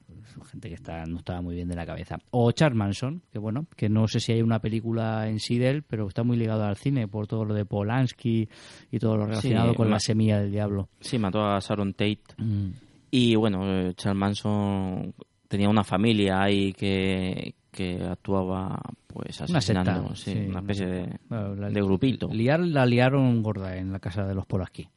[0.49, 2.17] gente que está, no estaba muy bien de la cabeza.
[2.31, 5.69] O Charles Manson, que bueno, que no sé si hay una película en sí de
[5.69, 8.49] él, pero está muy ligado al cine por todo lo de Polanski
[8.91, 10.89] y todo lo relacionado con la semilla del diablo.
[10.99, 12.23] Sí, mató a Sharon Tate.
[12.37, 12.69] Mm.
[13.11, 15.13] Y bueno, eh, Charles Manson
[15.47, 20.49] tenía una familia ahí que, que actuaba pues Una asesinando, secta, sí, sí.
[20.49, 22.29] una especie de, Bueno, la- de grupito.
[22.31, 24.87] Liar, la liaron gorda en la casa de los Polanski.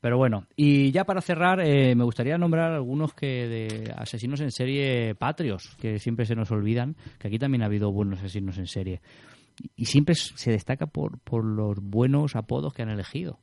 [0.00, 4.52] Pero bueno, y ya para cerrar, eh, me gustaría nombrar algunos que de asesinos en
[4.52, 8.68] serie patrios, que siempre se nos olvidan, que aquí también ha habido buenos asesinos en
[8.68, 9.00] serie.
[9.74, 13.40] Y siempre se destaca por, por los buenos apodos que han elegido.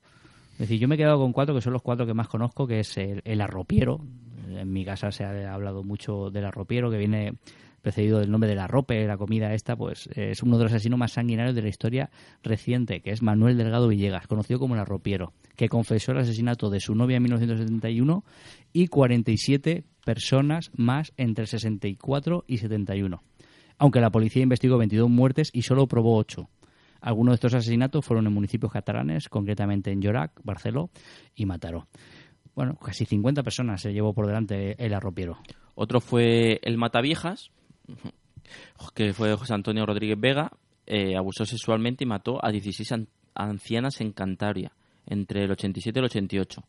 [0.53, 2.65] Es decir, yo me he quedado con cuatro, que son los cuatro que más conozco,
[2.65, 3.99] que es el, el arropiero.
[4.47, 7.33] En mi casa se ha hablado mucho del arropiero, que viene
[7.85, 11.11] precedido del nombre del arrope, la comida esta, pues es uno de los asesinos más
[11.11, 12.09] sanguinarios de la historia
[12.41, 16.79] reciente, que es Manuel Delgado Villegas, conocido como el arropiero, que confesó el asesinato de
[16.79, 18.23] su novia en 1971
[18.73, 23.21] y 47 personas más entre 64 y 71.
[23.77, 26.49] Aunque la policía investigó 22 muertes y solo probó 8.
[27.01, 30.89] Algunos de estos asesinatos fueron en municipios catalanes, concretamente en Llorac, Barceló
[31.35, 31.87] y Mataró.
[32.55, 35.37] Bueno, casi 50 personas se llevó por delante el arropiero.
[35.75, 37.51] Otro fue el Mataviejas,
[38.93, 40.51] que fue José Antonio Rodríguez Vega,
[40.85, 44.71] eh, abusó sexualmente y mató a 16 an- ancianas en Cantabria,
[45.07, 46.63] entre el 87 y el 88.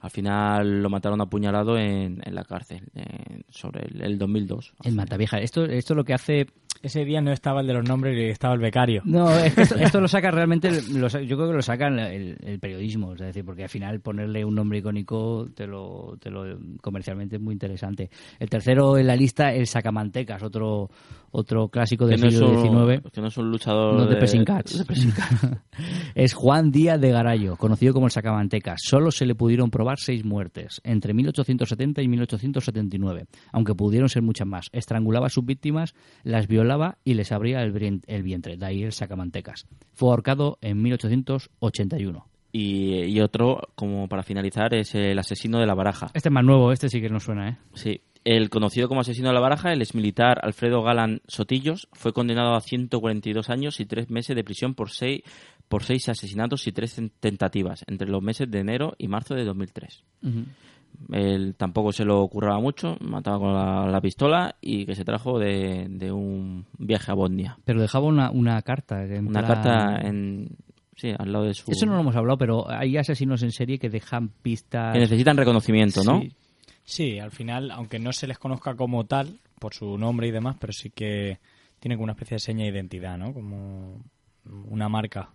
[0.00, 4.74] Al final lo mataron apuñalado en, en la cárcel, en- sobre el, el 2002.
[4.84, 5.38] El Matavieja.
[5.38, 6.46] Esto, esto lo que hace
[6.84, 9.02] ese día no estaba el de los nombres y estaba el becario.
[9.04, 11.98] No, es que esto, esto lo saca realmente, lo yo creo que lo saca el,
[11.98, 16.30] el- el periodismo, es decir, porque al final ponerle un nombre icónico te lo, te
[16.30, 16.44] lo
[16.80, 18.10] comercialmente es muy interesante.
[18.38, 20.90] El tercero en la lista es Sacamantecas, otro
[21.34, 23.12] otro clásico del Que no, es siglo un, XIX.
[23.12, 24.84] que no es un luchador No, de de, Cats.
[26.14, 28.80] es Juan Díaz de Garayo, conocido como el Sacamantecas.
[28.84, 34.46] Solo se le pudieron probar seis muertes, entre 1870 y 1879, aunque pudieron ser muchas
[34.46, 34.68] más.
[34.72, 38.92] Estrangulaba a sus víctimas, las violaba y les abría el, el vientre, de ahí el
[38.92, 39.66] Sacamantecas.
[39.92, 42.26] Fue ahorcado en 1881.
[42.52, 46.06] Y, y otro, como para finalizar, es el asesino de la baraja.
[46.14, 47.56] Este es más nuevo, este sí que nos suena, ¿eh?
[47.74, 48.00] Sí.
[48.24, 52.60] El conocido como asesino de la baraja, el exmilitar Alfredo Galán Sotillos, fue condenado a
[52.62, 55.20] 142 años y tres meses de prisión por seis,
[55.68, 60.04] por seis asesinatos y tres tentativas entre los meses de enero y marzo de 2003.
[61.12, 65.38] Él tampoco se lo curraba mucho, mataba con la, la pistola y que se trajo
[65.38, 67.58] de, de un viaje a Bosnia.
[67.64, 69.04] Pero dejaba una, una carta.
[69.04, 70.48] en Una plan- carta en,
[70.96, 71.70] sí, al lado de su...
[71.70, 74.92] Eso no lo hemos hablado, pero hay asesinos en serie que dejan pistas...
[74.94, 76.20] Que necesitan reconocimiento, ¿no?
[76.20, 76.32] Sí.
[76.84, 80.56] Sí, al final, aunque no se les conozca como tal, por su nombre y demás,
[80.60, 81.40] pero sí que
[81.80, 83.32] tienen como una especie de seña de identidad, ¿no?
[83.32, 84.02] Como
[84.44, 85.30] una marca.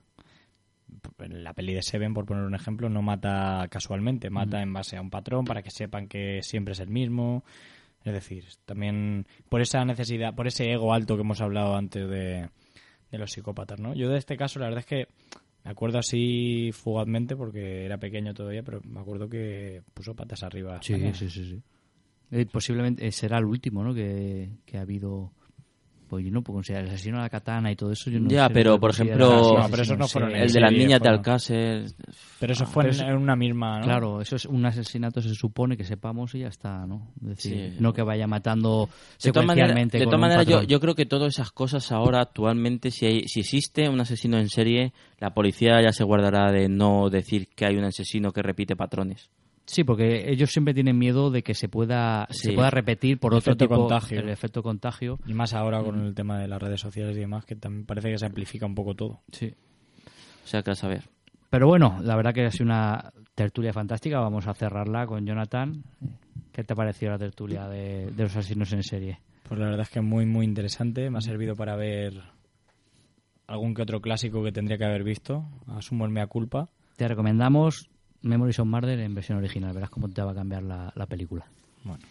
[1.20, 4.98] En la peli de Seven, por poner un ejemplo, no mata casualmente, mata en base
[4.98, 7.44] a un patrón para que sepan que siempre es el mismo.
[8.04, 12.50] Es decir, también por esa necesidad, por ese ego alto que hemos hablado antes de,
[13.12, 13.94] de los psicópatas, ¿no?
[13.94, 15.08] Yo de este caso, la verdad es que
[15.64, 20.80] me acuerdo así fugazmente porque era pequeño todavía, pero me acuerdo que puso patas arriba.
[20.82, 21.62] Sí, sí, sí, sí.
[22.32, 23.94] Eh, posiblemente eh, será el último, ¿no?
[23.94, 25.32] Que, que ha habido.
[26.10, 28.10] Pues yo no puedo considerar el asesino a la katana y todo eso.
[28.10, 30.36] Yo no Ya, sé, pero, por ejemplo, No, pero esos no fueron.
[30.36, 31.86] El de las niñas de Alcácer.
[32.40, 33.86] Pero eso Ah, fue pero en, eso- en una misma, ¿no?
[33.86, 37.10] Claro, eso es un asesinato, se supone que sepamos y ya está, ¿no?
[37.22, 37.78] Es decir, Sí.
[37.80, 38.90] no que vaya matando
[39.24, 39.98] De todas maneras, secuencialmente.
[40.00, 43.42] de todas maneras yo, yo creo que todas esas cosas ahora, actualmente, si, hay, si
[43.42, 47.76] existe un asesino en serie, la policía ya se guardará de no decir que hay
[47.78, 49.30] un asesino que repite patrones.
[49.72, 53.38] Sí, porque ellos siempre tienen miedo de que se pueda, se pueda repetir por El
[53.38, 54.20] otro tipo contagio.
[54.20, 55.20] el efecto contagio.
[55.28, 58.10] Y más ahora con el tema de las redes sociales y demás, que también parece
[58.10, 59.22] que se amplifica un poco todo.
[59.32, 59.54] Sí.
[60.44, 61.04] O sea, que a saber.
[61.52, 64.20] Pero bueno, la verdad que ha sido una tertulia fantástica.
[64.20, 65.84] Vamos a cerrarla con Jonathan.
[66.52, 69.20] ¿Qué te ha parecido la tertulia de, de los asesinos en serie?
[69.48, 71.12] Pues la verdad es que muy, muy interesante.
[71.12, 72.14] Me ha servido para ver
[73.46, 75.46] algún que otro clásico que tendría que haber visto.
[75.68, 76.70] Asumo el mea culpa.
[76.98, 77.88] Te recomendamos
[78.22, 79.74] Memories of Murder en versión original.
[79.74, 81.46] Verás cómo te va a cambiar la, la película.
[81.84, 82.02] Bueno,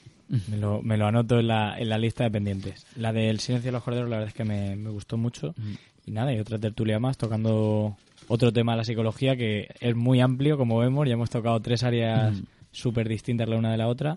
[0.49, 2.87] me lo, me lo anoto en la, en la lista de pendientes.
[2.97, 5.55] La del Silencio de los Corderos, la verdad es que me, me gustó mucho.
[6.07, 7.97] Y nada, y otra tertulia más tocando
[8.29, 11.07] otro tema de la psicología que es muy amplio, como vemos.
[11.07, 12.43] Ya hemos tocado tres áreas Mm.
[12.73, 14.17] súper distintas la una de la otra,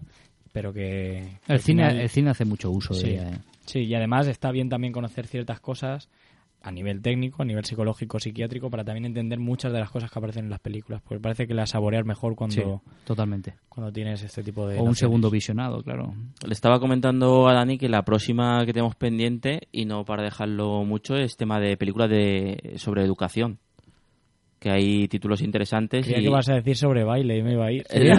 [0.54, 1.38] pero que.
[1.48, 3.30] El cine, final- el cine hace mucho uso Sí, de ella.
[3.30, 3.38] ¿eh?
[3.66, 6.08] sí, y además está bien también conocer ciertas cosas
[6.64, 10.20] a nivel técnico, a nivel psicológico, psiquiátrico, para también entender muchas de las cosas que
[10.20, 11.02] aparecen en las películas.
[11.02, 13.56] Porque parece que las saboreas mejor cuando, Sí, totalmente.
[13.70, 14.80] cuando tienes este tipo de.
[14.80, 16.14] O un segundo visionado, claro.
[16.46, 20.84] Le estaba comentando a Dani que la próxima que tenemos pendiente, y no para dejarlo
[20.86, 23.60] mucho, es tema de películas de, sobre educación.
[24.62, 26.06] Que hay títulos interesantes.
[26.06, 26.24] Creía y...
[26.26, 27.84] que vas a decir sobre baile y me iba a ir.
[27.90, 28.16] Eh.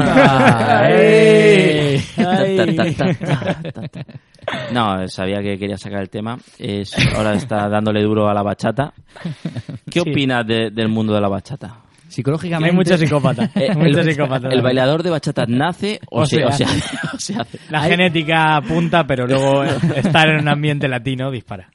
[4.72, 6.36] No, sabía que quería sacar el tema.
[6.58, 8.92] Es, ahora está dándole duro a la bachata.
[9.88, 10.10] ¿Qué Sí.
[10.10, 11.76] opinas de- del mundo de la bachata?
[12.08, 12.70] Psicológicamente.
[12.70, 13.50] Hay muchos psicópatas.
[13.56, 14.52] Eh, muchos el, psicópatas.
[14.52, 16.74] el bailador de bachata nace o, O se, se o se hace.
[16.76, 16.96] hace.
[17.14, 17.58] o se hace.
[17.70, 19.62] La genética apunta, pero luego
[19.96, 21.68] estar en un ambiente latino dispara.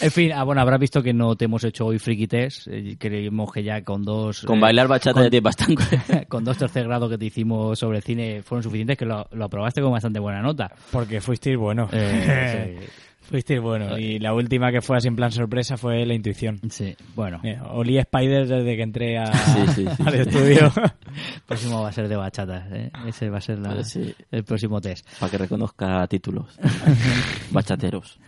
[0.00, 2.66] En fin, ah, bueno, habrás visto que no te hemos hecho hoy friki test.
[2.68, 4.42] Eh, creemos que ya con dos...
[4.42, 6.26] Con eh, bailar bachata con- ya tienes bastante.
[6.28, 9.80] con dos tercer grados que te hicimos sobre cine fueron suficientes que lo, lo aprobaste
[9.80, 10.70] con bastante buena nota.
[10.90, 11.88] Porque fuisteis bueno.
[11.92, 12.88] Eh,
[13.30, 13.96] fuisteis bueno.
[13.96, 16.60] Y la última que fue así en plan sorpresa fue la intuición.
[16.68, 17.40] Sí, bueno.
[17.44, 20.18] Eh, olí Spider desde que entré a- Sí, sí, sí, al sí.
[20.18, 20.72] estudio.
[20.76, 22.66] El próximo va a ser de bachata.
[22.72, 22.90] ¿eh?
[23.06, 24.14] Ese va a ser la- Pues sí.
[24.30, 25.08] el próximo test.
[25.18, 26.58] Para que reconozca títulos.
[27.50, 28.18] Bachateros.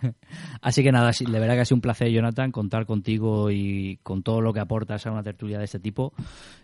[0.61, 3.99] Así que nada, sí, de verdad que ha sido un placer, Jonathan, contar contigo y
[4.03, 6.13] con todo lo que aportas a una tertulia de este tipo.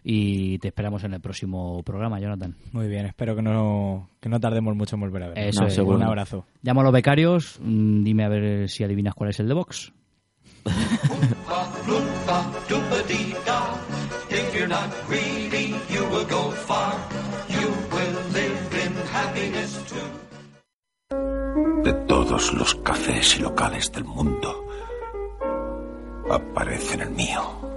[0.04, 2.56] Y te esperamos en el próximo programa, Jonathan.
[2.72, 5.38] Muy bien, espero que no, que no tardemos mucho en volver a ver.
[5.40, 5.78] Eso es.
[5.78, 6.46] Un abrazo.
[6.62, 9.92] Llamo a los becarios, mm, dime a ver si adivinas cuál es el de Vox.
[21.84, 24.68] De todos los cafés y locales del mundo,
[26.30, 27.69] aparece en el mío.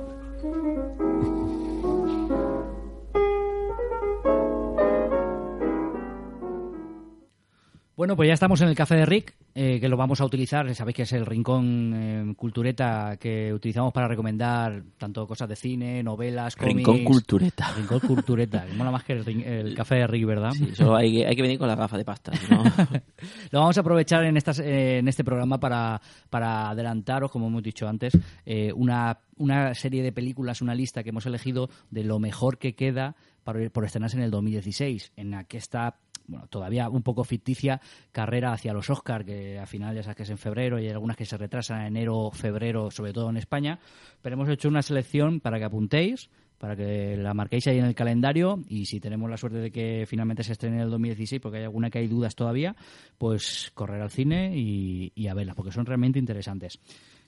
[8.03, 9.33] Bueno, pues ya estamos en el café de Rick.
[9.55, 13.93] eh, que lo vamos a utilizar, sabéis que es el rincón eh, cultureta que utilizamos
[13.93, 16.75] para recomendar tanto cosas de cine, novelas, cómics.
[16.79, 17.73] Rincón cultureta.
[17.77, 20.51] Rincón cultureta, que mola más que el, el café de Rick, ¿verdad?
[20.51, 22.33] Sí, solo hay, que- hay que venir con la gafa de pasta.
[22.51, 22.65] no-
[23.53, 27.63] Lo vamos a aprovechar en, estas, eh, en este programa para, para adelantaros, como hemos
[27.63, 32.19] dicho antes, eh, una, una serie de películas, una lista que hemos elegido de lo
[32.19, 33.15] mejor que queda
[33.45, 35.99] para, por estrenarse en el 2016, en la que está
[36.33, 37.81] bueno, todavía un poco ficticia
[38.11, 40.91] carrera hacia los Oscar, que al final ya sabes que es en febrero y hay
[40.91, 43.79] algunas que se retrasan en enero, febrero, sobre todo en España.
[44.21, 47.95] Pero hemos hecho una selección para que apuntéis, para que la marquéis ahí en el
[47.95, 51.59] calendario y si tenemos la suerte de que finalmente se estrene en el 2016, porque
[51.59, 52.75] hay alguna que hay dudas todavía,
[53.19, 56.79] pues correr al cine y, y a verlas, porque son realmente interesantes.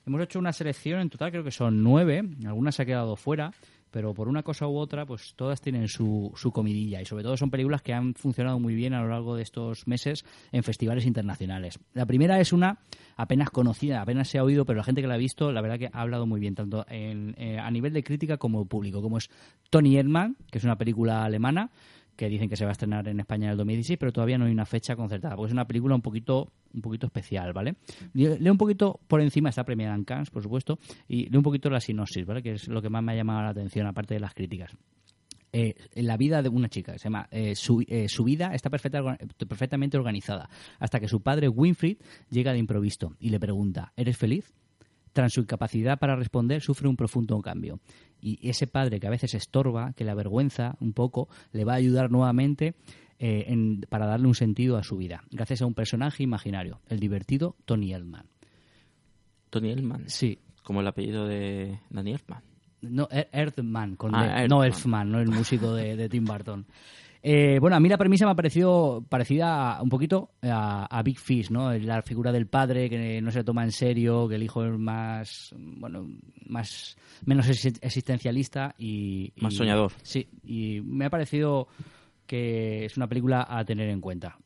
[0.07, 3.51] Hemos hecho una selección, en total creo que son nueve, algunas se ha quedado fuera,
[3.91, 7.37] pero por una cosa u otra, pues todas tienen su, su comidilla y sobre todo
[7.37, 11.05] son películas que han funcionado muy bien a lo largo de estos meses en festivales
[11.05, 11.79] internacionales.
[11.93, 12.79] La primera es una
[13.15, 15.79] apenas conocida, apenas se ha oído, pero la gente que la ha visto, la verdad
[15.79, 19.17] que ha hablado muy bien, tanto en- eh, a nivel de crítica como público, como
[19.17, 19.29] es
[19.69, 21.69] Tony Erdmann, que es una película alemana,
[22.15, 24.45] que dicen que se va a estrenar en España en el 2016, pero todavía no
[24.45, 27.75] hay una fecha concertada, porque es una película un poquito, un poquito especial, ¿vale?
[28.13, 31.69] Leo un poquito por encima, está premiada en Cannes, por supuesto, y leo un poquito
[31.69, 32.41] la sinopsis, ¿vale?
[32.41, 34.75] Que es lo que más me ha llamado la atención, aparte de las críticas.
[35.57, 39.17] Eh, la vida de una chica, se llama, eh, su, eh, su vida está perfecta-
[39.47, 41.97] perfectamente organizada, hasta que su padre Winfried
[42.29, 44.53] llega de improviso y le pregunta, ¿eres feliz?
[45.15, 47.79] Tras su incapacidad para responder, sufre un profundo cambio.
[48.19, 51.77] Y ese padre que a veces estorba, que le avergüenza un poco, le va a
[51.77, 52.75] ayudar nuevamente
[53.17, 56.99] eh, en- para darle un sentido a su vida, gracias a un personaje imaginario, el
[56.99, 58.25] divertido Tony Erdmann.
[59.51, 60.03] Tony Elman.
[60.09, 60.37] Sí.
[60.63, 62.43] Como el apellido de Danny Elfman.
[62.81, 64.25] No, con Ah.
[64.43, 64.47] Erdmann.
[64.49, 66.65] no Elfman, no el músico de, de Tim Burton.
[67.27, 71.01] Eh, bueno, a mí la premisa me ha parecido parecida a- un poquito a, a
[71.01, 71.73] Big Fish, ¿no?
[71.73, 75.55] La figura del padre que no se toma en serio, que el hijo es más,
[75.57, 76.07] bueno,
[76.45, 76.95] más
[77.25, 79.91] menos exi- existencialista y, Más soñador.
[80.03, 81.67] Sí, y me ha parecido
[82.27, 84.37] que es una película a tener en cuenta.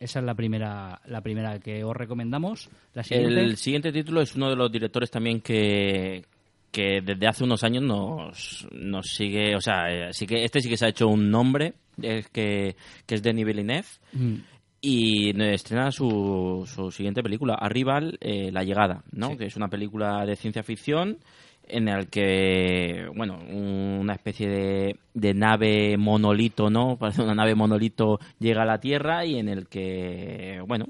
[0.00, 2.68] Esa es la primera, la primera que os recomendamos.
[2.92, 3.40] La siguiente.
[3.40, 6.24] El siguiente título es uno de los directores también que,
[6.72, 10.68] que desde hace unos años nos, nos sigue, o sea, eh, sí que este sí
[10.68, 13.86] que se ha hecho un nombre, es que, que es Denis Villeneuve.
[14.12, 14.34] Mm.
[14.80, 19.30] Y estrena su, su siguiente película, Arrival, eh, La Llegada, ¿no?
[19.30, 19.36] Sí.
[19.38, 21.18] Que es una película de ciencia ficción
[21.66, 26.96] en el que, bueno, una especie de, de nave monolito, ¿no?
[27.00, 30.86] Parece una nave monolito llega a la Tierra y en el que, bueno,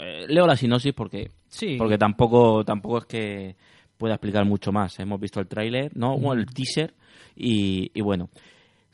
[0.00, 1.76] eh, leo la sinopsis porque, Sí.
[1.78, 3.56] porque tampoco, tampoco es que
[3.96, 4.98] pueda explicar mucho más.
[4.98, 6.18] Hemos visto el tráiler, ¿no?
[6.18, 6.92] Bueno, el teaser
[7.36, 8.30] y, y bueno.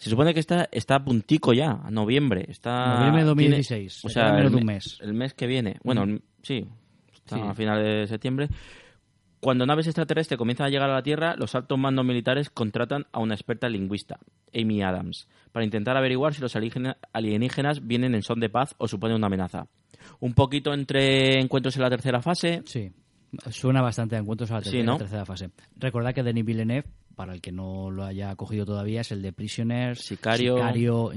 [0.03, 2.45] Se supone que está, está a puntico ya, a noviembre.
[2.49, 4.99] Está, Noviembre de tiene- 2016, o le sea, el de un me- mes.
[5.01, 5.77] El mes que viene.
[5.85, 6.19] Bueno, Mm.
[6.43, 6.66] sí,
[7.12, 7.43] está Sí.
[7.43, 8.49] a finales de septiembre.
[9.39, 13.20] Cuando naves extraterrestres comienzan a llegar a la Tierra, los altos mandos militares contratan a
[13.20, 14.19] una experta lingüista,
[14.53, 18.89] Amy Adams, para intentar averiguar si los alienígena- alienígenas vienen en son de paz o
[18.89, 19.66] suponen una amenaza.
[20.19, 22.62] Un poquito entre encuentros en la tercera fase.
[22.66, 22.91] Sí,
[23.51, 24.97] suena bastante a encuentros a la Sí, tercera, ¿no?
[24.99, 25.51] tercera fase.
[25.77, 29.33] Recordad que Denis Villeneuve, para el que no lo haya cogido todavía, es el de
[29.33, 30.57] Prisoners, Sicario.
[30.57, 31.13] Sicario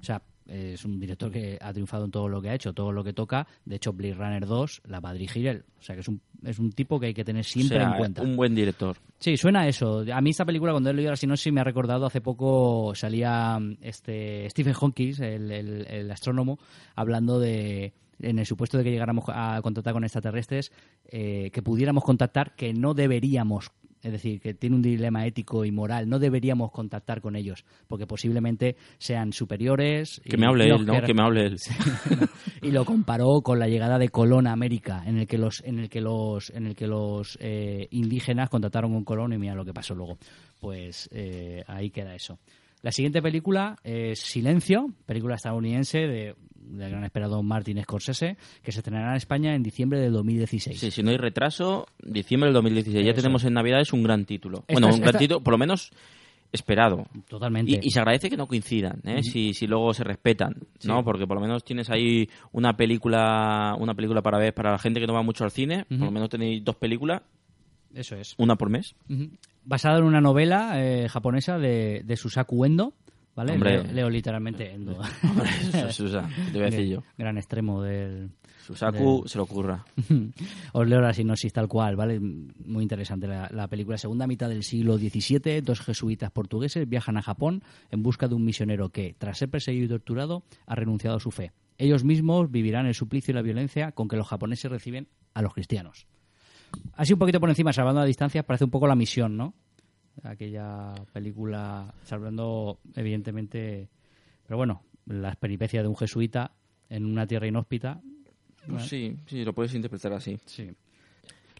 [0.00, 2.92] o sea, es un director que ha triunfado en todo lo que ha hecho, todo
[2.92, 3.46] lo que toca.
[3.64, 5.64] De hecho, Blade Runner 2 la va a dirigir él.
[5.78, 7.90] O sea, que es un, es un tipo que hay que tener siempre o sea,
[7.92, 8.22] en cuenta.
[8.22, 8.96] Un buen director.
[9.18, 10.04] Sí, suena a eso.
[10.12, 13.58] A mí esta película, cuando he leído la sinopsis, me ha recordado hace poco salía
[13.58, 16.58] mm, este Stephen Hawking, el, el- el astrónomo,
[16.94, 20.72] hablando de en el supuesto de que llegáramos a contactar con extraterrestres,
[21.06, 23.70] eh, que pudiéramos contactar, que no deberíamos,
[24.04, 28.06] es decir, que tiene un dilema ético y moral, no deberíamos contactar con ellos, porque
[28.06, 30.20] posiblemente sean superiores.
[30.24, 31.00] Que y me hable él, ¿no?
[31.02, 31.56] Que me hable él.
[32.62, 35.78] y lo comparó con la llegada de Colón a América, en el que los, en
[35.78, 39.64] el que los, en el que los eh, indígenas contactaron con Colón y mira lo
[39.64, 40.18] que pasó luego.
[40.60, 42.38] Pues eh, ahí queda eso.
[42.84, 48.80] La siguiente película es Silencio, película estadounidense de, del gran esperado Martin Scorsese, que se
[48.80, 50.78] estrenará en España en diciembre del 2016.
[50.78, 53.02] Sí, si no hay retraso, diciembre del 2016.
[53.04, 53.22] Ya Eso.
[53.22, 54.58] tenemos en Navidades un gran título.
[54.68, 55.92] Esta bueno, es- un gran esta- título, por lo menos
[56.52, 57.06] esperado.
[57.26, 57.72] Totalmente.
[57.72, 59.22] Y, y se agradece que no coincidan, ¿eh?
[59.22, 60.54] Si, si luego se respetan,
[60.84, 60.98] ¿no?
[60.98, 61.02] Sí.
[61.04, 65.00] Porque por lo menos tienes ahí una película una película para ver para la gente
[65.00, 65.84] que no va mucho al cine.
[65.88, 67.22] Por lo menos tenéis dos películas,
[67.94, 68.34] Eso es.
[68.38, 68.94] una por mes.
[69.08, 69.30] Ujú.
[69.64, 72.92] Basada en una novela eh, japonesa de, de Susaku Endo,
[73.34, 73.52] ¿vale?
[73.52, 73.82] Hombre.
[73.84, 74.92] leo, leo literalmente Endo.
[75.22, 77.02] Hombre, Susa- Susa, te voy a decir yo.
[77.16, 78.30] Gran extremo del...
[78.66, 79.84] Susaku del- se lo ocurra.
[80.72, 82.18] Os leo la sinopsis tal cual, ¿vale?
[82.20, 83.98] Muy interesante la, la película.
[83.98, 88.44] Segunda mitad del siglo XVII, dos jesuitas portugueses viajan a Japón en busca de un
[88.44, 91.52] misionero que, tras ser perseguido y torturado, ha renunciado a su fe.
[91.76, 95.52] ellos mismos vivirán el suplicio y la violencia con que los japoneses reciben a los
[95.52, 96.06] cristianos.
[96.96, 99.54] Así un poquito por encima, salvando a distancia, parece un poco la misión, ¿no?
[100.22, 103.88] Aquella película, salvando evidentemente,
[104.46, 106.52] pero bueno, las peripecias de un jesuita
[106.88, 108.00] en una tierra inhóspita.
[108.68, 110.38] Pues sí, sí, lo puedes interpretar así.
[110.46, 110.70] Sí.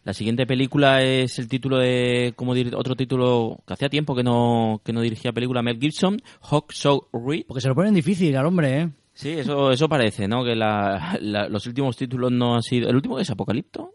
[0.03, 4.79] La siguiente película es el título de como otro título que hacía tiempo que no
[4.85, 7.45] que no dirigía película Mel Gibson, Hawk So Reed.
[7.47, 8.89] Porque se lo ponen difícil al hombre, ¿eh?
[9.13, 10.43] Sí, eso eso parece, ¿no?
[10.43, 13.94] Que la- la- los últimos títulos no han sido el último es Apocalipto.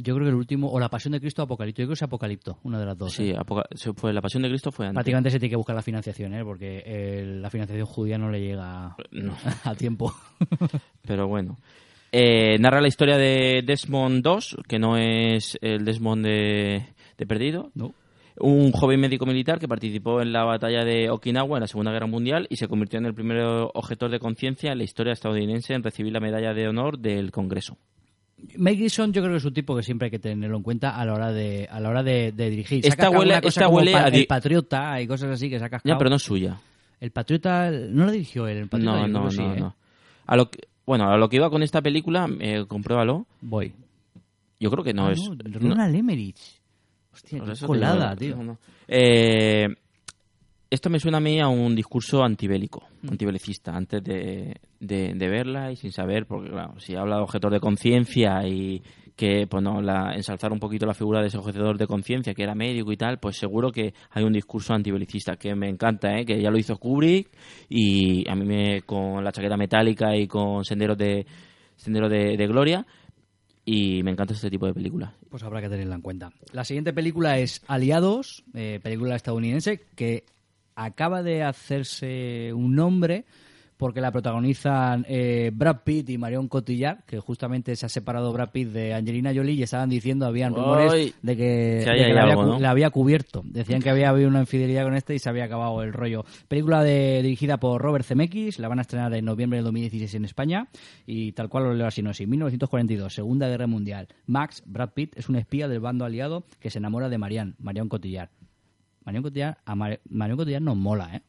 [0.00, 1.82] Yo creo que el último, o La Pasión de Cristo o Apocalipto.
[1.82, 3.12] Yo creo que es Apocalipto, una de las dos.
[3.12, 4.12] Sí, ¿eh?
[4.12, 4.94] La Pasión de Cristo fue antes.
[4.94, 6.44] Prácticamente se tiene que buscar la financiación, ¿eh?
[6.44, 9.36] Porque eh, la financiación judía no le llega No.
[9.64, 10.14] a tiempo.
[11.02, 11.58] Pero bueno.
[12.12, 17.72] Eh, narra la historia de Desmond II, que no es el Desmond de, de Perdido.
[17.74, 17.92] No.
[18.40, 22.06] Un joven médico militar que participó en la batalla de Okinawa en la Segunda Guerra
[22.06, 23.42] Mundial y se convirtió en el primer
[23.74, 27.76] objetor de conciencia en la historia estadounidense en recibir la medalla de honor del Congreso.
[28.56, 30.96] Mel Gibson yo creo que es un tipo que siempre hay que tenerlo en cuenta
[30.96, 32.78] a la hora de a la hora de, de dirigir.
[32.86, 35.58] Esta Saca huele- alguna cosa esta huele pa- a El Patriota y cosas así que
[35.58, 36.56] saca Ya, pero no es suya.
[37.00, 39.60] El Patriota no lo dirigió él, el Patriota No, no, que sí, no, ¿eh?
[39.60, 39.76] no.
[40.26, 43.26] A lo que, bueno, a lo que iba con esta película, eh, compruébalo.
[43.40, 43.72] Voy.
[44.60, 45.18] Yo creo que no Ah, es.
[45.20, 46.38] no, no- Ronald Emmerich.
[47.12, 48.36] Hostia, qué colada, tío.
[48.36, 48.58] no, no.
[48.86, 49.68] Eh,
[50.70, 53.10] esto me suena a mí a un discurso antibélico, Mm.
[53.10, 57.52] antibelicista, antes de, de- de verla y sin saber, porque claro, si habla de objetor
[57.52, 58.82] de conciencia y
[59.16, 62.42] que pues no, la, ensalzar un poquito la figura de ese objetor de conciencia, que
[62.44, 66.24] era médico y tal, pues seguro que hay un discurso antibelicista que me encanta, ¿eh?
[66.24, 67.28] que ya lo hizo Kubrick
[67.68, 71.26] y a mí me, con la chaqueta metálica y con senderos de,
[71.76, 72.86] senderos de, de gloria
[73.64, 75.12] y me encanta este tipo de películas.
[75.28, 76.30] Pues habrá que tenerla en cuenta.
[76.52, 80.24] La siguiente película es Aliados, eh, película estadounidense que
[80.84, 83.24] acaba de hacerse un nombre
[83.76, 88.50] porque la protagonizan eh, Brad Pitt y Marion Cotillard, que justamente se ha separado Brad
[88.50, 91.44] Pitt de Angelina Jolie y estaban diciendo, habían rumores de que,
[92.08, 92.58] de la, había, algo, cu- ¿no?
[92.58, 93.42] la había cubierto.
[93.44, 96.24] Decían que había habido una infidelidad con este y se había acabado el rollo.
[96.48, 100.24] Película de, dirigida por Robert Zemeckis, la van a estrenar en noviembre del 2016 en
[100.24, 100.66] España
[101.06, 104.08] y tal cual lo leo así, no, sí, 1942, Segunda Guerra Mundial.
[104.26, 107.88] Max, Brad Pitt, es un espía del bando aliado que se enamora de Marianne, Marion
[107.88, 108.30] Cotillard.
[109.08, 111.22] Marion Cotillard, a Mar- Marion Cotillard nos mola, ¿eh?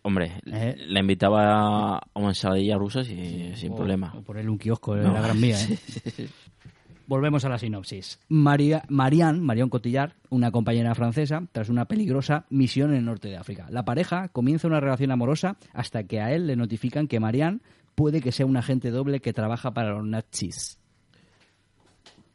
[0.00, 0.76] Hombre, Eh.
[0.88, 4.14] la invitaba a una ensaladilla rusa sin, sin O- problema.
[4.16, 5.78] O ponerle un kiosco en No, la Gran Vía, ¿eh?
[5.86, 6.26] sí.
[7.06, 8.18] Volvemos a la sinopsis.
[8.30, 13.36] María, Marianne, Marion Cotillard, una compañera francesa, tras una peligrosa misión en el norte de
[13.36, 13.66] África.
[13.68, 17.60] La pareja comienza una relación amorosa hasta que a él le notifican que Marianne
[17.94, 20.78] puede que sea un agente doble que trabaja para los nazis.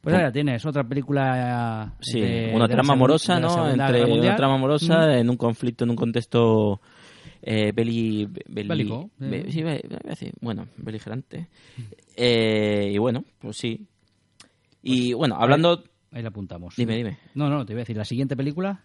[0.01, 1.93] Pues ahora tienes otra película.
[1.99, 3.69] Sí, de- una de trama amorosa, ¿no?
[3.69, 6.79] Entre una trama amorosa en un conflicto, en un contexto
[7.41, 9.51] eh, beli, beli- Bélico, be- eh.
[9.51, 11.47] sí, be- be- sí, bueno, beligerante.
[12.15, 13.85] Eh, y bueno, pues sí.
[14.81, 16.75] Y bueno, hablando Ahí la apuntamos.
[16.75, 17.17] Dime, dime.
[17.35, 17.95] No, no, te voy a decir.
[17.97, 18.81] La siguiente película.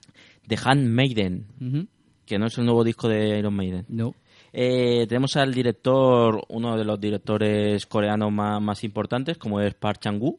[0.46, 1.86] de Handmaiden, Ujú.
[2.26, 3.86] que no es el nuevo disco de Iron Maiden.
[3.88, 4.14] No.
[4.52, 10.00] Eh, tenemos al director, uno de los directores coreanos más, más importantes, como es Park
[10.00, 10.38] Chang-woo,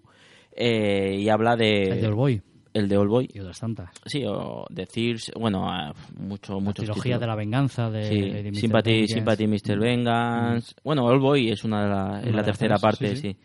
[0.55, 1.83] eh, y habla de...
[1.89, 2.41] El de Oldboy.
[2.73, 3.29] El de Oldboy.
[3.33, 3.89] Y otras tantas.
[4.05, 7.21] Sí, o The Thieves, bueno, ah, mucho, La muchos trilogía títulos.
[7.21, 8.55] de la venganza de, Sí, de Mr.
[8.55, 9.13] Sympathy, Vengeance.
[9.13, 9.79] Sympathy, Mr.
[9.79, 10.75] Vengeance.
[10.83, 13.21] Bueno, Oldboy es una de la, es Una la de tercera parte, sí, sí.
[13.33, 13.37] sí.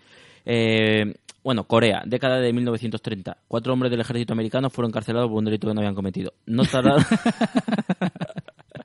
[0.45, 3.39] Eh, bueno, Corea, década de 1930.
[3.49, 6.35] Cuatro hombres del ejército americano fueron encarcelados por un delito que no habían cometido.
[6.47, 7.03] No tardaron...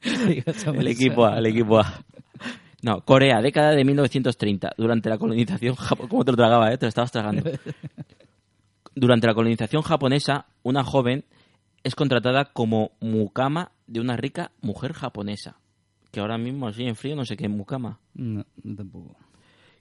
[0.75, 2.03] el equipo A, el equipo A.
[2.85, 4.73] No, Corea, década de 1930.
[4.77, 6.07] Durante la colonización japonesa...
[6.07, 6.77] ¿Cómo te lo tragaba, eh?
[6.77, 7.41] Te lo estabas tragando.
[8.95, 11.25] Durante la colonización japonesa, una joven
[11.83, 15.57] es contratada como mukama de una rica mujer japonesa.
[16.11, 18.01] Que ahora mismo, así en frío, no sé qué es mukama.
[18.13, 19.17] No, no tampoco.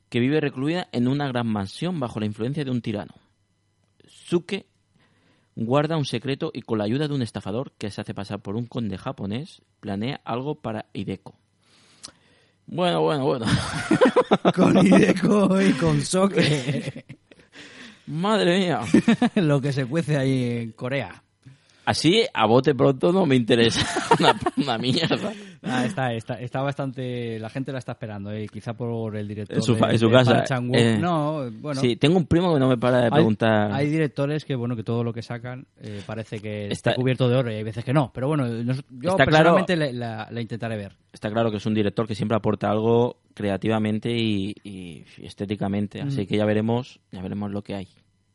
[0.09, 3.13] Que vive recluida en una gran mansión bajo la influencia de un tirano.
[4.07, 4.65] Suke
[5.57, 8.57] guarda un secreto y con la ayuda de un estafador que se hace pasar por
[8.57, 11.44] un conde japonés, planea algo para Hideko.
[12.67, 13.47] Bueno, bueno, bueno.
[14.55, 17.05] Con Hideko y con Soke.
[18.07, 18.81] Madre mía.
[19.37, 21.24] Lo que se cuece ahí en Corea.
[21.87, 23.85] Así, a bote pronto no me interesa
[24.19, 25.33] una, una mierda.
[25.63, 27.39] Ah, está, está, está bastante.
[27.39, 29.57] La gente la está esperando, eh, quizá por el director.
[29.57, 30.45] En su, de- fa- en su de casa.
[30.73, 30.99] Eh.
[31.01, 31.81] no, bueno.
[31.81, 33.73] Sí, tengo un primo que no me para de Hay- preguntar.
[33.73, 37.29] Hay, directores que, bueno, que todo lo que sacan eh, parece que Está- está cubierto
[37.29, 38.11] de oro y hay veces que no.
[38.15, 40.97] Pero bueno, yo Está claro- personalmente le- la, la intentaré ver.
[41.13, 46.01] Está claro que es un director que siempre aporta algo creativamente y, y estéticamente.
[46.03, 46.27] Así Mm.
[46.27, 47.89] que ya veremos, ya veremos lo que hay.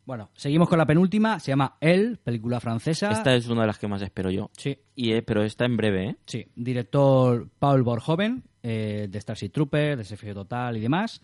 [0.10, 1.40] Bueno, seguimos con la penúltima.
[1.40, 3.12] Se llama El, película francesa.
[3.12, 4.50] Esta es una de las que más espero yo.
[4.58, 4.76] Sí.
[4.96, 6.16] Y, eh, pero está en breve, ¿eh?
[6.26, 11.22] Sí, director Paul Verhoeven, eh, de Starship Trooper, de Desafío Total y demás.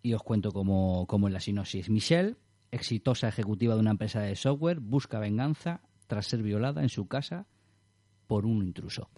[0.00, 1.90] Y os cuento cómo, cómo es la sinopsis.
[1.90, 2.36] Michelle,
[2.70, 7.48] exitosa ejecutiva de una empresa de software, busca venganza tras ser violada en su casa
[8.26, 9.10] por un intruso.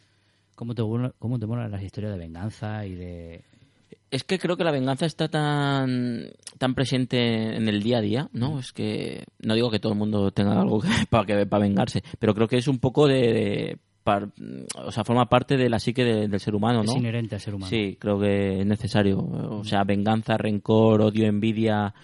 [0.57, 0.83] ¿Cómo te,
[1.21, 3.45] cómo te molan las historias de venganza y de...
[4.13, 6.27] Es que creo que la venganza está tan
[6.59, 8.59] tan presente en el día a día, ¿no?
[8.61, 12.03] Es que no digo que todo el mundo tenga algo que, para que para vengarse,
[12.19, 14.29] pero creo que es un poco de, de par-
[14.77, 16.93] o sea, forma parte de la psique de- del ser humano, ¿no?
[16.93, 17.71] Es inherente al ser humano.
[17.71, 21.95] Sí, creo que es necesario, o sea, venganza, rencor, odio, envidia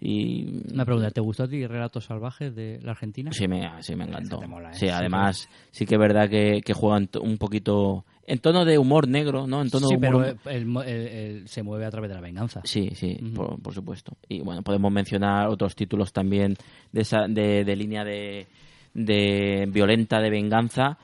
[0.00, 3.32] y Una pregunta, ¿te gustó a ti Relatos Salvajes de la Argentina?
[3.32, 4.40] Sí, me, sí, me encantó.
[4.48, 4.74] mola, ¿eh?
[4.74, 9.08] Sí, además, sí que es verdad que, que juegan un poquito en tono de humor
[9.08, 9.60] negro, ¿no?
[9.62, 10.36] En tono sí, pero humor...
[10.46, 12.60] el- el- el- el- se mueve a través de la venganza.
[12.64, 14.16] Sí, sí, por, por supuesto.
[14.28, 16.56] Y bueno, podemos mencionar otros títulos también
[16.92, 18.46] de, esa, de, de línea de,
[18.94, 20.98] de violenta, de venganza,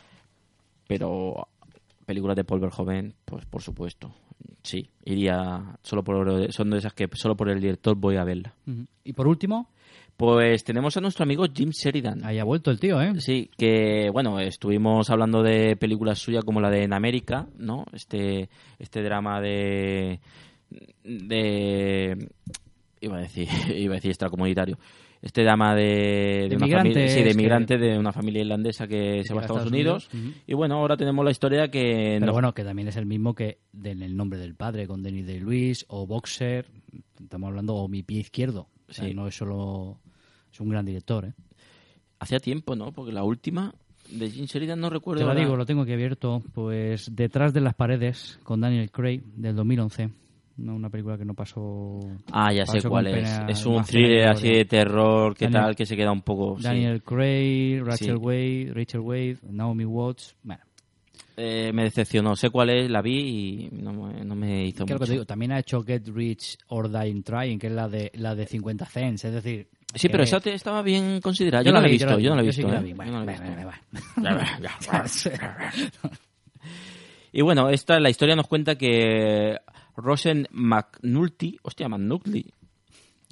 [0.86, 1.48] pero
[2.04, 4.12] películas de Paul Verhoeven, pues por supuesto.
[4.62, 8.54] Sí, iría solo por son de esas que solo por el director voy a verla.
[9.04, 9.68] Y por último,
[10.16, 12.24] Pues tenemos a nuestro amigo Jim Sheridan.
[12.24, 13.12] ahí ha vuelto el tío, ¿eh?
[13.20, 17.84] Sí, que bueno, estuvimos hablando de películas suyas como la de En América, ¿no?
[17.92, 18.48] Este,
[18.78, 20.20] este drama de,
[21.04, 22.28] de,
[23.00, 24.78] iba a decir, iba a decir extracomunitario.
[25.22, 28.86] Este drama de, De una familia, migrantes sí, de que- migrante de una familia irlandesa
[28.86, 30.08] que se va a Estados, Unidos.
[30.46, 33.34] Y bueno, ahora tenemos la historia que Pero nos- bueno, que también es el mismo
[33.34, 36.66] que en el nombre del padre, con Denis de Luis, o Boxer,
[37.20, 38.68] estamos hablando, o Mi Pie Izquierdo.
[38.88, 39.14] O sea, Sí.
[39.14, 39.98] no es solo...
[40.52, 41.32] Es un gran director, ¿eh?
[42.18, 42.92] hacía tiempo, ¿no?
[42.92, 43.74] Porque la última
[44.10, 45.18] de Jim Sheridan no recuerdo.
[45.20, 45.40] Te lo ahora.
[45.42, 46.42] digo, lo tengo aquí abierto.
[46.54, 50.10] Pues Detrás de las paredes, con Daniel Craig, del 2011.
[50.58, 52.00] No, una película que no pasó...
[52.32, 53.40] Ah, ya sé pasó cuál con es.
[53.48, 56.56] Es un thriller así de terror, que Daniel- tal, que se queda un poco...
[56.56, 56.62] sí.
[56.62, 58.24] Daniel Craig, Rachel Sí.
[58.24, 60.34] Wade, Rachel Wade, Naomi Watts.
[60.42, 60.62] Bueno,
[61.36, 62.34] Eh, me decepcionó.
[62.36, 65.06] Sé cuál es, la vi y no me, no me hizo ¿qué lo que mucho.
[65.06, 65.24] te digo?
[65.26, 68.86] También ha hecho Get Rich or Die Trying, que es la de la de 50
[68.86, 69.26] cents.
[69.26, 71.64] Es decir, Sí, pero esa te estaba bien considerada.
[71.64, 72.52] Yo no la he vi, visto, yo no la he ¿eh?
[72.52, 75.30] Yo no la he visto.
[77.32, 79.58] Y bueno, esta la historia nos cuenta que
[79.94, 82.46] Rosen McNulty, hostia, McNulty,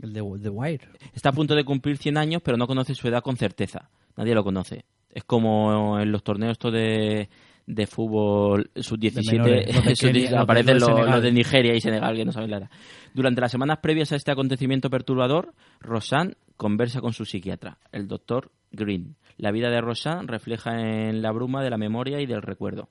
[0.02, 0.88] El de The Wire.
[1.14, 3.88] está a punto de cumplir 100 años, pero no conoce su edad con certeza.
[4.16, 4.84] Nadie lo conoce.
[5.08, 7.30] Es como en los torneos estos de,
[7.66, 11.80] de fútbol sub-17, menores, los de sub-17, Kenia, los de- aparecen los de Nigeria y
[11.80, 12.70] Senegal, que no saben la edad.
[13.14, 18.50] Durante las semanas previas a este acontecimiento perturbador, Rosan conversa con su psiquiatra, el doctor
[18.70, 19.16] Green.
[19.38, 22.88] La vida de Rosan refleja en la bruma de la memoria y del recuerdo.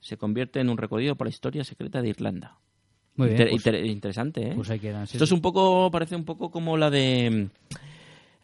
[0.00, 2.56] Se convierte en un recorrido por la historia secreta de Irlanda.
[3.16, 4.52] Muy bien, Inter- pues- inter- interesante, ¿eh?
[4.54, 7.48] pues ahí quedan, sí, Esto es un poco, parece un poco como la de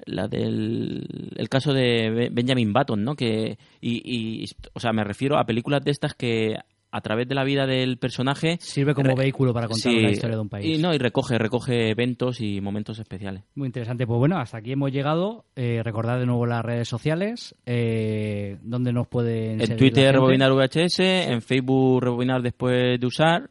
[0.04, 3.14] la del el caso de Be- Benjamin Button, ¿no?
[3.14, 4.44] Que y, y
[4.74, 6.56] o sea, me refiero a películas de estas que
[6.92, 10.36] a través de la vida del personaje Sirve como vehículo para contar Sí, la historia
[10.36, 10.78] de un país.
[10.78, 13.42] Y no, y recoge recoge eventos y momentos especiales.
[13.54, 14.06] Muy interesante.
[14.06, 15.44] Pues bueno, hasta aquí hemos llegado.
[15.56, 20.12] Eh, recordad de nuevo las redes sociales, eh, donde nos pueden En Twitter.
[20.14, 23.48] Rebobinar VHS, en Facebook Rebobinar después de usar,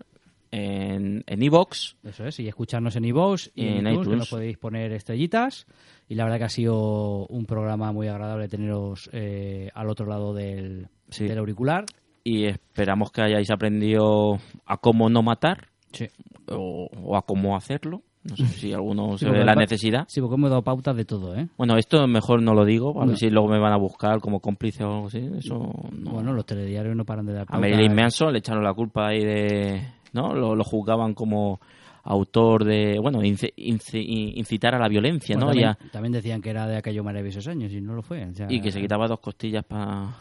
[0.52, 4.02] en en iVox Eso es, y escucharnos en iVoox y Y en, en iTunes, que
[4.02, 4.18] iTunes.
[4.20, 5.68] nos podéis poner estrellitas.
[6.08, 10.34] Y la verdad que ha sido un programa muy agradable teneros eh, al otro lado
[10.34, 11.26] del, Sí.
[11.28, 11.86] del auricular.
[12.24, 16.08] y esperamos que hayáis aprendido a cómo no matar Sí.
[16.50, 18.02] o, o a cómo hacerlo.
[18.24, 20.06] No sé si alguno Sí, se ve la necesidad.
[20.08, 21.48] Sí, porque hemos dado pautas de todo, ¿eh?
[21.58, 23.10] Bueno, esto mejor no lo digo, a No.
[23.10, 25.20] ver si luego me van a buscar como cómplice o algo así.
[25.38, 25.60] Eso
[25.92, 26.12] no.
[26.14, 27.62] Bueno, los telediarios no paran de dar a pautas.
[27.70, 29.82] Marilyn Manson le echaron la culpa ahí de.
[30.14, 30.34] ¿No?
[30.34, 31.60] Lo, lo juzgaban como
[32.06, 32.98] autor de.
[33.02, 35.52] Bueno, inci- inci- incitar a la violencia, Bueno, ¿no?
[35.52, 38.24] también, Ya- también decían que era de aquellos maravillosos años y no lo fue.
[38.26, 40.16] o sea, y que se quitaba dos costillas para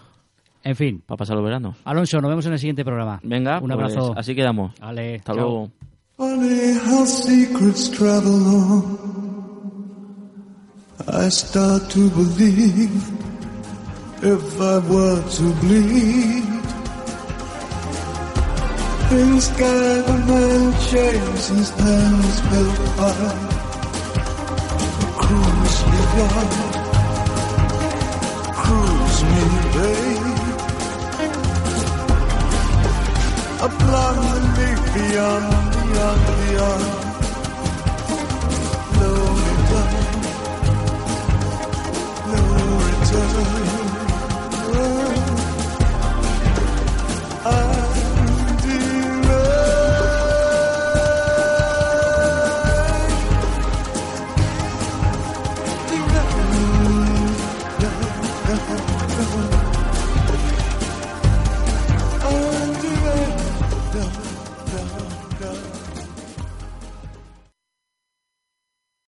[0.65, 1.77] En fin, pasar los veranos.
[1.85, 3.21] Alonso, nos vemos en el siguiente programa.
[3.23, 4.15] Venga, un pues, abrazo.
[4.17, 4.73] así quedamos.
[4.81, 5.37] Vale, Hasta chao.
[5.37, 5.71] luego.
[19.11, 22.13] Things sky, the man changed since then
[22.51, 23.13] built by
[25.23, 26.55] Cruise me, love
[28.61, 29.45] Cruise me,
[29.75, 30.45] babe
[33.61, 34.17] A plan
[34.57, 37.04] to beyond, beyond, beyond